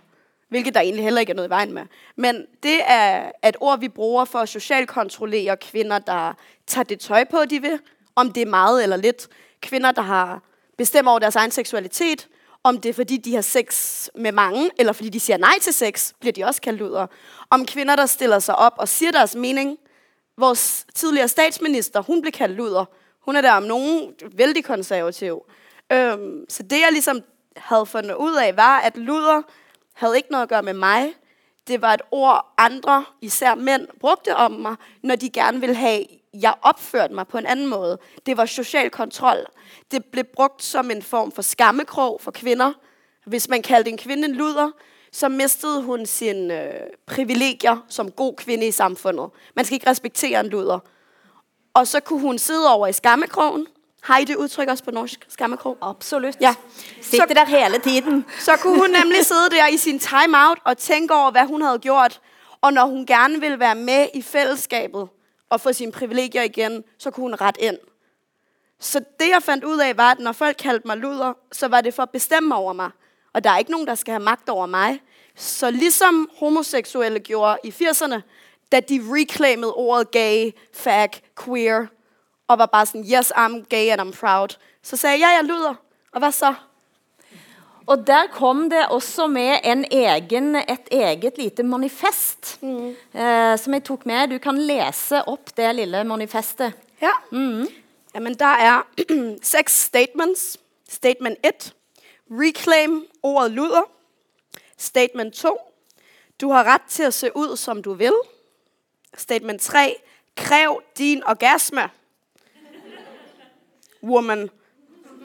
Hvilket 0.54 0.74
der 0.74 0.80
egentlig 0.80 1.04
heller 1.04 1.20
ikke 1.20 1.30
er 1.30 1.34
noget 1.34 1.48
i 1.48 1.50
vejen 1.50 1.72
med. 1.72 1.82
Men 2.16 2.46
det 2.62 2.80
er 2.86 3.30
et 3.48 3.56
ord, 3.60 3.80
vi 3.80 3.88
bruger 3.88 4.24
for 4.24 4.38
at 4.38 4.48
socialt 4.48 4.88
kontrollere 4.88 5.56
kvinder, 5.56 5.98
der 5.98 6.32
tager 6.66 6.84
det 6.84 7.00
tøj 7.00 7.24
på, 7.24 7.44
de 7.50 7.62
vil. 7.62 7.78
Om 8.16 8.32
det 8.32 8.42
er 8.42 8.46
meget 8.46 8.82
eller 8.82 8.96
lidt. 8.96 9.28
Kvinder, 9.60 9.92
der 9.92 10.02
har 10.02 10.42
bestemmer 10.78 11.10
over 11.10 11.18
deres 11.18 11.36
egen 11.36 11.50
seksualitet. 11.50 12.28
Om 12.62 12.80
det 12.80 12.88
er, 12.88 12.92
fordi 12.92 13.16
de 13.16 13.34
har 13.34 13.40
sex 13.40 14.08
med 14.14 14.32
mange, 14.32 14.70
eller 14.78 14.92
fordi 14.92 15.08
de 15.08 15.20
siger 15.20 15.36
nej 15.36 15.58
til 15.60 15.74
sex, 15.74 16.12
bliver 16.20 16.32
de 16.32 16.44
også 16.44 16.60
kaldt 16.60 16.78
luder. 16.78 17.06
Om 17.50 17.66
kvinder, 17.66 17.96
der 17.96 18.06
stiller 18.06 18.38
sig 18.38 18.56
op 18.56 18.74
og 18.76 18.88
siger 18.88 19.12
deres 19.12 19.34
mening. 19.34 19.78
Vores 20.38 20.86
tidligere 20.94 21.28
statsminister, 21.28 22.00
hun 22.00 22.20
blev 22.20 22.32
kaldt 22.32 22.56
luder. 22.56 22.84
Hun 23.20 23.36
er 23.36 23.40
der 23.40 23.52
om 23.52 23.62
nogen 23.62 24.14
vældig 24.32 24.64
konservativ. 24.64 25.42
Øhm, 25.92 26.44
så 26.48 26.62
det, 26.62 26.80
jeg 26.80 26.88
ligesom 26.92 27.20
havde 27.56 27.86
fundet 27.86 28.14
ud 28.14 28.34
af, 28.34 28.56
var, 28.56 28.78
at 28.80 28.96
luder 28.96 29.42
havde 29.94 30.16
ikke 30.16 30.30
noget 30.30 30.42
at 30.42 30.48
gøre 30.48 30.62
med 30.62 30.74
mig. 30.74 31.14
Det 31.66 31.82
var 31.82 31.94
et 31.94 32.02
ord, 32.10 32.54
andre, 32.58 33.04
især 33.20 33.54
mænd, 33.54 33.88
brugte 34.00 34.36
om 34.36 34.52
mig, 34.52 34.76
når 35.02 35.16
de 35.16 35.30
gerne 35.30 35.60
ville 35.60 35.74
have, 35.74 36.04
jeg 36.34 36.54
opførte 36.62 37.14
mig 37.14 37.26
på 37.26 37.38
en 37.38 37.46
anden 37.46 37.66
måde. 37.66 37.98
Det 38.26 38.36
var 38.36 38.46
social 38.46 38.90
kontrol. 38.90 39.46
Det 39.90 40.04
blev 40.04 40.24
brugt 40.24 40.62
som 40.62 40.90
en 40.90 41.02
form 41.02 41.32
for 41.32 41.42
skammekrog 41.42 42.20
for 42.20 42.30
kvinder. 42.30 42.72
Hvis 43.26 43.48
man 43.48 43.62
kaldte 43.62 43.90
en 43.90 43.98
kvinde 43.98 44.24
en 44.28 44.34
luder, 44.34 44.70
så 45.12 45.28
mistede 45.28 45.82
hun 45.82 46.06
sine 46.06 46.62
øh, 46.62 46.80
privilegier 47.06 47.84
som 47.88 48.10
god 48.10 48.36
kvinde 48.36 48.66
i 48.66 48.70
samfundet. 48.70 49.30
Man 49.56 49.64
skal 49.64 49.74
ikke 49.74 49.90
respektere 49.90 50.40
en 50.40 50.46
luder. 50.46 50.78
Og 51.74 51.86
så 51.86 52.00
kunne 52.00 52.20
hun 52.20 52.38
sidde 52.38 52.72
over 52.74 52.86
i 52.86 52.92
skammekrogen. 52.92 53.66
Har 54.04 54.18
I 54.18 54.24
det 54.24 54.36
udtryk 54.36 54.68
også 54.68 54.84
på 54.84 54.90
norsk? 54.90 55.26
Skammekrog? 55.28 55.78
Absolut. 55.82 56.36
Ja. 56.40 56.54
Sitter 57.02 57.26
der 57.26 57.44
hele 57.44 57.78
tiden. 57.78 58.24
Så 58.38 58.56
kunne 58.56 58.78
hun 58.78 58.90
nemlig 58.90 59.26
sidde 59.26 59.50
der 59.50 59.66
i 59.66 59.76
sin 59.76 59.98
time-out 59.98 60.58
og 60.64 60.78
tænke 60.78 61.14
over, 61.14 61.30
hvad 61.30 61.46
hun 61.46 61.62
havde 61.62 61.78
gjort. 61.78 62.20
Og 62.60 62.72
når 62.72 62.84
hun 62.84 63.06
gerne 63.06 63.40
ville 63.40 63.60
være 63.60 63.74
med 63.74 64.08
i 64.14 64.22
fællesskabet 64.22 65.08
og 65.50 65.60
få 65.60 65.72
sine 65.72 65.92
privilegier 65.92 66.42
igen, 66.42 66.84
så 66.98 67.10
kunne 67.10 67.24
hun 67.24 67.34
ret 67.34 67.56
ind. 67.60 67.78
Så 68.80 68.98
det, 69.20 69.28
jeg 69.28 69.42
fandt 69.42 69.64
ud 69.64 69.78
af, 69.78 69.96
var, 69.96 70.10
at 70.10 70.18
når 70.18 70.32
folk 70.32 70.56
kaldte 70.56 70.86
mig 70.86 70.96
luder, 70.96 71.32
så 71.52 71.68
var 71.68 71.80
det 71.80 71.94
for 71.94 72.02
at 72.02 72.10
bestemme 72.10 72.54
over 72.54 72.72
mig. 72.72 72.90
Og 73.32 73.44
der 73.44 73.50
er 73.50 73.58
ikke 73.58 73.70
nogen, 73.70 73.86
der 73.86 73.94
skal 73.94 74.12
have 74.12 74.22
magt 74.22 74.48
over 74.48 74.66
mig. 74.66 75.00
Så 75.36 75.70
ligesom 75.70 76.30
homoseksuelle 76.38 77.18
gjorde 77.18 77.58
i 77.64 77.68
80'erne, 77.68 78.20
da 78.72 78.80
de 78.80 79.00
reclaimede 79.04 79.74
ordet 79.74 80.10
gay, 80.10 80.50
fag, 80.74 81.10
queer, 81.44 81.86
og 82.48 82.58
var 82.58 82.66
bare 82.66 82.86
sådan, 82.86 83.04
yes, 83.18 83.32
I'm 83.32 83.64
gay 83.68 83.88
and 83.90 84.00
I'm 84.00 84.20
proud, 84.20 84.48
så 84.82 84.96
sagde 84.96 85.12
jeg, 85.20 85.20
ja, 85.20 85.36
jeg 85.36 85.44
luder. 85.44 85.74
Og 86.12 86.18
hvad 86.18 86.32
så? 86.32 86.54
Og 87.86 88.06
der 88.06 88.26
kom 88.32 88.70
det 88.70 88.86
også 88.88 89.26
med 89.26 89.56
en 89.64 89.84
egen, 89.92 90.54
et 90.56 90.88
eget 90.92 91.32
lite 91.38 91.62
manifest, 91.62 92.58
Mm. 92.62 92.88
eh, 93.14 93.58
som 93.58 93.72
jeg 93.74 93.84
tok 93.84 94.06
med. 94.06 94.28
Du 94.28 94.38
kan 94.38 94.58
læse 94.58 95.22
op 95.28 95.56
det 95.56 95.74
lille 95.74 96.04
manifestet. 96.04 96.72
Ja. 97.02 97.10
Mm. 97.30 97.66
Jamen, 98.14 98.34
der 98.34 98.46
er 98.46 98.82
seks 99.42 99.82
statements. 99.82 100.58
Statement 100.88 101.38
1. 101.44 101.74
Reclaim 102.30 103.06
ordet 103.22 103.50
luder. 103.50 103.82
Statement 104.78 105.34
2. 105.34 105.58
Du 106.40 106.50
har 106.50 106.64
ret 106.64 106.82
til 106.88 107.02
at 107.02 107.14
se 107.14 107.36
ud, 107.36 107.56
som 107.56 107.82
du 107.82 107.92
vil. 107.94 108.12
Statement 109.16 109.60
3. 109.62 109.96
Kræv 110.36 110.82
din 110.98 111.22
orgasme. 111.26 111.90
Woman. 114.04 114.50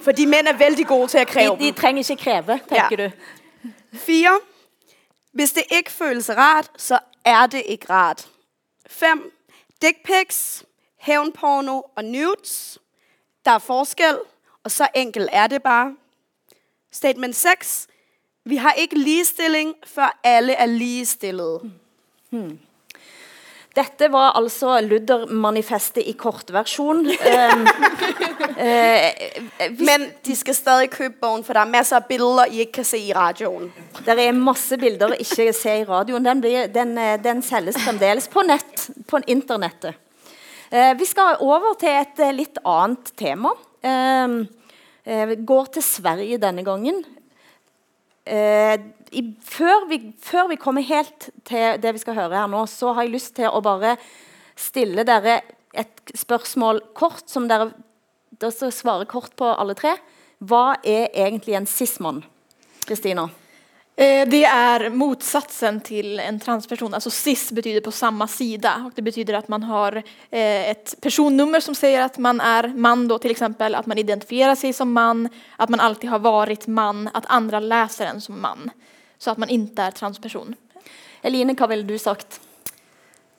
Fordi 0.02 0.26
mænd 0.26 0.48
er 0.48 0.58
vældig 0.58 0.88
gode 0.88 1.08
til 1.08 1.18
at 1.18 1.28
kræve 1.28 1.58
De, 1.60 1.64
de 1.64 1.72
trenger 1.72 2.10
ikke 2.10 2.24
kræve, 2.24 2.60
tænker 2.70 2.88
ja. 3.00 3.08
du. 3.08 3.12
4. 3.94 4.40
Hvis 5.32 5.52
det 5.52 5.64
ikke 5.72 5.92
føles 5.92 6.30
rart, 6.30 6.72
så 6.78 7.00
er 7.26 7.48
det 7.48 7.64
ikke 7.66 7.90
rart. 7.90 8.28
5. 8.88 9.32
Dick 9.82 9.98
pics, 10.04 10.66
hævnporno 10.98 11.82
og 11.96 12.06
nudes. 12.06 12.80
Der 13.46 13.52
er 13.52 13.60
forskel, 13.60 14.20
og 14.64 14.72
så 14.72 14.88
enkelt 14.96 15.30
er 15.32 15.48
det 15.48 15.64
bare. 15.64 15.96
Statement 16.92 17.36
6. 17.36 17.88
Vi 18.46 18.56
har 18.56 18.74
ikke 18.74 18.98
ligestilling, 18.98 19.76
før 19.86 20.20
alle 20.24 20.54
er 20.54 20.66
ligestillede. 20.66 21.72
Hmm. 22.30 22.60
Dette 23.80 24.10
var 24.12 24.34
altså 24.36 24.80
Luther-manifestet 24.84 26.04
i 26.04 26.14
kortversion. 26.20 27.06
um, 27.08 27.62
uh, 28.66 29.06
Men 29.80 30.10
de 30.26 30.36
skal 30.36 30.56
stadig 30.56 30.90
købe 30.92 31.16
bogen, 31.22 31.44
for 31.44 31.56
der 31.56 31.64
er 31.64 31.72
masser 31.72 31.96
af 31.96 32.06
billeder, 32.10 32.46
I 32.46 32.60
ikke 32.66 32.72
kan 32.82 32.88
se 32.88 32.98
i 32.98 33.14
radioen. 33.14 33.72
Der 34.06 34.18
er 34.20 34.32
masse 34.36 34.78
billeder, 34.78 35.14
I 35.14 35.24
ikke 35.24 35.54
se 35.54 35.78
i 35.80 35.84
radioen. 35.88 36.26
Den, 36.26 36.42
blir, 36.42 36.68
den, 36.68 36.98
øh, 36.98 37.24
den 37.24 37.42
sælges 37.42 37.80
fremdeles 37.86 38.28
på 38.28 38.44
net, 38.48 38.90
på 39.08 39.20
internettet. 39.28 39.94
Uh, 40.72 41.00
vi 41.00 41.06
skal 41.06 41.40
over 41.40 41.74
til 41.80 41.90
et 41.90 42.20
uh, 42.26 42.36
lidt 42.36 42.60
andet 42.66 43.16
tema. 43.18 43.50
Uh, 43.84 44.44
uh, 45.08 45.46
går 45.46 45.72
til 45.74 45.84
Sverige 45.84 46.38
denne 46.38 46.66
gangen. 46.66 47.06
Eh, 48.30 48.76
i, 49.12 49.24
før, 49.42 49.88
vi, 49.90 50.00
før 50.22 50.52
vi 50.52 50.60
kommer 50.62 50.86
helt 50.86 51.32
til 51.50 51.80
det 51.82 51.96
vi 51.96 52.02
skal 52.02 52.18
høre 52.18 52.44
her 52.44 52.50
nå, 52.52 52.62
så 52.70 52.94
har 52.94 53.08
jeg 53.08 53.16
lyst 53.16 53.36
til 53.40 53.50
å 53.50 53.62
bare 53.66 53.96
stille 54.60 55.06
dere 55.08 55.40
et 55.74 56.14
spørsmål 56.18 56.84
kort, 56.98 57.26
som 57.30 57.48
dere, 57.50 57.72
dere 58.38 58.72
svarer 58.74 59.10
kort 59.10 59.34
på 59.40 59.50
alle 59.50 59.74
tre. 59.78 59.96
Hva 60.46 60.78
er 60.86 61.10
egentlig 61.10 61.58
en 61.58 61.70
sismon? 61.70 62.22
Kristina? 62.86 63.28
Eh, 64.00 64.28
det 64.28 64.45
är 64.45 64.89
motsatsen 64.89 65.82
till 65.82 66.20
en 66.20 66.39
transperson. 66.39 66.93
Alltså 66.93 67.10
cis 67.10 67.52
betyder 67.52 67.82
på 67.82 67.91
samma 67.91 68.28
sida 68.28 68.84
och 68.86 68.91
det 68.95 69.02
betyder 69.02 69.34
att 69.34 69.47
man 69.47 69.64
har 69.64 69.95
eh, 70.30 70.70
ett 70.70 70.95
personnummer 71.02 71.60
som 71.60 71.76
säger 71.76 72.02
att 72.02 72.18
man 72.18 72.41
är 72.41 72.68
man 72.68 73.08
då 73.08 73.20
till 73.20 73.32
exempel, 73.32 73.76
att 73.76 73.86
man 73.86 73.97
identifierar 73.97 74.56
sig 74.56 74.74
som 74.74 74.93
man, 74.93 75.30
att 75.58 75.70
man 75.70 75.80
alltid 75.80 76.10
har 76.10 76.20
varit 76.20 76.68
man, 76.68 77.10
att 77.14 77.26
andra 77.28 77.60
läser 77.60 78.06
en 78.06 78.22
som 78.22 78.41
man. 78.41 78.70
Så 79.18 79.32
att 79.32 79.38
man 79.38 79.50
inte 79.50 79.82
är 79.82 79.91
transperson. 79.91 80.56
Eline, 81.22 81.56
vad 81.60 81.70
vill 81.70 81.88
du 81.88 82.00
sagt? 82.00 82.41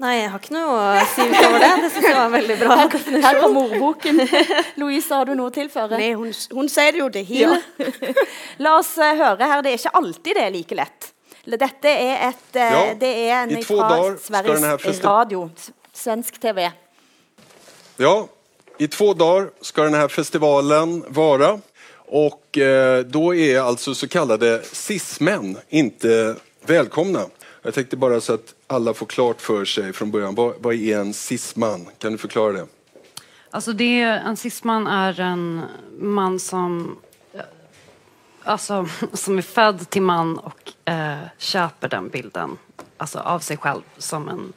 Nej, 0.01 0.23
jag 0.23 0.31
har 0.31 0.39
inte 0.39 0.55
något 0.55 1.03
att 1.03 1.09
säga 1.09 1.49
över 1.49 1.59
det. 1.59 1.83
Det 1.83 1.91
synes 1.91 2.05
jag 2.05 2.23
var 2.23 2.29
väldigt 2.29 2.59
bra 2.61 2.77
definition. 2.77 3.23
Här 3.23 3.41
kommer 3.41 3.61
ordboken. 3.61 4.29
Louise, 4.75 5.15
har 5.15 5.25
du 5.25 5.35
något 5.35 5.55
tillföra? 5.55 5.87
Nej, 5.87 6.13
hon, 6.13 6.33
hon 6.51 6.69
säger 6.69 6.93
ju 6.93 7.09
det 7.09 7.23
hela. 7.23 7.63
Ja. 7.77 7.87
Låt 8.57 8.81
oss 8.81 8.99
uh, 8.99 9.05
höra 9.05 9.45
här. 9.45 9.63
Det 9.63 9.71
är 9.71 9.73
inte 9.73 9.89
alltid 9.89 10.37
det 10.37 10.41
är 10.41 10.51
lika 10.51 10.75
lätt. 10.75 11.13
Detta 11.45 11.89
är 11.89 12.29
ett, 12.29 12.57
uh, 12.57 12.63
ja, 12.63 12.95
det 13.01 13.31
är 13.31 13.43
en 13.43 13.65
från 13.65 14.19
Sveriges 14.19 15.05
Radio, 15.05 15.51
svensk 15.93 16.41
TV. 16.41 16.73
Ja, 17.97 18.29
i 18.79 18.89
två 18.89 19.15
dagar 19.15 19.51
ska 19.61 19.83
den 19.83 19.95
här 19.95 20.09
festivalen 20.09 21.05
vara. 21.09 21.61
Och 21.97 22.59
eh, 22.59 23.05
då 23.05 23.35
är 23.35 23.61
alltså 23.61 23.95
så 23.95 24.09
kallade 24.09 24.63
cis-män 24.73 25.59
inte 25.69 26.37
välkomna. 26.67 27.21
Jag 27.63 27.75
tänkte 27.75 27.97
bara 27.97 28.21
så 28.21 28.35
att 28.35 28.55
alla 28.67 28.95
får 28.95 29.07
klart 29.07 29.41
för 29.41 29.65
sig 29.65 29.93
från 29.93 30.11
början. 30.11 30.35
Vad, 30.35 30.55
vad 30.59 30.75
är 30.75 30.99
en 30.99 31.15
cisman? 31.15 31.87
Kan 31.99 32.13
du 32.13 32.19
förklara 32.19 32.53
det? 32.53 32.67
Alltså 33.51 33.73
det, 33.73 34.03
en 34.03 34.37
cisman 34.37 34.87
är 34.87 35.21
en 35.21 35.63
man 35.99 36.41
som, 36.41 36.99
alltså, 38.43 38.89
som 39.13 39.39
är 39.39 39.43
född 39.43 39.91
till 39.91 40.03
man 40.03 40.39
och 40.39 40.91
eh, 40.93 41.19
köper 41.39 41.89
den 41.89 42.09
bilden 42.09 42.59
alltså, 42.97 43.19
av 43.19 43.41
sig 43.41 43.57
själv 43.57 43.83
som 43.99 44.29
en 44.29 44.53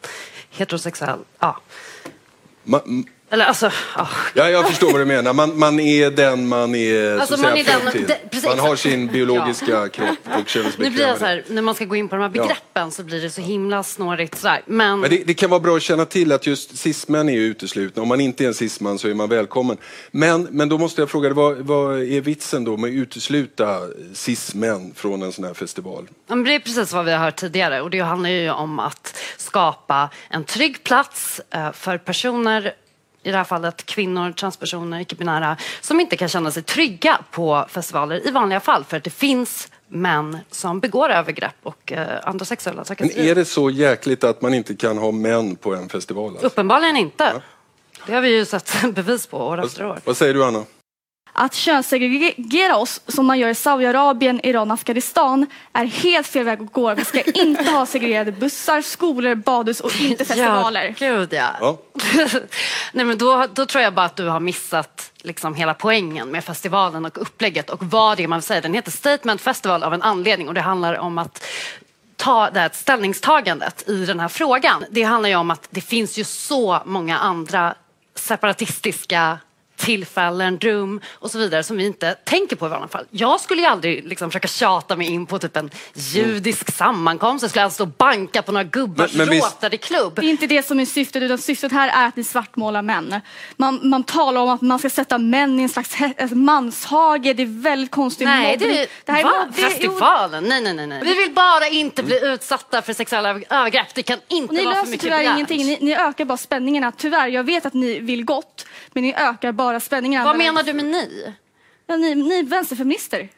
heterosexuell... 0.49 1.20
Ja. 1.39 1.60
Ma 2.64 2.82
eller 3.34 3.46
alltså, 3.46 3.68
oh. 3.98 4.10
Ja, 4.34 4.50
jag 4.50 4.68
förstår 4.68 4.92
vad 4.92 5.02
du 5.02 5.06
menar. 5.06 5.34
Man, 5.34 5.60
man 5.60 5.80
är 5.80 6.12
den 6.12 6.48
man 6.48 6.76
är, 6.76 7.20
alltså, 7.20 7.36
så 7.36 7.42
man, 7.42 7.58
är 7.58 7.64
den. 7.64 8.06
Det, 8.32 8.46
man 8.46 8.60
har 8.60 8.76
sin 8.76 9.08
biologiska 9.08 9.72
ja. 9.72 9.88
kropp 9.88 10.18
och 10.42 10.50
känner 10.50 10.70
sig 10.70 10.84
Nu 10.84 10.90
blir 10.90 11.08
det 11.08 11.20
så 11.20 11.26
här, 11.26 11.44
när 11.48 11.62
man 11.62 11.76
ska 11.76 11.86
gå 11.86 11.96
in 11.96 12.10
på 12.10 12.16
de 12.16 12.22
här 12.22 12.30
begreppen 12.30 12.58
ja. 12.74 12.92
så 12.92 13.04
blir 13.04 13.22
det 13.22 13.30
så 13.30 13.42
himla 13.42 13.84
snårigt 13.84 14.38
sådär. 14.38 14.62
Men, 14.66 15.00
Men 15.00 15.10
det, 15.10 15.24
det, 15.28 15.34
kan 15.34 15.50
vara 15.50 15.60
bra 15.60 15.76
att 15.76 15.82
känna 15.82 16.06
till 16.06 16.32
att 16.32 16.48
just 16.48 16.78
cismän 16.78 17.30
är 17.30 17.38
uteslutna. 17.38 18.02
Om 18.02 18.08
man 18.08 18.22
inte 18.22 18.44
är 18.44 18.48
en 18.48 18.54
cisman 18.54 19.00
så 19.00 19.08
är 19.08 19.14
man 19.14 19.30
välkommen. 19.30 19.78
Men, 20.12 20.48
men 20.52 20.70
då 20.70 20.78
måste 20.78 21.02
jag 21.02 21.10
fråga 21.10 21.30
dig, 21.30 21.36
vad, 21.36 21.58
vad 21.58 22.00
är 22.00 22.22
vitsen 22.22 22.64
då 22.64 22.78
med 22.78 22.88
att 22.88 22.94
utesluta 22.94 23.80
cismän 24.14 24.94
från 24.96 25.22
en 25.22 25.32
sån 25.32 25.46
här 25.46 25.54
festival? 25.54 26.08
Men 26.28 26.44
det 26.44 26.56
är 26.56 26.60
precis 26.60 26.94
vad 26.94 27.06
vi 27.06 27.12
har 27.12 27.20
hört 27.20 27.36
tidigare 27.36 27.82
och 27.82 27.90
det 27.90 28.00
handlar 28.00 28.30
ju 28.30 28.52
om 28.52 28.80
att 28.80 29.18
skapa 29.38 30.10
en 30.30 30.44
trygg 30.44 30.84
plats 30.84 31.42
eh, 31.52 31.72
för 31.72 31.98
personer 31.98 32.74
i 33.24 33.32
det 33.32 33.38
här 33.38 33.43
fallet 33.43 33.86
kvinnor, 33.86 34.32
transpersoner, 34.32 34.99
icke-binära 34.99 35.57
som 35.82 35.99
inte 35.99 36.17
kan 36.17 36.30
känna 36.30 36.51
sig 36.51 36.63
trygga 36.63 37.19
på 37.32 37.65
festivaler 37.69 38.28
i 38.28 38.32
vanliga 38.32 38.59
fall 38.59 38.84
för 38.84 38.97
att 38.97 39.03
det 39.03 39.09
finns 39.09 39.71
män 39.88 40.38
som 40.51 40.80
begår 40.80 41.09
övergrepp 41.09 41.55
och 41.63 41.91
eh, 41.91 42.07
andra 42.24 42.45
sexuella 42.45 42.84
trakasserier. 42.84 43.24
Men 43.24 43.32
är 43.32 43.36
det 43.36 43.45
så 43.45 43.69
jäkligt 43.69 44.24
att 44.24 44.41
man 44.41 44.53
inte 44.53 44.76
kan 44.76 44.97
ha 44.97 45.11
män 45.11 45.55
på 45.55 45.76
en 45.76 45.89
festival? 45.89 46.32
Alltså? 46.32 46.45
Uppenbarligen 46.47 46.97
inte. 46.97 47.24
Ja. 47.24 47.41
Det 48.07 48.13
har 48.13 48.21
vi 48.21 48.38
ju 48.38 48.45
sett 48.45 48.76
bevis 48.95 49.28
på 49.28 49.38
år 49.38 49.63
efter 49.65 49.86
år. 49.86 49.99
Vad 50.03 50.17
säger 50.17 50.34
du 50.34 50.45
Anna? 50.45 50.65
Att 51.36 51.54
könssegregera 51.54 52.76
oss 52.76 53.02
som 53.08 53.26
man 53.26 53.40
gör 53.40 53.50
i 53.50 53.56
Saudiarabien, 53.56 54.40
Iran 54.44 54.72
och 54.72 54.76
Afghanistan 54.76 55.48
är 55.74 55.86
helt 55.86 56.28
fel 56.28 56.44
väg 56.44 56.62
att 56.62 56.74
gå. 56.74 56.96
Vi 56.96 57.06
ska 57.06 57.22
inte 57.34 57.64
ha 57.64 57.86
segregerade 57.86 58.32
bussar, 58.32 58.82
skolor, 58.82 59.36
badhus 59.36 59.80
och 59.80 60.02
inte 60.02 60.26
festivaler. 60.26 60.96
Ja, 61.00 61.08
gud 61.08 61.34
ja. 61.34 61.50
ja. 61.60 61.78
Nej, 62.92 63.06
men 63.06 63.18
då, 63.18 63.48
då 63.54 63.66
tror 63.66 63.84
jag 63.84 63.94
bara 63.94 64.06
att 64.06 64.16
du 64.16 64.28
har 64.28 64.40
missat 64.40 65.12
liksom 65.22 65.56
hela 65.56 65.74
poängen 65.74 66.30
med 66.30 66.44
festivalen 66.44 67.06
och 67.06 67.22
upplägget 67.22 67.70
och 67.70 67.84
vad 67.84 68.18
det 68.18 68.24
är 68.24 68.28
man 68.28 68.40
vill 68.40 68.44
säga. 68.44 68.62
Den 68.62 68.74
heter 68.74 68.92
Statement 68.92 69.42
Festival 69.42 69.84
av 69.84 69.94
en 69.94 70.02
anledning 70.02 70.48
och 70.48 70.54
det 70.54 70.62
handlar 70.62 70.98
om 70.98 71.18
att 71.18 71.46
ta 72.16 72.50
det 72.50 72.60
här 72.60 72.70
ställningstagandet 72.74 73.90
i 73.90 74.06
den 74.06 74.20
här 74.20 74.28
frågan. 74.28 74.86
Det 74.90 75.04
handlar 75.04 75.30
ju 75.30 75.36
om 75.36 75.52
att 75.52 75.68
det 75.70 75.82
finns 75.82 76.18
ju 76.18 76.24
så 76.24 76.82
många 76.86 77.18
andra 77.18 77.76
separatistiska 78.16 79.38
tillfällen, 79.84 80.60
rum 80.60 81.02
och 81.14 81.32
så 81.32 81.38
vidare 81.38 81.64
som 81.64 81.78
vi 81.78 81.86
inte 81.86 82.14
tänker 82.14 82.56
på 82.56 82.66
i 82.66 82.70
vanliga 82.70 82.88
fall. 82.88 83.06
Jag 83.10 83.40
skulle 83.40 83.62
ju 83.62 83.68
aldrig 83.68 84.08
liksom 84.08 84.30
försöka 84.30 84.48
tjata 84.48 84.96
mig 84.96 85.08
in 85.08 85.26
på 85.26 85.40
typ 85.40 85.58
en 85.58 85.70
judisk 85.94 86.70
mm. 86.70 86.74
sammankomst. 86.78 87.44
Jag 87.44 87.50
skulle 87.50 87.64
alltså 87.64 87.86
banka 87.86 88.42
på 88.42 88.52
några 88.52 88.64
gubbars 88.64 89.14
men, 89.14 89.30
men 89.30 89.38
Rotary 89.38 89.78
klubb. 89.78 90.16
Det 90.16 90.22
är 90.22 90.30
inte 90.30 90.48
det 90.48 90.64
som 90.64 90.80
är 90.80 90.86
syftet 90.86 91.24
utan 91.24 91.38
syftet 91.38 91.72
här 91.72 91.88
är 92.04 92.08
att 92.08 92.16
ni 92.16 92.24
svartmålar 92.24 92.82
män. 92.82 93.22
Man, 93.58 93.80
man 93.84 94.04
talar 94.04 94.42
om 94.42 94.50
att 94.50 94.62
man 94.62 94.80
ska 94.80 94.90
sätta 94.90 95.18
män 95.18 95.60
i 95.60 95.64
en 95.64 95.70
slags 95.70 95.96
manshage. 96.32 97.36
Det 97.36 97.44
är 97.44 97.62
väldigt 97.62 97.92
konstigt. 97.92 98.28
Nej, 98.28 98.58
det, 98.58 98.88
det 99.06 99.12
här 99.12 99.24
va? 99.24 99.32
Det, 99.56 99.62
Festivalen? 99.62 100.44
Nej, 100.44 100.62
nej, 100.62 100.74
nej, 100.74 100.88
nej. 100.88 101.02
Vi 101.04 101.14
vill 101.14 101.34
bara 101.34 101.68
inte 101.68 102.04
bli 102.04 102.20
utsatta 102.24 102.82
för 102.82 102.94
sexuella 102.94 103.30
övergrepp. 103.30 103.96
Det 103.96 104.04
kan 104.04 104.20
inte 104.28 104.66
vara 104.66 104.76
för 104.76 104.86
mycket 104.86 105.02
tyvärr 105.02 105.34
ingenting. 105.34 105.66
Ni, 105.66 105.78
ni 105.82 105.96
ökar 105.96 106.26
bara 106.26 106.38
spänningarna. 106.38 106.92
Tyvärr, 106.98 107.28
jag 107.28 107.44
vet 107.44 107.66
att 107.66 107.74
ni 107.74 108.00
vill 108.00 108.26
gott. 108.26 108.66
Men 108.94 109.04
ni 109.04 109.14
ökar 109.14 109.52
bara 109.52 109.72
spänningarna. 109.80 110.26
Vad 110.26 110.38
menar 110.38 110.63
du 110.63 110.74
med 110.74 110.86
ni? 110.86 111.34
Ja, 111.88 111.97
ni, 111.97 112.15
ni 112.15 112.43
vänsterfeminister. 112.43 113.30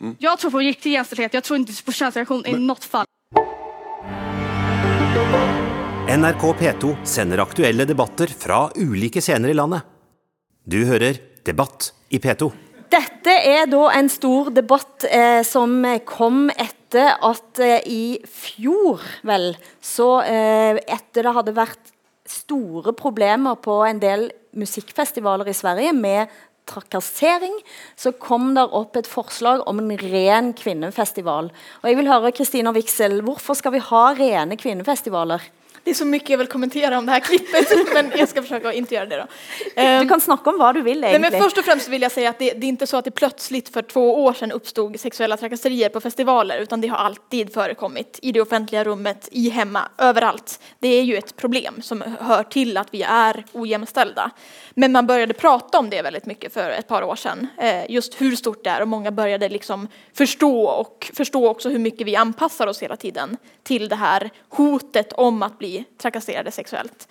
Mm. 0.00 0.16
Jag 0.18 0.38
tror 0.38 0.50
på 0.50 0.58
riktig 0.58 0.92
jämställdhet. 0.92 1.34
Jag 1.34 1.44
tror 1.44 1.58
inte 1.58 1.82
på 1.84 1.92
könsreaktion 1.92 2.46
i 2.46 2.52
något 2.52 2.84
fall. 2.84 3.06
NRK 6.18 6.42
P2 6.42 7.04
sender 7.04 7.38
aktuelle 7.38 7.84
debatter 7.84 8.26
fra 8.26 8.70
ulike 8.74 9.20
scener 9.20 9.48
i 9.48 9.54
landet. 9.54 9.82
Du 10.64 10.84
hører 10.84 11.16
Debatt 11.44 11.92
i 12.08 12.18
P2. 12.18 12.52
Dette 12.88 13.30
er 13.30 13.66
då 13.66 13.90
en 13.90 14.08
stor 14.08 14.50
debatt 14.50 15.04
eh, 15.10 15.42
som 15.42 16.00
kom 16.06 16.50
efter 16.50 17.10
at 17.20 17.58
eh, 17.58 17.80
i 17.84 18.18
fjor, 18.28 19.00
vel, 19.22 19.56
så 19.80 20.22
eh, 20.22 20.78
efter 20.86 21.22
det 21.22 21.30
hade 21.30 21.52
varit 21.52 21.92
store 22.26 22.92
problemer 22.92 23.54
på 23.54 23.84
en 23.84 24.00
del 24.00 24.32
musikfestivaler 24.56 25.48
i 25.50 25.56
Sverige 25.56 25.92
med 25.96 26.32
trakassering, 26.66 27.54
så 27.96 28.14
kom 28.16 28.54
der 28.56 28.72
op 28.72 28.96
et 28.96 29.08
forslag 29.10 29.64
om 29.68 29.80
en 29.82 29.92
ren 30.00 30.52
kvindefestival. 30.56 31.50
Og 31.82 31.90
jeg 31.90 31.98
vil 31.98 32.08
høre, 32.08 32.32
Kristina 32.32 32.72
Wixel, 32.72 33.20
hvorfor 33.26 33.58
skal 33.58 33.74
vi 33.76 33.82
ha 33.84 34.06
rene 34.16 34.56
kvindefestivaler? 34.56 35.44
Det 35.84 35.90
är 35.90 35.94
så 35.94 36.04
mycket 36.04 36.30
jag 36.30 36.38
vill 36.38 36.46
kommentera 36.46 36.98
om 36.98 37.06
det 37.06 37.12
här 37.12 37.20
klippet, 37.20 37.68
men 37.94 38.12
jag 38.16 38.28
ska 38.28 38.42
försöka 38.42 38.68
att 38.68 38.74
inte 38.74 38.94
göra 38.94 39.06
det 39.06 39.16
då. 39.16 39.26
Ehm, 39.76 40.02
Du 40.02 40.08
kan 40.08 40.20
snacka 40.20 40.50
om 40.50 40.58
vad 40.58 40.74
du 40.74 40.82
vill 40.82 41.00
Nej, 41.00 41.10
egentligen. 41.10 41.32
men 41.32 41.42
först 41.42 41.58
och 41.58 41.64
främst 41.64 41.88
vill 41.88 42.02
jag 42.02 42.12
säga 42.12 42.30
att 42.30 42.38
det, 42.38 42.52
det 42.52 42.66
är 42.66 42.68
inte 42.68 42.86
så 42.86 42.96
att 42.96 43.04
det 43.04 43.10
plötsligt 43.10 43.68
för 43.68 43.82
två 43.82 44.24
år 44.24 44.32
sedan 44.32 44.52
uppstod 44.52 45.00
sexuella 45.00 45.36
trakasserier 45.36 45.88
på 45.88 46.00
festivaler, 46.00 46.58
utan 46.58 46.80
det 46.80 46.88
har 46.88 46.96
alltid 46.96 47.52
förekommit 47.54 48.18
i 48.22 48.32
det 48.32 48.40
offentliga 48.40 48.84
rummet, 48.84 49.28
i 49.32 49.48
hemma, 49.50 49.88
överallt. 49.98 50.60
Det 50.78 50.88
är 50.88 51.02
ju 51.02 51.16
ett 51.16 51.36
problem 51.36 51.82
som 51.82 52.04
hör 52.20 52.42
till 52.42 52.76
att 52.76 52.88
vi 52.90 53.02
är 53.02 53.44
ojämställda. 53.52 54.30
Men 54.74 54.92
man 54.92 55.06
började 55.06 55.34
prata 55.34 55.78
om 55.78 55.90
det 55.90 56.02
väldigt 56.02 56.26
mycket 56.26 56.52
för 56.52 56.70
ett 56.70 56.88
par 56.88 57.02
år 57.02 57.16
sedan, 57.16 57.46
eh, 57.58 57.90
just 57.90 58.20
hur 58.20 58.36
stort 58.36 58.64
det 58.64 58.70
är 58.70 58.80
och 58.80 58.88
många 58.88 59.10
började 59.10 59.48
liksom 59.48 59.88
förstå 60.14 60.64
och 60.66 61.10
förstå 61.14 61.48
också 61.48 61.68
hur 61.68 61.78
mycket 61.78 62.06
vi 62.06 62.16
anpassar 62.16 62.66
oss 62.66 62.82
hela 62.82 62.96
tiden 62.96 63.36
till 63.62 63.88
det 63.88 63.96
här 63.96 64.30
hotet 64.48 65.12
om 65.12 65.42
att 65.42 65.58
bli 65.58 65.73
trakasserade 65.98 66.50
sexuellt. 66.50 67.08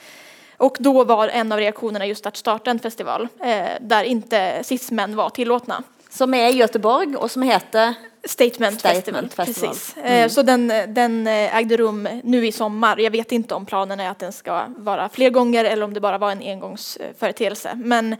Och 0.57 0.77
då 0.79 1.03
var 1.03 1.27
en 1.27 1.51
av 1.51 1.59
reaktionerna 1.59 2.05
just 2.05 2.25
att 2.25 2.37
starta 2.37 2.71
en 2.71 2.79
festival 2.79 3.27
eh, 3.39 3.65
där 3.81 4.03
inte 4.03 4.63
cis-män 4.63 5.15
var 5.15 5.29
tillåtna. 5.29 5.83
Som 6.09 6.33
är 6.33 6.49
i 6.49 6.55
Göteborg 6.55 7.15
och 7.15 7.31
som 7.31 7.41
heter 7.41 7.93
Statement, 8.27 8.79
Statement 8.79 9.33
Festival. 9.33 9.45
Festival. 9.45 9.69
Precis. 9.69 9.95
Mm. 9.97 10.23
Eh, 10.23 10.29
Så 10.29 10.41
den, 10.41 10.73
den 10.87 11.27
eh, 11.27 11.55
ägde 11.55 11.77
rum 11.77 12.07
nu 12.23 12.47
i 12.47 12.51
sommar. 12.51 12.97
Jag 12.97 13.11
vet 13.11 13.31
inte 13.31 13.55
om 13.55 13.65
planen 13.65 13.99
är 13.99 14.09
att 14.09 14.19
den 14.19 14.33
ska 14.33 14.65
vara 14.77 15.09
fler 15.09 15.29
gånger 15.29 15.65
eller 15.65 15.85
om 15.85 15.93
det 15.93 15.99
bara 15.99 16.17
var 16.17 16.31
en 16.31 16.41
engångsföreteelse. 16.41 17.73
Men, 17.75 18.15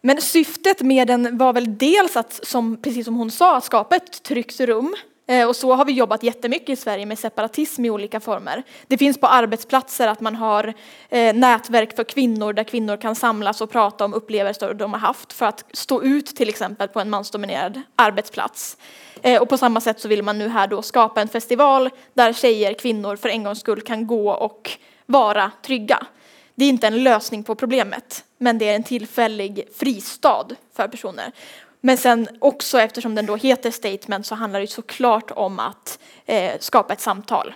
men 0.00 0.20
syftet 0.20 0.80
med 0.80 1.08
den 1.08 1.38
var 1.38 1.52
väl 1.52 1.78
dels 1.78 2.16
att, 2.16 2.40
som, 2.42 2.76
precis 2.76 3.04
som 3.04 3.14
hon 3.14 3.30
sa, 3.30 3.56
att 3.56 3.64
skapa 3.64 3.96
ett 3.96 4.22
tryggt 4.22 4.60
rum 4.60 4.96
Eh, 5.32 5.48
och 5.48 5.56
så 5.56 5.74
har 5.74 5.84
vi 5.84 5.92
jobbat 5.92 6.22
jättemycket 6.22 6.68
i 6.68 6.76
Sverige 6.76 7.06
med 7.06 7.18
separatism 7.18 7.84
i 7.84 7.90
olika 7.90 8.20
former. 8.20 8.62
Det 8.86 8.98
finns 8.98 9.20
på 9.20 9.26
arbetsplatser 9.26 10.08
att 10.08 10.20
man 10.20 10.34
har 10.34 10.74
eh, 11.08 11.34
nätverk 11.34 11.96
för 11.96 12.04
kvinnor 12.04 12.52
där 12.52 12.64
kvinnor 12.64 12.96
kan 12.96 13.14
samlas 13.14 13.60
och 13.60 13.70
prata 13.70 14.04
om 14.04 14.14
upplevelser 14.14 14.74
de 14.74 14.92
har 14.92 15.00
haft 15.00 15.32
för 15.32 15.46
att 15.46 15.64
stå 15.72 16.02
ut 16.02 16.26
till 16.26 16.48
exempel 16.48 16.88
på 16.88 17.00
en 17.00 17.10
mansdominerad 17.10 17.82
arbetsplats. 17.96 18.76
Eh, 19.22 19.42
Och 19.42 19.48
på 19.48 19.58
samma 19.58 19.80
sätt 19.80 20.00
så 20.00 20.08
vill 20.08 20.22
man 20.22 20.38
nu 20.38 20.48
här 20.48 20.66
då 20.66 20.82
skapa 20.82 21.20
en 21.20 21.28
festival 21.28 21.90
där 22.14 22.32
tjejer, 22.32 22.74
kvinnor 22.74 23.16
för 23.16 23.28
en 23.28 23.44
gångs 23.44 23.60
skull 23.60 23.80
kan 23.80 24.06
gå 24.06 24.30
och 24.30 24.70
vara 25.06 25.50
trygga. 25.62 26.06
Det 26.54 26.64
är 26.64 26.68
inte 26.68 26.86
en 26.86 27.02
lösning 27.02 27.44
på 27.44 27.54
problemet, 27.54 28.24
men 28.38 28.58
det 28.58 28.68
är 28.68 28.74
en 28.74 28.82
tillfällig 28.82 29.68
fristad 29.76 30.46
för 30.76 30.88
personer. 30.88 31.32
Men 31.84 31.96
sen 31.96 32.28
också 32.38 32.80
eftersom 32.80 33.14
den 33.14 33.26
då 33.26 33.36
heter 33.36 33.70
statement 33.70 34.26
så 34.26 34.34
handlar 34.34 34.60
det 34.60 34.66
såklart 34.66 35.30
om 35.30 35.58
att 35.58 35.98
eh, 36.26 36.58
skapa 36.60 36.92
ett 36.92 37.00
samtal. 37.00 37.54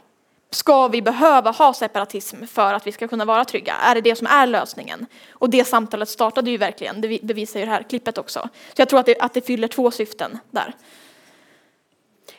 Ska 0.51 0.89
vi 0.89 1.03
behöva 1.03 1.51
ha 1.51 1.75
separatism 1.75 2.47
för 2.47 2.75
att 2.75 2.87
vi 2.87 2.93
ska 2.93 3.09
kunna 3.09 3.25
vara 3.25 3.45
trygga? 3.45 3.75
Är 3.75 3.95
det 3.95 4.01
det 4.01 4.17
som 4.17 4.27
är 4.27 4.47
lösningen? 4.47 5.07
Och 5.31 5.51
det 5.51 5.65
samtalet 5.65 6.09
startade 6.09 6.51
ju 6.51 6.57
verkligen, 6.57 7.01
det 7.01 7.19
bevisar 7.23 7.61
ju 7.61 7.67
det 7.67 7.73
här 7.73 7.83
klippet 7.83 8.19
också. 8.19 8.49
Så 8.75 8.81
jag 8.81 8.89
tror 8.89 9.01
att 9.01 9.07
det, 9.07 9.19
att 9.21 9.35
det 9.35 9.47
fyller 9.47 9.69
två 9.69 9.91
syften 9.91 10.39
där. 10.51 10.75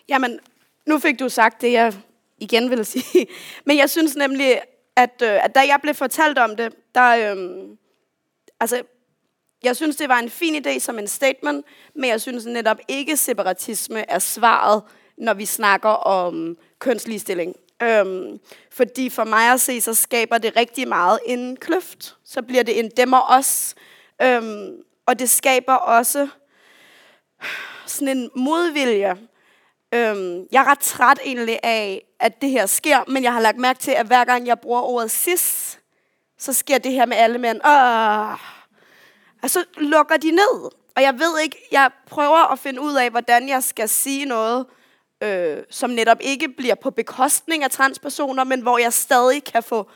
Jamen, 0.06 0.40
nu 0.86 1.00
fik 1.00 1.20
du 1.20 1.30
sagt 1.30 1.62
det, 1.62 1.70
jeg 1.70 1.94
igen 2.40 2.70
ville 2.70 2.86
sige. 2.86 3.28
Men 3.64 3.78
jeg 3.78 3.90
synes 3.90 4.16
nemlig, 4.16 4.62
at, 4.96 5.22
øh, 5.22 5.46
at 5.46 5.56
da 5.56 5.60
jeg 5.60 5.80
blev 5.82 5.94
fortalt 5.94 6.38
om 6.38 6.56
det, 6.56 6.74
der, 6.96 7.32
øh, 7.32 7.38
altså, 8.60 8.84
jeg 9.64 9.76
synes, 9.76 9.96
det 9.96 10.10
var 10.10 10.20
en 10.20 10.30
fin 10.30 10.66
idé 10.66 10.80
som 10.80 11.00
en 11.00 11.08
statement, 11.08 11.66
men 11.96 12.10
jeg 12.10 12.22
synes 12.22 12.46
netop 12.46 12.78
ikke, 12.88 13.18
separatisme 13.18 14.10
er 14.10 14.20
svaret, 14.20 14.84
når 15.18 15.34
vi 15.34 15.46
snakker 15.46 15.90
om 15.90 16.58
kønsligestilling. 16.80 17.56
Øhm, 17.84 18.40
fordi 18.72 19.10
for 19.10 19.24
mig 19.24 19.52
at 19.52 19.62
se, 19.62 19.82
så 19.82 19.94
skaber 19.94 20.38
det 20.38 20.56
rigtig 20.56 20.88
meget 20.88 21.20
en 21.26 21.58
kløft. 21.58 22.16
Så 22.26 22.42
bliver 22.42 22.64
det 22.64 22.80
en 22.80 22.92
dem 22.98 23.14
og 23.14 23.24
os. 23.30 23.76
Øhm, 24.22 24.76
og 25.06 25.20
det 25.20 25.30
skaber 25.30 25.74
også 25.74 26.28
sådan 27.86 28.18
en 28.18 28.30
modvilje. 28.36 29.18
Øhm, 29.94 30.48
jeg 30.52 30.62
er 30.62 30.72
ret 30.72 30.80
træt 30.80 31.20
egentlig 31.26 31.60
af, 31.64 32.04
at 32.20 32.42
det 32.42 32.50
her 32.50 32.66
sker, 32.66 33.04
men 33.08 33.24
jeg 33.24 33.34
har 33.34 33.42
lagt 33.42 33.58
mærke 33.58 33.80
til, 33.80 33.92
at 33.92 34.08
hver 34.08 34.26
gang 34.26 34.48
jeg 34.48 34.60
bruger 34.60 34.82
ordet 34.82 35.12
cis, 35.12 35.80
så 36.38 36.54
sker 36.54 36.78
det 36.78 36.92
her 36.92 37.06
med 37.06 37.18
alle 37.18 37.38
mænd. 37.38 37.62
Åh, 37.66 38.57
og 39.44 39.50
så 39.50 39.64
lukker 39.78 40.18
de 40.18 40.32
ned. 40.32 40.72
Og 40.96 41.04
jeg 41.04 41.20
ved 41.20 41.40
ikke, 41.40 41.68
jeg 41.72 41.92
prøver 42.08 42.52
at 42.52 42.60
finde 42.60 42.82
ud 42.82 42.96
af, 42.96 43.10
hvordan 43.10 43.50
jeg 43.50 43.64
skal 43.64 43.90
sige 43.90 44.26
noget, 44.26 44.66
øh, 45.24 45.58
som 45.70 45.90
netop 45.90 46.18
ikke 46.22 46.50
bliver 46.50 46.76
på 46.76 46.92
bekostning 46.92 47.64
af 47.64 47.72
transpersoner, 47.72 48.44
men 48.44 48.62
hvor 48.62 48.78
jeg 48.78 48.94
stadig 48.94 49.44
kan 49.44 49.64
få 49.64 49.90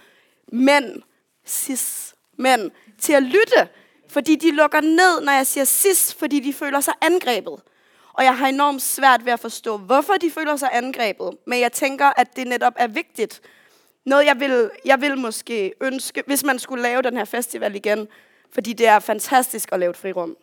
mænd, 0.51 1.01
cis 1.47 2.15
mænd, 2.37 2.71
til 2.99 3.13
at 3.13 3.23
lytte. 3.23 3.69
Fordi 4.09 4.35
de 4.35 4.51
lukker 4.51 4.81
ned, 4.81 5.21
når 5.21 5.31
jeg 5.31 5.47
siger 5.47 5.65
cis, 5.65 6.13
fordi 6.13 6.39
de 6.39 6.53
føler 6.53 6.79
sig 6.79 6.93
angrebet. 7.01 7.61
Og 8.13 8.23
jeg 8.23 8.37
har 8.37 8.47
enormt 8.47 8.81
svært 8.81 9.25
ved 9.25 9.33
at 9.33 9.39
forstå, 9.39 9.77
hvorfor 9.77 10.13
de 10.13 10.31
føler 10.31 10.55
sig 10.55 10.69
angrebet. 10.71 11.29
Men 11.47 11.59
jeg 11.59 11.71
tænker, 11.71 12.13
at 12.17 12.35
det 12.35 12.47
netop 12.47 12.73
er 12.75 12.87
vigtigt. 12.87 13.41
Noget, 14.05 14.25
jeg 14.25 14.39
vil, 14.39 14.69
jeg 14.85 15.01
vil 15.01 15.17
måske 15.17 15.73
ønske, 15.81 16.23
hvis 16.27 16.43
man 16.43 16.59
skulle 16.59 16.83
lave 16.83 17.01
den 17.01 17.17
her 17.17 17.25
festival 17.25 17.75
igen, 17.75 18.07
fordi 18.53 18.73
det 18.73 18.87
er 18.87 18.99
fantastisk 18.99 19.69
at 19.71 19.79
lave 19.79 19.89
et 19.89 19.97
frirum. 19.97 20.37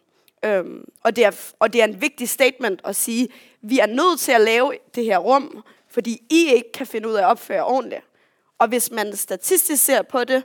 Øhm, 0.44 0.84
og, 1.02 1.16
det 1.16 1.24
er, 1.24 1.30
og 1.58 1.72
det 1.72 1.80
er 1.80 1.84
en 1.84 2.00
vigtig 2.00 2.28
statement 2.28 2.80
at 2.84 2.96
sige, 2.96 3.28
vi 3.60 3.78
er 3.78 3.86
nødt 3.86 4.20
til 4.20 4.32
at 4.32 4.40
lave 4.40 4.74
det 4.94 5.04
her 5.04 5.18
rum, 5.18 5.64
fordi 5.88 6.22
I 6.30 6.52
ikke 6.54 6.72
kan 6.72 6.86
finde 6.86 7.08
ud 7.08 7.14
af 7.14 7.22
at 7.22 7.26
opføre 7.26 7.64
ordentligt. 7.64 8.02
Og 8.58 8.68
hvis 8.68 8.90
man 8.90 9.16
statistisk 9.16 9.84
ser 9.84 10.02
på 10.02 10.24
det, 10.24 10.44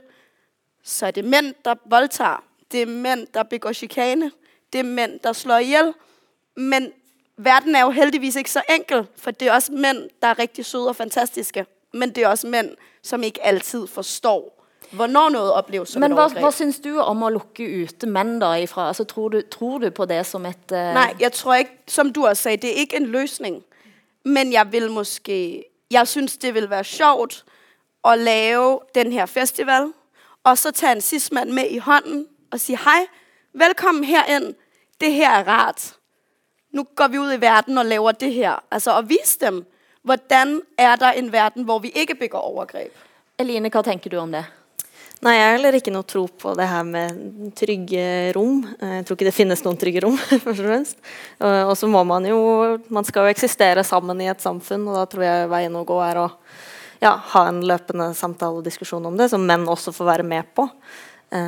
så 0.82 1.06
er 1.06 1.10
det 1.10 1.24
mænd, 1.24 1.54
der 1.64 1.74
voldtager. 1.84 2.44
Det 2.72 2.82
er 2.82 2.86
mænd, 2.86 3.26
der 3.34 3.42
begår 3.42 3.72
chikane. 3.72 4.30
Det 4.72 4.78
er 4.78 4.84
mænd, 4.84 5.20
der 5.20 5.32
slår 5.32 5.58
ihjel. 5.58 5.94
Men 6.56 6.92
verden 7.36 7.74
er 7.74 7.80
jo 7.80 7.90
heldigvis 7.90 8.36
ikke 8.36 8.50
så 8.50 8.62
enkel, 8.70 9.06
for 9.16 9.30
det 9.30 9.48
er 9.48 9.52
også 9.52 9.72
mænd, 9.72 10.10
der 10.22 10.28
er 10.28 10.38
rigtig 10.38 10.64
søde 10.64 10.88
og 10.88 10.96
fantastiske. 10.96 11.66
Men 11.92 12.10
det 12.10 12.24
er 12.24 12.28
også 12.28 12.46
mænd, 12.46 12.76
som 13.02 13.22
ikke 13.22 13.44
altid 13.44 13.86
forstår, 13.86 14.63
hvornår 14.90 15.28
noget 15.28 15.52
opleves 15.52 15.88
som 15.88 16.00
Men 16.00 16.12
et 16.12 16.18
overgreb. 16.18 16.42
hva 16.42 16.50
syns 16.50 16.80
du 16.80 16.98
om 17.00 17.22
å 17.22 17.28
lukke 17.28 17.66
ute 17.84 18.06
menn 18.06 18.38
da 18.38 18.54
ifra? 18.62 18.88
Altså, 18.88 19.04
tror, 19.04 19.28
du, 19.28 19.40
tror 19.50 19.78
du 19.78 19.90
på 19.90 20.04
det 20.04 20.26
som 20.26 20.46
et 20.46 20.72
eh, 20.72 20.94
Nej, 20.94 21.14
jeg 21.20 21.32
tror 21.32 21.54
ikke, 21.54 21.78
som 21.88 22.12
du 22.12 22.26
også 22.26 22.42
sagde, 22.42 22.56
det 22.56 22.70
er 22.70 22.80
ikke 22.84 22.96
en 22.96 23.06
løsning. 23.06 23.62
Men 24.24 24.52
jeg 24.52 24.72
vil 24.72 24.90
måske, 24.90 25.64
jeg 25.90 26.08
synes, 26.08 26.36
det 26.36 26.54
vil 26.54 26.70
være 26.70 26.84
sjovt 26.84 27.44
at 28.04 28.18
lave 28.18 28.80
den 28.94 29.12
her 29.12 29.26
festival, 29.26 29.92
og 30.44 30.58
så 30.58 30.70
tage 30.70 30.92
en 30.92 31.00
cis-mand 31.00 31.50
med 31.50 31.70
i 31.70 31.78
hånden 31.78 32.26
og 32.52 32.60
sige, 32.60 32.78
hej, 32.84 33.06
velkommen 33.54 34.04
herind, 34.04 34.54
det 35.00 35.12
her 35.12 35.30
er 35.30 35.48
rart. 35.48 35.94
Nu 36.72 36.86
går 36.96 37.08
vi 37.08 37.18
ud 37.18 37.32
i 37.32 37.40
verden 37.40 37.78
og 37.78 37.86
laver 37.86 38.12
det 38.12 38.32
her. 38.32 38.62
Altså 38.70 38.98
at 38.98 39.08
vise 39.08 39.38
dem, 39.40 39.66
hvordan 40.02 40.62
er 40.78 40.96
der 40.96 41.10
en 41.10 41.32
verden, 41.32 41.62
hvor 41.62 41.78
vi 41.78 41.88
ikke 41.88 42.14
begår 42.14 42.38
overgreb. 42.38 42.92
Eline, 43.38 43.68
hva 43.68 43.82
tenker 43.82 44.10
du 44.10 44.16
om 44.18 44.32
det? 44.32 44.44
Nei, 45.24 45.38
jeg 45.38 45.44
har 45.46 45.54
heller 45.54 45.76
ikke 45.78 45.92
noe 45.94 46.04
tro 46.04 46.26
på 46.28 46.50
det 46.58 46.66
her 46.68 46.82
med 46.84 47.20
trygge 47.56 48.02
rom. 48.36 48.58
Jeg 48.76 49.06
tror 49.06 49.16
ikke 49.16 49.28
det 49.30 49.32
finnes 49.32 49.62
noen 49.64 49.78
trygge 49.80 50.02
rom, 50.04 50.18
først 50.44 50.50
og 50.50 50.66
fremst. 50.66 50.98
Og 51.40 51.72
så 51.80 51.88
må 51.88 52.02
man 52.04 52.28
jo 52.28 52.40
Man 52.92 53.08
skal 53.08 53.24
jo 53.24 53.32
eksistere 53.32 53.86
sammen 53.88 54.20
i 54.20 54.28
et 54.28 54.44
samfunn, 54.44 54.84
og 54.90 54.98
da 54.98 55.06
tror 55.08 55.24
jeg 55.24 55.48
veien 55.54 55.80
å 55.80 55.86
gå 55.88 55.96
er 56.04 56.20
å 56.20 56.28
ja, 57.00 57.14
ha 57.32 57.46
en 57.48 57.62
løpende 57.64 58.10
samtale 58.16 58.60
og 58.60 58.68
diskusjon 58.68 59.08
om 59.08 59.16
det, 59.16 59.30
som 59.32 59.42
menn 59.48 59.64
også 59.68 59.92
får 59.96 60.10
være 60.12 60.28
med 60.28 60.52
på. 60.56 60.68
Eh, 61.30 61.38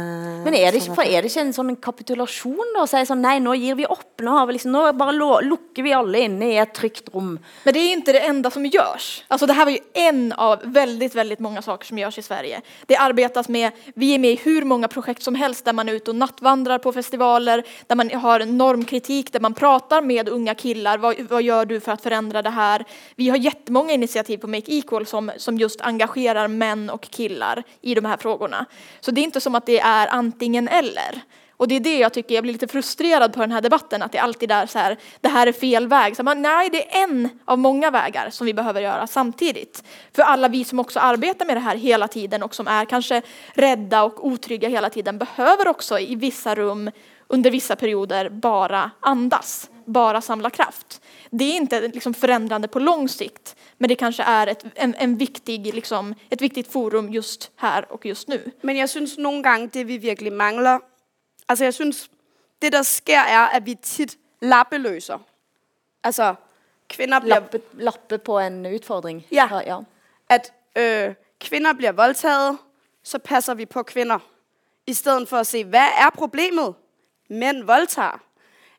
Men 0.45 0.55
er 0.55 0.73
det, 0.73 0.81
ikke, 0.81 0.95
for 0.97 1.07
er 1.07 1.23
det 1.23 1.31
ikke 1.31 1.43
en 1.45 1.53
sånn 1.55 1.77
kapitulasjon 1.77 2.73
da, 2.75 2.83
å 2.83 2.89
si 2.91 3.03
sånn, 3.07 3.21
nei, 3.23 3.37
nå 3.43 3.53
gir 3.55 3.77
vi 3.79 3.87
opp, 3.87 4.23
nå, 4.25 4.33
har 4.35 4.47
vi 4.49 4.57
liksom, 4.57 4.73
nå 4.75 4.83
bare 4.99 5.13
lukker 5.45 5.85
vi 5.85 5.93
alle 5.95 6.25
inne 6.27 6.49
i 6.55 6.57
ett 6.59 6.75
tryggt 6.75 7.13
rum. 7.15 7.39
Men 7.65 7.75
det 7.75 7.81
är 7.81 7.93
inte 7.93 8.13
det 8.13 8.21
enda 8.27 8.51
som 8.51 8.67
görs. 8.67 9.25
Alltså 9.29 9.47
det 9.47 9.53
här 9.53 9.65
var 9.65 9.73
ju 9.73 9.79
en 9.95 10.33
av 10.33 10.61
väldigt, 10.65 11.15
väldigt 11.15 11.39
många 11.39 11.63
saker 11.63 11.87
som 11.87 11.99
görs 11.99 12.19
i 12.19 12.23
Sverige. 12.23 12.61
Det 12.87 12.97
arbetas 12.97 13.49
med, 13.49 13.73
vi 13.95 14.15
är 14.15 14.19
med 14.19 14.31
i 14.31 14.41
hur 14.43 14.65
många 14.65 14.89
projekt 14.89 15.23
som 15.23 15.35
helst 15.35 15.65
där 15.65 15.73
man 15.73 15.89
är 15.89 15.93
ute 15.93 16.11
och 16.11 16.17
nattvandrar 16.17 16.79
på 16.79 16.93
festivaler, 16.93 17.65
där 17.87 17.97
man 17.97 18.11
har 18.11 18.41
normkritik, 18.47 19.33
där 19.33 19.41
man 19.41 19.55
pratar 19.55 20.03
med 20.03 20.29
unga 20.29 20.55
killar. 20.55 20.99
Vad, 20.99 21.21
vad 21.21 21.43
gör 21.43 21.65
du 21.65 21.81
för 21.81 21.93
att 21.93 22.03
förändra 22.03 22.43
det 22.43 22.51
här? 22.51 22.85
Vi 23.17 23.29
har 23.29 23.37
jättemånga 23.37 23.93
initiativ 23.93 24.39
på 24.39 24.47
Make 24.47 24.73
Equal 24.73 25.07
som, 25.07 25.31
som 25.37 25.59
just 25.59 25.81
engagerar 25.81 26.49
män 26.49 26.91
och 26.91 27.03
killar 27.03 27.63
i 27.81 27.95
de 27.95 28.05
här 28.05 28.17
frågorna. 28.17 28.67
Så 29.01 29.11
det 29.11 29.21
är 29.21 29.23
inte 29.23 29.41
som 29.41 29.55
att 29.55 29.66
det 29.67 29.81
är 29.81 30.07
antingen 30.07 30.69
eller. 30.69 31.23
Och 31.57 31.69
det 31.69 31.77
är 31.77 31.81
det 31.81 31.99
jag 31.99 32.13
tycker, 32.13 32.35
jag 32.35 32.45
blir 32.45 32.53
lite 32.53 32.69
frustrerad 32.69 33.33
på 33.33 33.41
den 33.41 33.53
här 33.53 33.61
debatten, 33.61 34.03
att 34.03 34.13
det 34.13 34.19
alltid 34.19 34.51
är 34.51 34.67
så 34.67 34.79
här, 34.79 34.97
det 35.21 35.29
här 35.29 35.47
är 35.47 35.53
fel 35.53 35.89
väg. 35.89 36.17
Så 36.17 36.23
man, 36.23 36.43
nej, 36.43 36.71
det 36.71 36.97
är 36.97 37.03
en 37.03 37.29
av 37.45 37.59
många 37.59 37.91
vägar 37.91 38.31
som 38.31 38.47
vi 38.47 38.55
behöver 38.55 38.81
göra 38.81 39.07
samtidigt. 39.07 39.85
För 40.13 40.23
alla 40.23 40.49
vi 40.49 40.65
som 40.65 40.79
också 40.79 41.01
arbetar 41.01 41.47
med 41.47 41.57
det 41.57 41.61
här 41.61 41.77
hela 41.77 42.09
tiden 42.09 42.43
och 42.43 42.55
som 42.55 42.69
är 42.69 42.85
kanske 42.85 43.23
rädda 43.55 44.03
och 44.03 44.27
otrygga 44.27 44.69
hela 44.69 44.91
tiden 44.91 45.19
behöver 45.19 45.69
också 45.69 45.99
i 45.99 46.15
vissa 46.15 46.55
rum 46.55 46.91
under 47.29 47.51
vissa 47.51 47.77
perioder 47.77 48.29
bara 48.29 48.91
andas, 49.01 49.71
bara 49.85 50.21
samla 50.21 50.51
kraft. 50.51 51.01
Det 51.31 51.45
är 51.45 51.57
inte 51.57 51.81
liksom 51.81 52.15
förändrande 52.15 52.69
på 52.69 52.79
lång 52.79 53.09
sikt, 53.09 53.57
men 53.79 53.89
det 53.89 53.99
kanske 53.99 54.23
är 54.23 54.47
ett, 54.47 54.65
en, 54.77 54.95
en 55.01 55.19
viktig, 55.19 55.75
liksom, 55.75 56.15
ett 56.31 56.43
viktigt 56.43 56.73
forum 56.73 57.09
just 57.09 57.53
här 57.57 57.93
och 57.93 58.07
just 58.07 58.29
nu. 58.29 58.53
Men 58.63 58.77
jeg 58.77 58.89
synes 58.89 59.19
nogle 59.19 59.43
gange, 59.43 59.67
det 59.69 59.87
vi 59.87 59.97
virkelig 59.97 60.33
mangler, 60.33 60.79
altså 61.49 61.65
jeg 61.65 61.75
synes, 61.75 62.11
det 62.63 62.73
der 62.73 62.83
sker 62.83 63.21
er, 63.21 63.47
at 63.47 63.67
vi 63.67 63.75
tit 63.75 64.19
lappeløser. 64.41 65.19
Altså, 66.05 66.35
kvinder 66.89 67.21
bliver... 67.21 67.35
Lappe, 67.35 67.61
lappe 67.73 68.19
på 68.19 68.39
en 68.39 68.67
udfordring. 68.67 69.27
Ja. 69.33 69.49
ja. 69.67 69.79
At 70.29 70.53
øh, 70.77 71.15
kvinder 71.41 71.73
bliver 71.73 71.93
voldtaget, 71.93 72.59
så 73.03 73.19
passer 73.19 73.55
vi 73.55 73.67
på 73.67 73.83
kvinder. 73.83 74.19
I 74.87 74.93
stedet 74.95 75.29
for 75.29 75.37
at 75.37 75.47
se, 75.47 75.65
hvad 75.65 75.89
er 75.99 76.11
problemet? 76.15 76.75
Mænd 77.31 77.63
voldtager. 77.65 78.23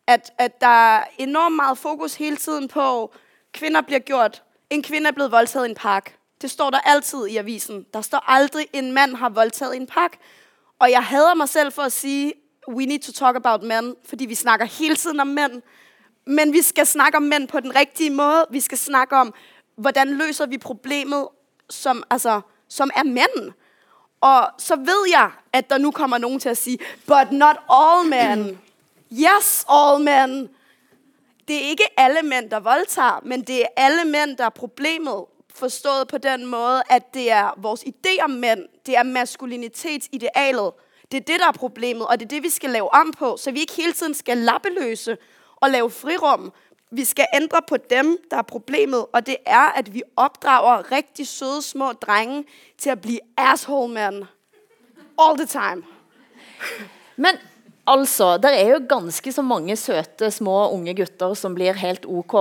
At, 0.07 0.33
at 0.37 0.61
der 0.61 0.67
er 0.67 1.03
enormt 1.17 1.55
meget 1.55 1.77
fokus 1.77 2.15
hele 2.15 2.35
tiden 2.35 2.67
på, 2.67 3.13
kvinder 3.51 3.81
bliver 3.81 3.99
gjort, 3.99 4.43
en 4.69 4.83
kvinde 4.83 5.07
er 5.07 5.11
blevet 5.11 5.31
voldtaget 5.31 5.65
i 5.65 5.69
en 5.69 5.75
park. 5.75 6.17
Det 6.41 6.51
står 6.51 6.69
der 6.69 6.79
altid 6.79 7.25
i 7.25 7.37
avisen. 7.37 7.85
Der 7.93 8.01
står 8.01 8.23
aldrig, 8.27 8.67
en 8.73 8.91
mand 8.91 9.15
har 9.15 9.29
voldtaget 9.29 9.73
i 9.73 9.77
en 9.77 9.87
park. 9.87 10.17
Og 10.79 10.91
jeg 10.91 11.03
hader 11.03 11.33
mig 11.33 11.49
selv 11.49 11.71
for 11.71 11.81
at 11.81 11.91
sige, 11.91 12.33
we 12.67 12.85
need 12.85 12.99
to 12.99 13.11
talk 13.11 13.35
about 13.35 13.63
men, 13.63 13.95
fordi 14.05 14.25
vi 14.25 14.35
snakker 14.35 14.65
hele 14.65 14.95
tiden 14.95 15.19
om 15.19 15.27
mænd. 15.27 15.61
Men 16.25 16.53
vi 16.53 16.61
skal 16.61 16.85
snakke 16.85 17.17
om 17.17 17.23
mænd 17.23 17.47
på 17.47 17.59
den 17.59 17.75
rigtige 17.75 18.09
måde. 18.09 18.45
Vi 18.49 18.59
skal 18.59 18.77
snakke 18.77 19.15
om, 19.15 19.33
hvordan 19.75 20.09
løser 20.09 20.45
vi 20.45 20.57
problemet, 20.57 21.27
som, 21.69 22.03
altså, 22.09 22.41
som 22.67 22.89
er 22.95 23.03
mænd. 23.03 23.51
Og 24.21 24.49
så 24.57 24.75
ved 24.75 25.09
jeg, 25.11 25.31
at 25.53 25.69
der 25.69 25.77
nu 25.77 25.91
kommer 25.91 26.17
nogen 26.17 26.39
til 26.39 26.49
at 26.49 26.57
sige, 26.57 26.77
but 27.05 27.31
not 27.31 27.55
all 27.69 28.09
men. 28.09 28.59
Yes, 29.11 29.65
all 29.69 30.03
men. 30.03 30.49
Det 31.47 31.55
er 31.55 31.69
ikke 31.69 31.83
alle 31.97 32.21
mænd, 32.21 32.49
der 32.49 32.59
voldtager, 32.59 33.19
men 33.23 33.41
det 33.41 33.61
er 33.61 33.67
alle 33.77 34.05
mænd, 34.05 34.37
der 34.37 34.45
er 34.45 34.49
problemet. 34.49 35.25
Forstået 35.55 36.07
på 36.07 36.17
den 36.17 36.45
måde, 36.45 36.83
at 36.89 37.13
det 37.13 37.31
er 37.31 37.53
vores 37.57 37.83
idé 37.83 38.23
om 38.23 38.29
mænd. 38.29 38.59
Det 38.85 38.97
er 38.97 39.03
maskulinitetsidealet. 39.03 40.71
Det 41.11 41.17
er 41.17 41.21
det, 41.21 41.39
der 41.39 41.47
er 41.47 41.51
problemet, 41.51 42.07
og 42.07 42.19
det 42.19 42.25
er 42.25 42.29
det, 42.29 42.43
vi 42.43 42.49
skal 42.49 42.69
lave 42.69 42.93
om 42.93 43.11
på, 43.11 43.37
så 43.37 43.51
vi 43.51 43.59
ikke 43.59 43.73
hele 43.73 43.93
tiden 43.93 44.13
skal 44.13 44.37
lappeløse 44.37 45.17
og 45.55 45.69
lave 45.69 45.91
frirum. 45.91 46.53
Vi 46.91 47.05
skal 47.05 47.25
ændre 47.35 47.61
på 47.67 47.77
dem, 47.77 48.17
der 48.31 48.37
er 48.37 48.41
problemet, 48.41 49.05
og 49.13 49.25
det 49.25 49.37
er, 49.45 49.71
at 49.71 49.93
vi 49.93 50.03
opdrager 50.15 50.91
rigtig 50.91 51.27
søde 51.27 51.61
små 51.61 51.91
drenge 51.91 52.45
til 52.77 52.89
at 52.89 53.01
blive 53.01 53.19
asshole 53.37 53.93
men. 53.93 54.25
All 55.19 55.37
the 55.37 55.45
time. 55.45 55.83
Men 57.15 57.31
altså, 57.87 58.37
det 58.43 58.51
er 58.59 58.69
jo 58.73 58.79
ganske 58.89 59.31
så 59.33 59.43
mange 59.45 59.75
søte 59.79 60.29
små 60.31 60.55
unge 60.75 60.93
gutter 60.97 61.33
som 61.39 61.55
blir 61.57 61.73
helt 61.79 62.05
ok 62.05 62.33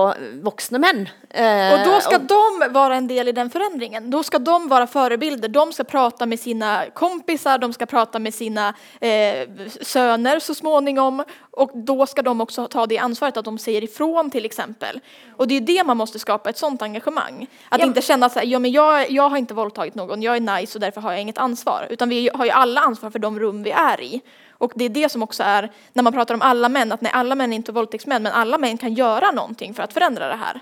voksne 0.43 0.79
män. 0.79 1.07
Eh, 1.29 1.73
Och 1.73 1.79
då 1.87 1.99
ska 2.01 2.17
de 2.17 2.71
vara 2.73 2.95
en 2.95 3.07
del 3.07 3.27
i 3.27 3.31
den 3.31 3.49
förändringen. 3.49 4.09
Då 4.11 4.23
ska 4.23 4.39
de 4.39 4.67
vara 4.67 4.87
förebilder. 4.87 5.47
De 5.49 5.73
ska 5.73 5.83
prata 5.83 6.25
med 6.25 6.39
sina 6.39 6.85
kompisar, 6.93 7.57
de 7.57 7.73
ska 7.73 7.85
prata 7.85 8.19
med 8.19 8.33
sina 8.33 8.73
eh, 9.01 9.47
söner 9.81 10.39
så 10.39 10.53
småningom. 10.55 11.23
Och 11.51 11.71
då 11.73 12.05
ska 12.05 12.21
de 12.21 12.41
också 12.41 12.67
ta 12.67 12.85
det 12.85 12.97
ansvaret 12.97 13.37
att 13.37 13.45
de 13.45 13.57
säger 13.57 13.83
ifrån 13.83 14.29
till 14.31 14.45
exempel. 14.45 14.99
Och 15.37 15.47
det 15.47 15.57
är 15.57 15.61
det 15.61 15.83
man 15.83 15.97
måste 15.97 16.19
skapa, 16.19 16.49
ett 16.49 16.57
sånt 16.57 16.81
engagemang. 16.81 17.47
Att 17.69 17.79
Ja. 17.79 17.85
inte 17.85 18.01
känna 18.01 18.29
så 18.29 18.39
här, 18.39 18.45
ja 18.45 18.59
men 18.59 18.71
jag, 18.71 19.11
jag 19.11 19.29
har 19.29 19.37
inte 19.37 19.53
våldtagit 19.53 19.95
någon, 19.95 20.21
jag 20.21 20.35
är 20.35 20.39
nice 20.59 20.77
och 20.77 20.81
därför 20.81 21.01
har 21.01 21.11
jag 21.11 21.21
inget 21.21 21.37
ansvar. 21.37 21.87
Utan 21.89 22.09
vi 22.09 22.29
har 22.33 22.45
ju 22.45 22.51
alla 22.51 22.81
ansvar 22.81 23.09
för 23.09 23.19
de 23.19 23.39
rum 23.39 23.63
vi 23.63 23.71
är 23.71 24.01
i. 24.01 24.21
Och 24.59 24.71
det 24.75 24.85
är 24.85 24.89
det 24.89 25.09
som 25.11 25.23
också 25.23 25.43
är, 25.43 25.71
när 25.93 26.03
man 26.03 26.13
pratar 26.13 26.33
om 26.35 26.41
alla 26.41 26.69
män, 26.69 26.91
att 26.91 27.01
nej 27.01 27.11
alla 27.15 27.35
män 27.35 27.51
är 27.53 27.55
inte 27.55 27.71
våldtäktsmän, 27.71 28.23
men 28.23 28.31
alla 28.33 28.57
män 28.57 28.77
kan 28.77 28.93
göra 28.93 29.31
någonting 29.31 29.73
för 29.73 29.83
att 29.83 29.93
förändra 29.93 30.27
det 30.27 30.35
här. 30.35 30.59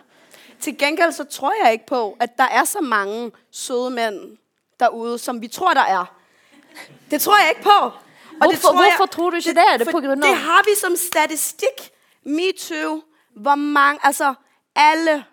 Til 0.59 0.75
gengæld 0.77 1.13
så 1.13 1.23
tror 1.23 1.53
jeg 1.63 1.73
ikke 1.73 1.85
på, 1.85 2.15
at 2.19 2.37
der 2.37 2.47
er 2.51 2.63
så 2.65 2.81
mange 2.81 3.31
søde 3.51 3.89
mænd 3.89 4.37
derude, 4.79 5.17
som 5.19 5.41
vi 5.41 5.47
tror, 5.47 5.73
der 5.73 5.81
er. 5.81 6.05
Det 7.11 7.21
tror 7.21 7.37
jeg 7.37 7.49
ikke 7.49 7.63
på. 7.63 7.69
Og 7.79 7.91
Hvorfor- 8.51 8.71
hvorfor 8.73 9.05
tror 9.05 9.29
du 9.29 9.35
ikke 9.35 9.49
det? 9.49 9.57
Er 9.73 9.77
det 9.77 9.87
for 9.87 9.91
på 9.91 9.99
grund 9.99 10.23
af- 10.23 10.29
Det 10.29 10.37
har 10.37 10.61
vi 10.65 10.75
som 10.81 10.95
statistik. 10.95 11.91
MeToo, 12.25 13.01
hvor 13.35 13.55
mange, 13.55 13.99
altså 14.03 14.33
alle, 14.75 15.23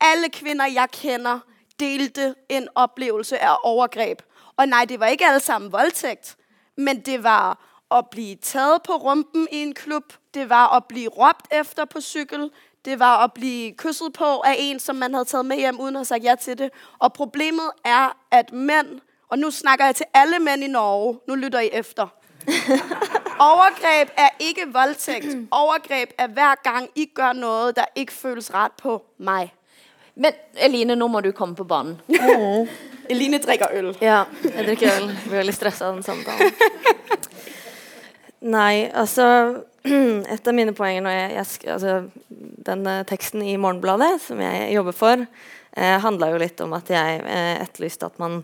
alle 0.00 0.28
kvinder, 0.28 0.66
jeg 0.66 0.88
kender, 0.92 1.38
delte 1.80 2.34
en 2.48 2.68
oplevelse 2.74 3.38
af 3.38 3.56
overgreb. 3.62 4.22
Og 4.56 4.68
nej, 4.68 4.84
det 4.84 5.00
var 5.00 5.06
ikke 5.06 5.26
alle 5.26 5.40
sammen 5.40 5.72
voldtægt, 5.72 6.36
men 6.76 7.00
det 7.00 7.22
var 7.24 7.58
at 7.94 8.04
blive 8.10 8.36
taget 8.36 8.82
på 8.82 8.92
rumpen 8.92 9.48
i 9.52 9.56
en 9.56 9.74
klub, 9.74 10.12
det 10.34 10.48
var 10.48 10.76
at 10.76 10.84
blive 10.84 11.08
råbt 11.08 11.46
efter 11.52 11.84
på 11.84 12.00
cykel, 12.00 12.50
det 12.84 12.98
var 12.98 13.24
at 13.24 13.32
blive 13.32 13.72
kysset 13.72 14.12
på 14.12 14.24
af 14.24 14.56
en, 14.58 14.80
som 14.80 14.96
man 14.96 15.14
havde 15.14 15.24
taget 15.24 15.46
med 15.46 15.56
hjem, 15.56 15.80
uden 15.80 15.96
at 15.96 15.98
have 15.98 16.04
sagt 16.04 16.24
ja 16.24 16.34
til 16.34 16.58
det. 16.58 16.70
Og 16.98 17.12
problemet 17.12 17.70
er, 17.84 18.16
at 18.30 18.52
mænd, 18.52 19.00
og 19.28 19.38
nu 19.38 19.50
snakker 19.50 19.84
jeg 19.84 19.94
til 19.94 20.06
alle 20.14 20.38
mænd 20.38 20.64
i 20.64 20.66
Norge, 20.66 21.18
nu 21.28 21.34
lytter 21.34 21.60
I 21.60 21.70
efter. 21.72 22.06
Overgreb 23.50 24.08
er 24.16 24.28
ikke 24.38 24.62
voldtægt. 24.72 25.26
Overgreb 25.50 26.10
er 26.18 26.26
hver 26.26 26.54
gang 26.62 26.90
I 26.94 27.10
gør 27.14 27.32
noget, 27.32 27.76
der 27.76 27.84
ikke 27.94 28.12
føles 28.12 28.54
ret 28.54 28.72
på 28.72 29.04
mig. 29.18 29.54
Men 30.16 30.32
Eline, 30.56 30.96
nu 30.96 31.08
må 31.08 31.20
du 31.20 31.32
komme 31.32 31.54
på 31.54 31.64
banen. 31.64 32.00
Eline 33.10 33.38
drikker 33.38 33.66
øl. 33.72 33.96
Ja, 34.00 34.22
jeg 34.56 34.64
drikker 34.66 34.90
øl. 34.96 35.08
Jeg 35.08 35.18
blir 35.24 35.36
veldig 35.36 35.54
stresset 35.54 35.86
av 35.86 35.94
den 35.94 36.02
samtalen. 36.02 36.52
Nei, 38.44 38.90
altså 38.92 39.26
Et 40.34 40.48
av 40.48 40.56
mine 40.56 40.74
poenger 40.76 41.04
når 41.04 41.14
jeg, 41.16 41.30
jeg 41.34 41.72
altså, 41.74 41.94
Den 42.64 42.86
eh, 42.88 43.04
teksten 43.08 43.44
i 43.44 43.56
Morgenbladet 43.60 44.16
som 44.24 44.40
jeg 44.40 44.72
jobber 44.74 44.96
for, 44.96 45.24
eh, 45.76 45.96
handla 46.04 46.30
jo 46.32 46.40
litt 46.40 46.60
om 46.64 46.72
at 46.76 46.90
jeg 46.92 47.22
eh, 47.24 47.54
etterlyste 47.60 48.08
at 48.08 48.20
man, 48.20 48.42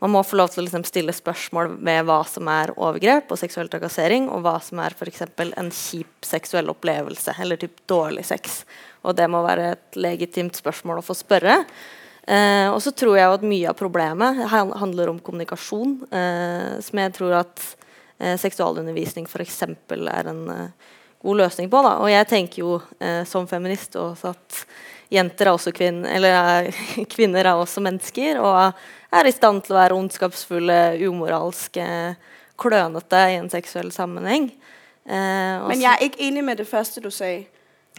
man 0.00 0.12
må 0.14 0.22
få 0.24 0.38
lov 0.40 0.52
til 0.52 0.62
å 0.62 0.66
liksom, 0.66 0.84
stille 0.88 1.12
spørsmål 1.16 1.74
ved 1.76 2.08
hva 2.08 2.22
som 2.28 2.48
er 2.52 2.72
overgrep 2.76 3.32
og 3.32 3.40
seksuell 3.40 3.68
trakassering, 3.72 4.30
og 4.32 4.44
hva 4.46 4.56
som 4.64 4.80
er 4.84 4.96
f.eks. 4.96 5.24
en 5.44 5.72
kjip 5.74 6.28
seksuell 6.28 6.72
opplevelse 6.72 7.36
eller 7.40 7.60
typ 7.60 7.84
dårlig 7.90 8.24
sex. 8.28 8.62
Og 9.04 9.16
det 9.18 9.28
må 9.32 9.44
være 9.44 9.72
et 9.74 10.00
legitimt 10.00 10.56
spørsmål 10.56 11.02
å 11.02 11.04
få 11.04 11.16
spørre. 11.18 11.60
Eh, 12.28 12.68
og 12.68 12.80
så 12.84 12.92
tror 12.96 13.16
jeg 13.16 13.36
at 13.38 13.44
mye 13.48 13.68
av 13.70 13.76
problemet 13.76 14.40
handler 14.52 15.12
om 15.12 15.20
kommunikasjon, 15.24 16.00
eh, 16.12 16.72
som 16.84 17.04
jeg 17.04 17.14
tror 17.16 17.40
at 17.42 17.68
eh, 18.18 18.36
seksualundervisning 18.40 19.26
f.eks. 19.28 19.62
er 19.62 20.30
en 20.30 20.44
eh, 20.54 20.94
god 21.22 21.42
løsning 21.42 21.70
på. 21.70 21.82
Da. 21.82 21.96
Og 22.02 22.12
jeg 22.12 22.28
tenker 22.30 22.62
jo 22.62 22.78
eh, 23.00 23.24
som 23.28 23.48
feminist 23.50 23.96
også 23.98 24.32
at 24.34 24.62
jenter 25.12 25.48
er 25.48 25.56
også 25.56 25.72
kvinner, 25.72 26.10
eller 26.14 26.36
er, 26.36 26.70
kvinner 27.14 27.46
er 27.46 27.58
også 27.58 27.82
mennesker, 27.84 28.40
og 28.44 28.72
er 29.12 29.28
i 29.28 29.34
stand 29.34 29.64
til 29.64 29.76
å 29.76 29.80
være 29.80 29.96
ondskapsfulle, 29.96 30.80
umoralske, 31.08 31.86
klønete 32.58 33.20
i 33.32 33.38
en 33.38 33.50
seksuell 33.52 33.92
sammenheng. 33.94 34.50
Eh, 35.08 35.68
Men 35.68 35.80
jeg 35.80 35.92
er 35.92 36.04
ikke 36.04 36.20
enig 36.28 36.44
med 36.44 36.60
det 36.60 36.68
første, 36.68 37.00
du 37.00 37.10
sagde. 37.10 37.46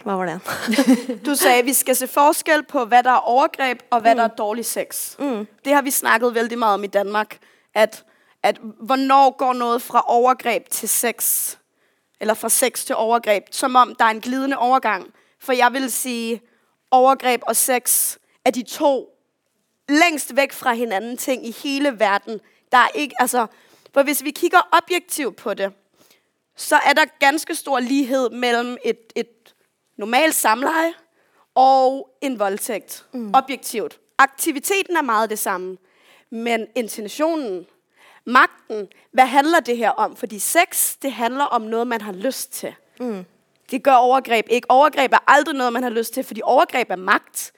Hva 0.04 0.16
var 0.16 0.30
det? 0.30 0.38
Du 1.26 1.34
sagde, 1.36 1.64
vi 1.64 1.74
skal 1.76 1.96
se 1.96 2.06
forskel 2.08 2.62
på, 2.64 2.84
hvad 2.84 3.02
der 3.02 3.18
er 3.18 3.28
overgreb, 3.28 3.82
og 3.90 4.00
hvad 4.00 4.14
mm. 4.14 4.18
der 4.18 4.24
er 4.24 4.36
dårlig 4.38 4.64
sex. 4.64 5.16
Mm. 5.18 5.46
Det 5.64 5.74
har 5.74 5.82
vi 5.82 5.90
snakket 5.90 6.34
vældig 6.34 6.58
meget 6.58 6.74
om 6.74 6.84
i 6.84 6.86
Danmark. 6.86 7.38
At, 7.74 8.04
at 8.42 8.58
hvornår 8.80 9.36
går 9.36 9.52
noget 9.52 9.82
fra 9.82 10.04
overgreb 10.06 10.68
til 10.68 10.88
sex? 10.88 11.56
Eller 12.20 12.34
fra 12.34 12.48
sex 12.48 12.84
til 12.84 12.96
overgreb? 12.96 13.44
Som 13.50 13.76
om 13.76 13.94
der 13.94 14.04
er 14.04 14.10
en 14.10 14.20
glidende 14.20 14.58
overgang. 14.58 15.14
For 15.38 15.52
jeg 15.52 15.72
vil 15.72 15.92
sige, 15.92 16.40
overgreb 16.90 17.40
og 17.46 17.56
sex 17.56 18.16
er 18.44 18.50
de 18.50 18.62
to 18.62 19.08
længst 19.88 20.36
væk 20.36 20.52
fra 20.52 20.72
hinanden 20.72 21.16
ting 21.16 21.46
i 21.46 21.50
hele 21.62 21.98
verden. 21.98 22.40
Der 22.72 22.78
er 22.78 22.88
ikke, 22.94 23.14
altså, 23.18 23.46
for 23.94 24.02
hvis 24.02 24.24
vi 24.24 24.30
kigger 24.30 24.68
objektivt 24.72 25.36
på 25.36 25.54
det, 25.54 25.72
så 26.56 26.76
er 26.76 26.92
der 26.92 27.04
ganske 27.18 27.54
stor 27.54 27.80
lighed 27.80 28.30
mellem 28.30 28.76
et, 28.84 29.12
et 29.16 29.54
normalt 29.96 30.34
samleje 30.34 30.92
og 31.54 32.16
en 32.20 32.38
voldtægt. 32.38 33.06
Mm. 33.12 33.30
Objektivt. 33.34 34.00
Aktiviteten 34.18 34.96
er 34.96 35.02
meget 35.02 35.30
det 35.30 35.38
samme. 35.38 35.76
Men 36.30 36.66
intentionen, 36.76 37.66
magten, 38.24 38.88
hvad 39.12 39.26
handler 39.26 39.60
det 39.60 39.76
her 39.76 39.90
om? 39.90 40.16
Fordi 40.16 40.38
sex, 40.38 40.96
det 41.02 41.12
handler 41.12 41.44
om 41.44 41.62
noget, 41.62 41.86
man 41.86 42.00
har 42.00 42.12
lyst 42.12 42.52
til. 42.52 42.74
Mm. 43.00 43.24
Det 43.70 43.82
gør 43.82 43.92
overgreb 43.92 44.46
ikke. 44.50 44.70
Overgreb 44.70 45.12
er 45.12 45.24
aldrig 45.26 45.54
noget, 45.54 45.72
man 45.72 45.82
har 45.82 45.90
lyst 45.90 46.14
til, 46.14 46.24
fordi 46.24 46.40
overgreb 46.44 46.90
er 46.90 46.96
magt. 46.96 47.52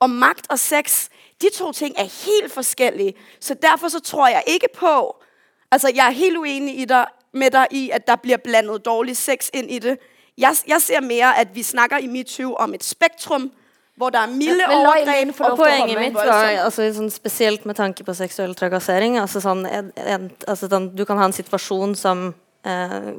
Og 0.00 0.10
magt 0.10 0.46
og 0.50 0.58
sex, 0.58 1.08
de 1.42 1.46
to 1.54 1.72
ting 1.72 1.94
er 1.98 2.26
helt 2.26 2.52
forskellige. 2.52 3.14
Så 3.40 3.54
derfor 3.54 3.88
så 3.88 4.00
tror 4.00 4.28
jeg 4.28 4.42
ikke 4.46 4.68
på, 4.74 5.22
altså 5.70 5.92
jeg 5.94 6.06
er 6.06 6.10
helt 6.10 6.36
uenig 6.36 6.78
i 6.78 6.84
dig, 6.84 7.06
med 7.32 7.50
dig 7.50 7.66
i, 7.70 7.90
at 7.90 8.06
der 8.06 8.16
bliver 8.16 8.36
blandet 8.36 8.84
dårlig 8.84 9.16
sex 9.16 9.48
ind 9.54 9.70
i 9.70 9.78
det. 9.78 9.98
Jeg, 10.38 10.56
jeg 10.66 10.82
ser 10.82 11.00
mere, 11.00 11.38
at 11.38 11.54
vi 11.54 11.62
snakker 11.62 11.98
i 11.98 12.06
MeToo 12.06 12.54
om 12.54 12.74
et 12.74 12.84
spektrum, 12.84 13.52
hvor 13.98 14.10
der 14.10 14.26
er 14.26 14.32
milde 14.32 14.66
Men 14.66 15.32
få 15.34 15.44
lov 15.44 15.52
og 15.52 15.60
Poenget 15.62 16.00
mitt 16.00 16.16
var 16.16 16.48
altså, 16.64 16.88
sånn, 16.96 17.12
spesielt 17.14 17.66
med 17.68 17.78
tanke 17.78 18.04
på 18.06 18.14
seksuell 18.16 18.54
trakassering. 18.58 19.20
Altså, 19.20 19.42
sånn, 19.44 19.62
en, 19.70 19.92
en, 19.94 20.28
altså, 20.48 20.68
sånn, 20.70 20.90
du 20.98 21.04
kan 21.06 21.20
ha 21.22 21.28
en 21.30 21.36
situasjon 21.36 21.94
som 21.98 22.26
eh, 22.66 23.10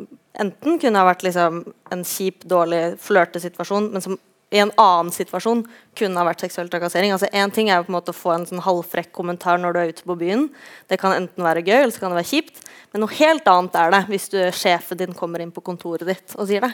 enten 0.43 0.80
kunne 0.82 0.99
ha 0.99 1.07
vært 1.07 1.23
liksom, 1.23 1.63
en 1.95 2.03
kjip, 2.07 2.43
dårlig 2.51 2.84
flørtesituasjon, 3.03 3.91
men 3.93 4.03
som 4.03 4.19
i 4.53 4.59
en 4.61 4.71
annen 4.80 5.11
situasjon 5.11 5.63
kunne 5.97 6.19
ha 6.19 6.28
vært 6.28 6.43
seksuell 6.45 6.69
trakassering. 6.71 7.13
Altså 7.15 7.30
Én 7.34 7.51
ting 7.53 7.69
er 7.69 7.80
jo 7.80 7.88
på 7.88 7.91
en 7.93 7.97
måte 7.97 8.13
å 8.13 8.17
få 8.17 8.36
en 8.36 8.45
sånn 8.47 8.63
halvfrekk 8.63 9.09
kommentar 9.15 9.57
når 9.59 9.73
du 9.73 9.80
er 9.82 9.93
ute 9.95 10.05
på 10.05 10.17
byen. 10.19 10.45
Det 10.91 10.99
kan 11.01 11.15
enten 11.15 11.43
være 11.43 11.63
gøy 11.65 11.80
eller 11.80 11.95
så 11.95 12.03
kan 12.03 12.13
det 12.13 12.21
være 12.21 12.32
kjipt. 12.34 12.61
Men 12.93 13.03
noe 13.03 13.17
helt 13.17 13.47
annet 13.51 13.80
er 13.82 13.95
det 13.95 14.03
hvis 14.11 14.30
du, 14.32 14.38
sjefen 14.55 15.01
din 15.01 15.17
kommer 15.17 15.43
inn 15.43 15.55
på 15.55 15.65
kontoret 15.65 16.07
ditt 16.07 16.38
og 16.38 16.47
sier 16.51 16.67
det. 16.67 16.71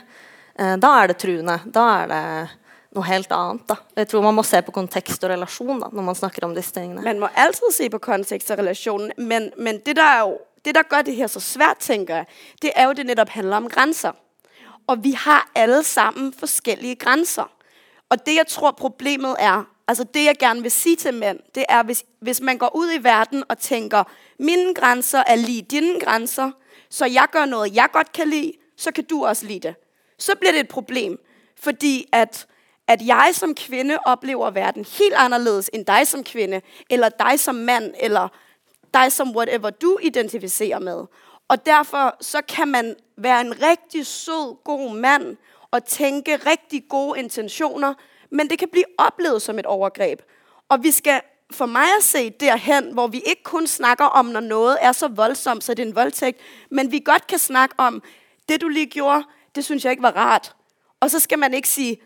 Eh, 0.59 0.75
da 0.83 0.91
er 0.99 1.11
det 1.11 1.17
truende. 1.23 1.57
Da 1.71 1.87
er 2.01 2.11
det 2.11 2.23
noe 2.95 3.05
helt 3.07 3.31
annet. 3.31 3.63
Da. 3.69 3.75
Jeg 3.95 4.07
tror 4.11 4.21
Man 4.21 4.35
må 4.35 4.43
se 4.43 4.61
på 4.61 4.73
kontekst 4.75 5.23
og 5.23 5.31
relasjon 5.31 5.79
da, 5.79 5.87
når 5.91 6.03
man 6.03 6.15
snakker 6.15 6.45
om 6.47 6.55
disse 6.55 6.73
tingene. 6.75 7.01
Man 7.01 7.19
må 7.19 7.29
alltid 7.35 7.71
se 7.73 7.89
på 7.89 7.97
kontekst 7.97 8.51
og 8.51 8.57
relasjon, 8.57 9.11
men, 9.17 9.51
men 9.57 9.79
det, 9.85 9.95
der 9.95 10.03
er 10.03 10.19
jo, 10.21 10.37
det 10.65 10.75
der 10.75 10.83
gør 10.83 11.01
det 11.01 11.15
her 11.15 11.27
så 11.27 11.39
svært, 11.39 11.77
tænker 11.77 12.15
jeg, 12.15 12.25
det 12.61 12.71
er 12.75 12.85
jo 12.85 12.93
det 12.93 13.05
netop 13.05 13.29
handler 13.29 13.57
om 13.57 13.69
grænser. 13.69 14.11
Og 14.87 15.03
vi 15.03 15.11
har 15.11 15.51
alle 15.55 15.83
sammen 15.83 16.33
forskellige 16.33 16.95
grænser. 16.95 17.51
Og 18.09 18.25
det 18.25 18.35
jeg 18.35 18.47
tror 18.47 18.71
problemet 18.71 19.35
er, 19.39 19.63
altså 19.87 20.03
det 20.03 20.25
jeg 20.25 20.35
gerne 20.39 20.61
vil 20.61 20.71
sige 20.71 20.95
til 20.95 21.13
mænd, 21.13 21.39
det 21.55 21.65
er 21.69 21.83
hvis, 21.83 22.03
hvis 22.19 22.41
man 22.41 22.57
går 22.57 22.75
ut 22.75 22.93
i 22.93 23.03
verden 23.03 23.43
og 23.49 23.57
tænker, 23.57 24.03
mine 24.39 24.73
grænser 24.73 25.23
er 25.27 25.35
lik 25.35 25.71
dine 25.71 25.99
grænser, 25.99 26.51
så 26.89 27.05
jeg 27.05 27.27
gør 27.31 27.45
noget, 27.45 27.75
jeg 27.75 27.87
godt 27.93 28.11
kan 28.11 28.27
lide, 28.27 28.53
så 28.77 28.91
kan 28.91 29.03
du 29.03 29.25
også 29.25 29.45
lide 29.45 29.67
det. 29.67 29.75
Så 30.19 30.31
blir 30.39 30.51
det 30.51 30.59
et 30.59 30.67
problem. 30.67 31.19
Fordi 31.55 32.09
at 32.11 32.47
at 32.91 33.01
jeg 33.07 33.29
som 33.33 33.55
kvinde 33.55 33.97
oplever 34.05 34.49
verden 34.49 34.85
helt 34.99 35.13
anderledes 35.13 35.69
end 35.73 35.85
dig 35.85 36.07
som 36.07 36.23
kvinde, 36.23 36.61
eller 36.89 37.09
dig 37.09 37.39
som 37.39 37.55
mand, 37.55 37.93
eller 37.99 38.27
dig 38.93 39.11
som 39.11 39.35
whatever 39.35 39.69
du 39.69 39.97
identificerer 40.01 40.79
med. 40.79 41.05
Og 41.47 41.65
derfor 41.65 42.17
så 42.21 42.41
kan 42.41 42.67
man 42.67 42.95
være 43.17 43.41
en 43.41 43.61
rigtig 43.61 44.05
sød, 44.05 44.63
god 44.63 44.95
mand 44.95 45.37
og 45.71 45.85
tænke 45.85 46.35
rigtig 46.35 46.83
gode 46.89 47.19
intentioner, 47.19 47.93
men 48.29 48.49
det 48.49 48.59
kan 48.59 48.69
blive 48.71 48.85
oplevet 48.97 49.41
som 49.41 49.59
et 49.59 49.65
overgreb. 49.65 50.21
Og 50.69 50.83
vi 50.83 50.91
skal 50.91 51.21
for 51.51 51.65
mig 51.65 51.85
at 51.97 52.03
se 52.03 52.29
derhen, 52.29 52.93
hvor 52.93 53.07
vi 53.07 53.21
ikke 53.25 53.43
kun 53.43 53.67
snakker 53.67 54.05
om, 54.05 54.25
når 54.25 54.39
noget 54.39 54.77
er 54.81 54.91
så 54.91 55.07
voldsomt, 55.07 55.63
så 55.63 55.73
det 55.73 55.83
er 55.83 55.87
en 55.87 55.95
voldtægt, 55.95 56.39
men 56.71 56.91
vi 56.91 57.01
godt 57.05 57.27
kan 57.27 57.39
snakke 57.39 57.75
om, 57.77 58.03
det 58.49 58.61
du 58.61 58.67
lige 58.67 58.85
gjorde, 58.85 59.23
det 59.55 59.65
synes 59.65 59.83
jeg 59.83 59.91
ikke 59.91 60.03
var 60.03 60.15
rart. 60.15 60.55
Og 60.99 61.11
så 61.11 61.19
skal 61.19 61.39
man 61.39 61.53
ikke 61.53 61.69
sige, 61.69 61.97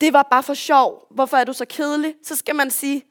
det 0.00 0.10
var 0.12 0.26
bare 0.30 0.42
for 0.42 0.58
sjov. 0.58 1.04
Hvorfor 1.10 1.40
er 1.40 1.44
du 1.48 1.52
så 1.52 1.66
kedelig? 1.66 2.14
Så 2.24 2.36
skal 2.36 2.56
man 2.56 2.70
si 2.70 3.02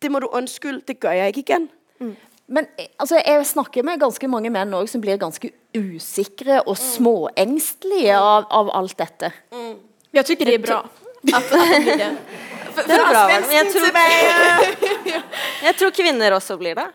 det 0.00 0.08
må 0.08 0.20
du 0.22 0.30
unnskylde, 0.32 0.80
det 0.88 0.96
gjør 0.96 1.12
jeg 1.12 1.34
ikke 1.36 1.42
igjen. 1.44 1.68
Mm. 2.00 2.14
Men 2.50 2.66
altså, 2.98 3.20
jeg 3.20 3.46
snakker 3.46 3.84
med 3.86 4.00
ganske 4.00 4.28
mange 4.28 4.50
menn 4.50 4.72
også, 4.74 4.96
som 4.96 5.02
blir 5.04 5.20
ganske 5.20 5.52
usikre 5.76 6.62
og 6.64 6.78
småengstelige 6.80 8.16
av, 8.16 8.48
av 8.50 8.72
alt 8.80 8.96
dette. 8.98 9.30
Mm. 9.52 9.74
Jeg 10.16 10.26
syns 10.26 10.42
det 10.42 10.56
er 10.56 10.64
bra. 10.64 10.80
Det. 11.20 11.36
det 12.88 12.94
er 12.96 13.02
bra, 13.10 13.26
men 13.28 13.50
jeg 13.52 13.66
tror, 13.74 13.96
jeg 15.66 15.74
tror 15.76 15.90
kvinner 15.92 16.32
også 16.32 16.56
blir 16.56 16.78
det. 16.78 16.86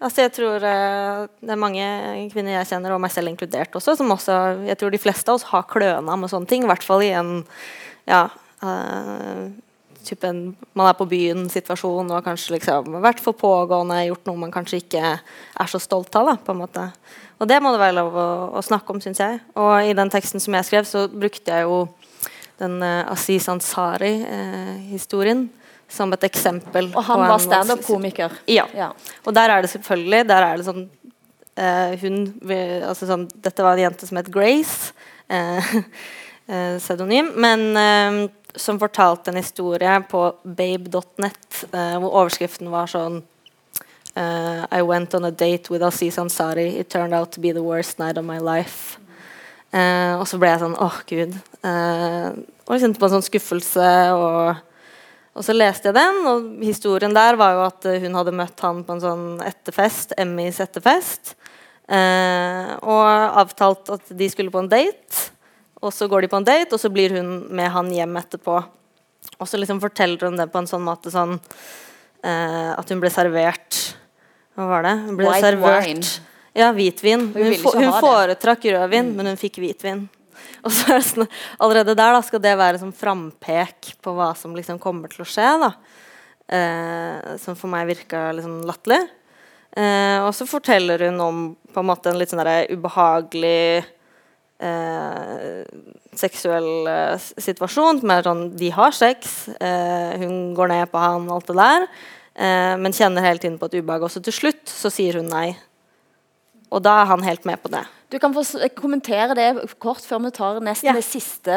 Altså 0.00 0.26
jeg 0.26 0.32
tror 0.36 0.64
uh, 0.64 1.28
Det 1.40 1.54
er 1.54 1.60
mange 1.60 1.86
kvinner 2.32 2.58
jeg 2.58 2.68
kjenner, 2.68 2.92
og 2.92 3.00
meg 3.00 3.12
selv 3.14 3.32
inkludert 3.32 3.72
også, 3.76 3.94
som 3.96 4.12
også 4.12 4.36
Jeg 4.68 4.76
tror 4.80 4.92
de 4.92 5.00
fleste 5.00 5.32
av 5.32 5.40
oss 5.40 5.46
har 5.48 5.64
kløna 5.68 6.18
med 6.20 6.32
sånne 6.32 6.50
ting. 6.50 6.64
I 6.64 6.70
hvert 6.70 6.84
fall 6.84 7.06
i 7.06 7.12
en 7.16 7.32
ja, 8.04 8.26
typen, 10.04 10.56
man 10.76 10.88
er 10.90 10.96
på 10.98 11.06
byen-situasjon 11.08 12.10
og 12.14 12.24
kanskje 12.24 12.56
liksom 12.56 12.98
vært 13.02 13.20
for 13.22 13.36
pågående, 13.36 14.06
gjort 14.08 14.28
noe 14.28 14.42
man 14.44 14.54
kanskje 14.54 14.80
ikke 14.82 15.02
er 15.10 15.70
så 15.70 15.80
stolt 15.82 16.14
av. 16.18 16.30
Da, 16.30 16.36
på 16.40 16.54
en 16.54 16.62
måte. 16.62 16.86
Og 17.40 17.48
det 17.48 17.60
må 17.62 17.72
det 17.72 17.80
være 17.80 17.96
lov 17.96 18.16
å, 18.20 18.28
å 18.58 18.62
snakke 18.64 18.92
om, 18.94 19.00
syns 19.02 19.20
jeg. 19.22 19.40
Og 19.60 19.72
i 19.88 19.96
den 19.96 20.12
teksten 20.12 20.42
som 20.42 20.56
jeg 20.56 20.68
skrev, 20.68 20.84
så 20.88 21.06
brukte 21.08 21.54
jeg 21.54 21.68
jo 21.68 21.78
den 22.60 22.76
uh, 22.84 23.12
Aziz 23.12 23.48
Ansari-historien 23.48 25.46
uh, 25.48 25.76
som 25.90 26.12
et 26.14 26.24
eksempel. 26.28 26.90
Og 26.92 27.04
han 27.08 27.24
var 27.24 27.40
standup-komiker? 27.42 28.30
Ja. 28.50 28.66
ja. 28.76 28.90
Og 29.24 29.34
der 29.36 29.56
er 29.56 29.64
det 29.64 29.72
selvfølgelig 29.72 30.26
der 30.28 30.42
er 30.46 30.60
det 30.60 30.68
sånn, 30.68 30.84
uh, 31.56 31.92
hun, 32.04 32.16
altså 32.86 33.08
sånn, 33.08 33.28
Dette 33.40 33.64
var 33.64 33.72
en 33.74 33.86
jente 33.88 34.08
som 34.08 34.20
het 34.20 34.32
Grace. 34.32 34.92
pseudonym. 36.50 37.28
Men 37.38 37.60
som 38.54 38.78
fortalte 38.80 39.30
en 39.30 39.36
historie 39.36 40.00
på 40.10 40.22
babe.net, 40.42 41.64
uh, 41.72 41.80
eh, 41.80 41.98
hvor 42.00 42.14
overskriften 42.22 42.70
var 42.72 42.90
sånn 42.90 43.20
uh, 44.16 44.64
I 44.70 44.82
went 44.86 45.14
on 45.14 45.28
a 45.28 45.30
date 45.30 45.70
with 45.70 45.84
Aziz 45.86 46.18
Ansari. 46.18 46.74
It 46.80 46.90
turned 46.90 47.14
out 47.14 47.32
to 47.32 47.40
be 47.40 47.52
the 47.52 47.62
worst 47.62 47.98
night 47.98 48.18
of 48.18 48.24
my 48.24 48.38
life. 48.38 48.98
Uh, 49.70 50.18
og 50.18 50.26
så 50.26 50.40
ble 50.40 50.50
jeg 50.50 50.64
sånn 50.64 50.74
åh, 50.74 50.88
oh, 50.88 51.02
gud. 51.06 51.36
og 51.62 52.74
jeg 52.74 52.82
kjente 52.82 52.98
på 52.98 53.06
en 53.06 53.14
sånn 53.14 53.26
skuffelse. 53.28 53.90
Og, 54.18 54.62
og, 55.36 55.44
så 55.46 55.54
leste 55.54 55.90
jeg 55.90 55.98
den, 56.00 56.22
og 56.26 56.48
historien 56.64 57.14
der 57.14 57.38
var 57.38 57.54
jo 57.54 57.66
at 57.68 57.90
hun 58.02 58.18
hadde 58.18 58.34
møtt 58.34 58.64
han 58.66 58.82
på 58.86 58.96
en 58.96 59.04
sånn 59.04 59.26
etterfest, 59.46 60.16
Emmys 60.18 60.58
etterfest. 60.62 61.36
og 61.90 63.06
avtalt 63.42 63.94
at 63.94 64.10
de 64.14 64.30
skulle 64.30 64.50
på 64.50 64.62
en 64.62 64.70
date. 64.70 65.29
Og 65.80 65.94
så 65.96 66.08
går 66.10 66.24
de 66.24 66.30
på 66.32 66.40
en 66.40 66.46
date, 66.46 66.74
og 66.76 66.80
så 66.82 66.90
blir 66.92 67.14
hun 67.16 67.30
med 67.56 67.70
han 67.72 67.88
hjem 67.92 68.18
etterpå. 68.20 68.58
Og 69.40 69.48
så 69.48 69.60
liksom 69.60 69.80
forteller 69.80 70.28
hun 70.28 70.36
det 70.40 70.48
på 70.52 70.60
en 70.60 70.68
sånn 70.68 70.84
måte 70.84 71.12
sånn 71.12 71.36
uh, 71.36 72.72
at 72.76 72.92
hun 72.92 73.00
ble 73.02 73.10
servert 73.12 73.78
Hva 74.56 74.66
var 74.68 74.84
det? 74.84 74.94
Hun 75.06 75.18
ble 75.18 75.28
White 75.28 75.46
servert 75.46 75.86
wine. 75.86 76.26
Ja, 76.56 76.72
hvitvin. 76.74 77.28
Hun, 77.32 77.52
hun, 77.52 77.84
hun 77.84 77.92
foretrakk 78.02 78.66
rødvin, 78.74 79.12
mm. 79.12 79.14
men 79.16 79.30
hun 79.30 79.38
fikk 79.40 79.60
hvitvin. 79.62 80.08
Og 80.66 80.74
så 80.74 80.90
er 80.90 80.98
det 80.98 81.06
sånn, 81.06 81.30
Allerede 81.62 81.94
der 81.94 82.16
da, 82.16 82.20
skal 82.26 82.42
det 82.42 82.56
være 82.58 82.80
sånn 82.82 82.96
frampek 82.96 83.94
på 84.02 84.14
hva 84.16 84.32
som 84.36 84.56
liksom 84.56 84.80
kommer 84.82 85.12
til 85.12 85.24
å 85.24 85.28
skje. 85.28 85.48
da. 85.64 85.72
Uh, 86.50 87.38
som 87.40 87.56
for 87.56 87.70
meg 87.72 87.88
virka 87.92 88.28
liksom 88.36 88.60
latterlig. 88.68 89.04
Uh, 89.70 90.26
og 90.26 90.32
så 90.34 90.48
forteller 90.50 91.06
hun 91.06 91.20
om 91.22 91.42
på 91.70 91.80
en 91.80 91.86
måte 91.86 92.10
en 92.10 92.18
litt 92.18 92.32
sånn 92.32 92.42
ubehagelig 92.74 93.86
eh, 94.60 95.64
seksuell 96.20 96.86
eh, 96.90 97.28
situasjon. 97.40 98.02
Med 98.06 98.26
sånn, 98.28 98.44
de 98.60 98.70
har 98.76 98.92
sex, 98.96 99.48
eh, 99.60 100.18
hun 100.20 100.54
går 100.58 100.68
ned 100.74 100.90
på 100.92 101.00
han, 101.02 101.28
alt 101.32 101.46
det 101.50 101.56
der. 101.60 101.86
Eh, 102.40 102.74
men 102.80 102.92
kjenner 102.96 103.24
hele 103.26 103.42
tiden 103.42 103.58
på 103.60 103.70
et 103.70 103.78
ubehag. 103.80 104.04
Også 104.06 104.22
til 104.24 104.36
slutt 104.36 104.68
så 104.70 104.92
sier 104.92 105.18
hun 105.20 105.30
nei. 105.32 105.56
Og 106.70 106.82
da 106.84 107.00
er 107.02 107.10
han 107.10 107.24
helt 107.26 107.44
med 107.48 107.58
på 107.62 107.72
det. 107.72 107.82
Du 108.10 108.18
kan 108.18 108.34
få 108.34 108.42
kommentere 108.74 109.34
det 109.38 109.48
kort 109.82 110.02
før 110.06 110.22
vi 110.24 110.30
tar 110.34 110.60
nesten 110.62 110.88
Ja. 110.88 110.94
det 110.94 111.04
siste, 111.04 111.56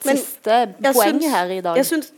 siste 0.00 0.74
poeng 0.80 1.20
synes- 1.20 1.30
her 1.32 1.50
i 1.50 1.60
dag. 1.60 1.76
Jeg 1.76 1.86
synes 1.86 2.12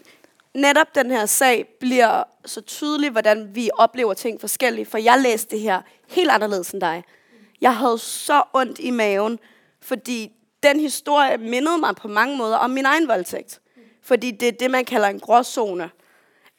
netop 0.54 0.92
den 0.94 1.10
her 1.10 1.26
sag 1.26 1.66
blir 1.80 2.24
så 2.46 2.60
tydelig, 2.62 3.10
hvordan 3.10 3.54
vi 3.54 3.70
oplever 3.78 4.14
ting 4.14 4.38
forskjellig. 4.40 4.86
For 4.86 4.98
jeg 4.98 5.18
læste 5.20 5.50
det 5.50 5.60
her 5.60 5.82
helt 6.14 6.30
anderledes 6.30 6.72
enn 6.74 6.80
deg. 6.80 7.04
Jeg 7.60 7.74
hadde 7.74 7.98
så 7.98 8.42
ondt 8.54 8.78
i 8.78 8.90
maven, 8.90 9.38
fordi 9.86 10.32
den 10.62 10.80
historie 10.80 11.38
mindede 11.38 11.78
mig 11.78 11.96
på 11.96 12.08
mange 12.08 12.36
måder 12.36 12.56
om 12.56 12.70
min 12.70 12.84
egen 12.84 13.08
voldtægt. 13.08 13.60
Fordi 14.02 14.30
det 14.30 14.48
er 14.48 14.52
det, 14.52 14.70
man 14.70 14.84
kalder 14.84 15.08
en 15.08 15.20
gråzone. 15.20 15.90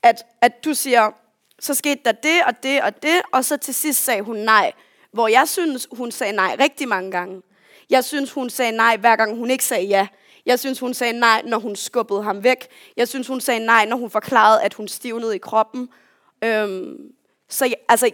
At, 0.04 0.24
at 0.42 0.66
du 0.66 0.74
siger, 0.74 1.12
så 1.60 1.74
skete 1.74 2.02
der 2.06 2.12
det 2.12 2.44
og 2.46 2.64
det 2.64 2.82
og 2.82 3.04
det, 3.04 3.22
og 3.32 3.46
så 3.46 3.58
til 3.58 3.74
sidst 3.74 4.04
sagde 4.04 4.22
hun 4.22 4.38
nej. 4.38 4.72
Hvor 5.12 5.28
jeg 5.28 5.48
synes, 5.48 5.88
hun 5.92 6.12
sagde 6.12 6.34
nej 6.34 6.56
rigtig 6.60 6.88
mange 6.88 7.12
gange. 7.12 7.42
Jeg 7.90 8.04
synes, 8.04 8.32
hun 8.32 8.50
sagde 8.50 8.72
nej, 8.72 8.98
hver 8.98 9.16
gang 9.16 9.38
hun 9.38 9.52
ikke 9.52 9.66
sagde 9.66 9.86
ja. 9.86 10.08
Jeg 10.46 10.60
synes, 10.60 10.80
hun 10.80 10.94
sagde 10.94 11.20
nej, 11.20 11.42
når 11.46 11.60
hun 11.60 11.76
skubbede 11.76 12.24
ham 12.24 12.44
væk. 12.44 12.68
Jeg 12.98 13.08
synes, 13.08 13.28
hun 13.28 13.42
sagde 13.42 13.66
nej, 13.66 13.86
når 13.86 13.98
hun 13.98 14.10
forklarede, 14.10 14.62
at 14.62 14.74
hun 14.74 14.88
stivnede 14.88 15.36
i 15.36 15.40
kroppen. 15.40 15.90
Øhm, 16.44 16.98
så 17.50 17.74
altså, 17.90 18.12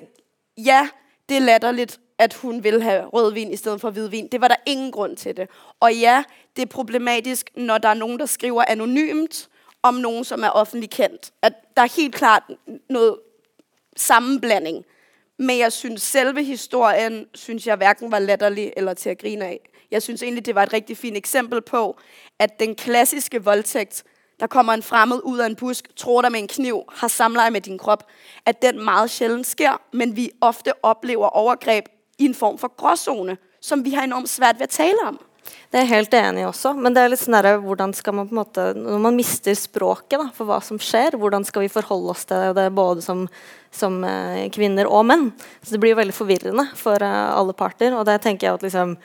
ja, 0.58 0.90
det 1.30 1.38
er 1.38 1.42
latterligt, 1.42 2.00
at 2.18 2.34
hun 2.34 2.64
vil 2.64 2.82
have 2.82 3.06
rødvin 3.06 3.52
i 3.52 3.56
stedet 3.56 3.82
for 3.82 3.90
hvidvin. 3.90 4.28
Det 4.28 4.42
var 4.42 4.48
der 4.48 4.56
ingen 4.66 4.92
grund 4.92 5.18
til 5.18 5.38
det. 5.38 5.50
Og 5.80 5.96
ja, 5.96 6.24
det 6.56 6.62
er 6.62 6.66
problematisk, 6.66 7.50
når 7.56 7.78
der 7.78 7.90
er 7.90 7.94
nogen, 7.94 8.20
der 8.20 8.26
skriver 8.26 8.64
anonymt 8.68 9.50
om 9.84 9.94
nogen, 9.94 10.24
som 10.24 10.44
er 10.44 10.50
offentlig 10.50 10.90
kendt. 10.90 11.32
At 11.42 11.54
der 11.78 11.84
er 11.84 11.96
helt 11.96 12.16
klart 12.16 12.44
noget 12.90 13.18
sammenblanding. 13.98 14.86
Men 15.40 15.60
jeg 15.60 15.72
synes, 15.72 16.02
selve 16.02 16.44
historien, 16.44 17.26
synes 17.34 17.68
jeg 17.68 17.76
hverken 17.76 18.12
var 18.12 18.20
latterlig 18.20 18.74
eller 18.78 18.94
til 18.94 19.10
at 19.10 19.18
grine 19.18 19.46
af. 19.46 19.60
Jeg 19.92 20.02
synes 20.02 20.24
egentlig, 20.24 20.46
det 20.46 20.56
var 20.56 20.64
et 20.64 20.74
rigtig 20.74 20.98
fint 20.98 21.18
eksempel 21.18 21.62
på, 21.62 21.98
at 22.40 22.60
den 22.60 22.76
klassiske 22.76 23.44
voldtægt, 23.44 24.04
der 24.40 24.48
kommer 24.48 24.74
en 24.74 24.84
fremmed 24.84 25.20
ud 25.24 25.40
af 25.40 25.46
en 25.46 25.56
busk, 25.56 25.96
tror 25.96 26.22
dig 26.22 26.32
med 26.32 26.40
en 26.40 26.48
kniv, 26.48 26.84
har 26.90 27.08
samleje 27.08 27.52
med 27.52 27.62
din 27.62 27.78
krop, 27.78 28.04
at 28.46 28.62
den 28.62 28.84
meget 28.84 29.10
sjældent 29.10 29.48
sker, 29.48 29.82
men 29.94 30.16
vi 30.16 30.32
ofte 30.42 30.86
oplever 30.86 31.28
overgreb 31.28 31.86
i 32.18 32.30
en 32.30 32.38
form 32.38 32.58
for 32.62 32.74
gråzone, 32.78 33.38
som 33.64 33.84
vi 33.84 33.96
har 33.96 34.08
enormt 34.08 34.30
svært 34.30 34.60
ved 34.60 34.70
at 34.70 34.78
tale 34.78 35.08
om. 35.08 35.20
Det 35.44 35.80
er 35.80 35.84
jeg 35.88 35.90
helt 35.90 36.14
enig 36.16 36.44
i 36.44 36.46
også, 36.48 36.72
men 36.78 36.94
det 36.94 37.02
er 37.02 37.10
lidt 37.12 37.20
sådan 37.20 37.44
der, 37.44 37.58
hvordan 37.66 37.94
skal 37.98 38.14
man 38.16 38.28
på 38.30 38.36
en 38.36 38.40
måte, 38.40 38.66
når 38.78 39.02
man 39.02 39.18
mister 39.18 39.56
språket 39.58 40.22
da, 40.22 40.28
for 40.36 40.48
hvad 40.48 40.64
som 40.64 40.80
sker, 40.80 41.18
hvordan 41.20 41.44
skal 41.48 41.66
vi 41.66 41.72
forholde 41.74 42.14
oss 42.14 42.28
til 42.30 42.54
det 42.56 42.68
både 42.78 43.02
som, 43.02 43.26
som 43.74 43.98
eh, 44.06 44.46
kvinder 44.54 44.88
og 44.88 45.06
mænd? 45.10 45.32
Så 45.64 45.74
Det 45.74 45.82
blir 45.82 45.96
jo 45.96 46.00
veldig 46.00 46.16
forvirrende 46.16 46.68
for 46.78 47.02
eh, 47.02 47.38
alle 47.40 47.54
parter. 47.58 47.98
og 47.98 48.06
der 48.06 48.18
tænker 48.22 48.48
jeg 48.48 48.54
at 48.54 48.64
liksom, 48.64 48.98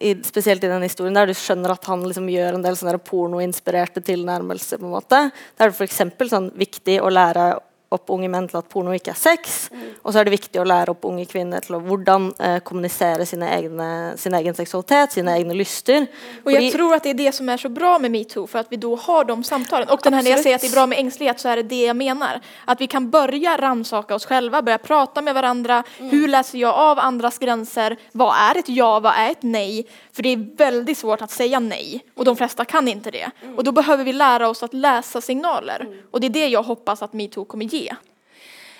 i, 0.00 0.16
specielt 0.22 0.64
i 0.64 0.68
den 0.68 0.82
historien 0.82 1.14
der 1.14 1.26
du 1.26 1.34
skjønner 1.34 1.70
at 1.70 1.86
han 1.86 2.02
liksom 2.02 2.26
gjør 2.28 2.58
en 2.58 2.66
del 2.66 2.76
sånne 2.76 2.96
der 2.96 3.06
pornoinspirerte 3.06 4.02
tilnærmelser. 4.02 4.78
på 4.78 4.90
en 4.90 4.96
måte. 4.98 5.30
der 5.56 5.64
er 5.64 5.70
det 5.70 5.78
f.eks. 5.78 6.02
Sånn, 6.28 6.50
viktig 6.58 7.00
å 7.00 7.08
lære 7.08 7.54
opp 7.94 8.10
unge 8.10 8.28
menn 8.28 8.46
til 8.50 8.58
at 8.58 8.68
porno 8.68 8.94
ikke 8.96 9.12
er 9.12 9.18
sex. 9.18 9.68
Og 10.02 10.12
så 10.12 10.20
er 10.20 10.26
det 10.26 10.34
viktig 10.34 10.60
å 10.60 10.66
lære 10.66 10.94
opp 10.94 11.04
unge 11.08 11.26
kvinner 11.30 11.62
til 11.64 11.76
å, 11.76 11.80
hvordan 11.84 12.30
eh, 12.38 12.58
kommunisere 12.66 13.26
sine 13.28 13.50
egne, 13.54 13.88
sin 14.18 14.34
egen 14.34 14.56
seksualitet, 14.56 15.14
sine 15.14 15.34
egne 15.36 15.54
lyster. 15.54 16.06
Och 16.44 16.52
jag 16.52 16.72
tror 16.72 16.94
att 16.94 17.02
det 17.02 17.10
är 17.10 17.14
det 17.14 17.32
som 17.32 17.48
är 17.48 17.56
så 17.56 17.68
bra 17.68 17.98
med 17.98 18.10
metoo, 18.10 18.46
för 18.46 18.58
att 18.58 18.66
vi 18.70 18.76
då 18.76 18.96
har 18.96 19.24
de 19.24 19.44
samtalen. 19.44 19.88
Och 19.88 20.00
den 20.02 20.14
här, 20.14 20.22
när 20.22 20.30
jag 20.30 20.38
Absolut. 20.38 20.42
säger 20.42 20.56
att 20.56 20.62
det 20.62 20.68
är 20.68 20.80
bra 20.80 20.86
med 20.86 20.98
ängslighet 20.98 21.40
så 21.40 21.48
är 21.48 21.56
det 21.56 21.62
det 21.62 21.86
jag 21.86 21.96
menar. 21.96 22.40
Att 22.64 22.80
vi 22.80 22.86
kan 22.86 23.10
börja 23.10 23.56
rannsaka 23.56 24.14
oss 24.14 24.26
själva, 24.26 24.62
börja 24.62 24.78
prata 24.78 25.22
med 25.22 25.34
varandra. 25.34 25.84
Hur 25.98 26.28
läser 26.28 26.58
jag 26.58 26.74
av 26.74 26.98
andras 26.98 27.38
gränser? 27.38 27.96
Vad 28.12 28.34
är 28.36 28.58
ett 28.58 28.68
ja, 28.68 29.00
vad 29.00 29.12
är 29.16 29.30
ett 29.30 29.42
nej? 29.42 29.86
För 30.14 30.22
det 30.22 30.32
är 30.32 30.56
väldigt 30.56 30.98
svårt 30.98 31.22
att 31.22 31.30
säga 31.30 31.60
nej 31.60 32.04
och 32.14 32.24
de 32.24 32.36
flesta 32.36 32.64
kan 32.64 32.88
inte 32.88 33.10
det. 33.10 33.30
Och 33.56 33.64
då 33.64 33.72
behöver 33.72 34.04
vi 34.04 34.12
lära 34.12 34.48
oss 34.48 34.62
att 34.62 34.74
läsa 34.74 35.20
signaler. 35.20 35.86
Och 36.10 36.20
det 36.20 36.26
är 36.26 36.30
det 36.30 36.48
jag 36.48 36.62
hoppas 36.62 37.02
att 37.02 37.12
metoo 37.12 37.44
kommer 37.44 37.64
ge. 37.64 37.94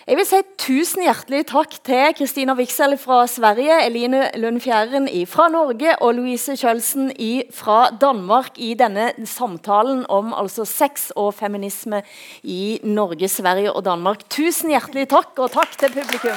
Jeg 0.05 0.18
vil 0.18 0.26
si 0.28 0.39
tusen 0.61 1.01
hjertelig 1.07 1.47
takk 1.49 1.78
til 1.89 2.11
Kristina 2.12 2.53
Wiksel 2.59 2.93
fra 3.01 3.22
Sverige, 3.24 3.78
Eline 3.87 4.26
Lund 4.37 4.61
Fjæren 4.61 5.09
fra 5.24 5.47
Norge 5.49 5.95
og 5.97 6.18
Louise 6.18 6.59
Kjølsen 6.61 7.09
fra 7.57 7.89
Danmark 7.89 8.61
i 8.61 8.74
denne 8.76 9.14
samtalen 9.24 10.05
om 10.12 10.35
altså 10.37 10.68
sex 10.68 11.09
og 11.16 11.32
feminisme 11.32 12.03
i 12.43 12.80
Norge, 12.85 13.28
Sverige 13.32 13.72
og 13.72 13.87
Danmark. 13.89 14.28
Tusen 14.28 14.76
hjertelig 14.76 15.09
takk, 15.09 15.32
og 15.39 15.51
takk 15.57 15.72
til 15.80 15.97
publikum. 15.97 16.37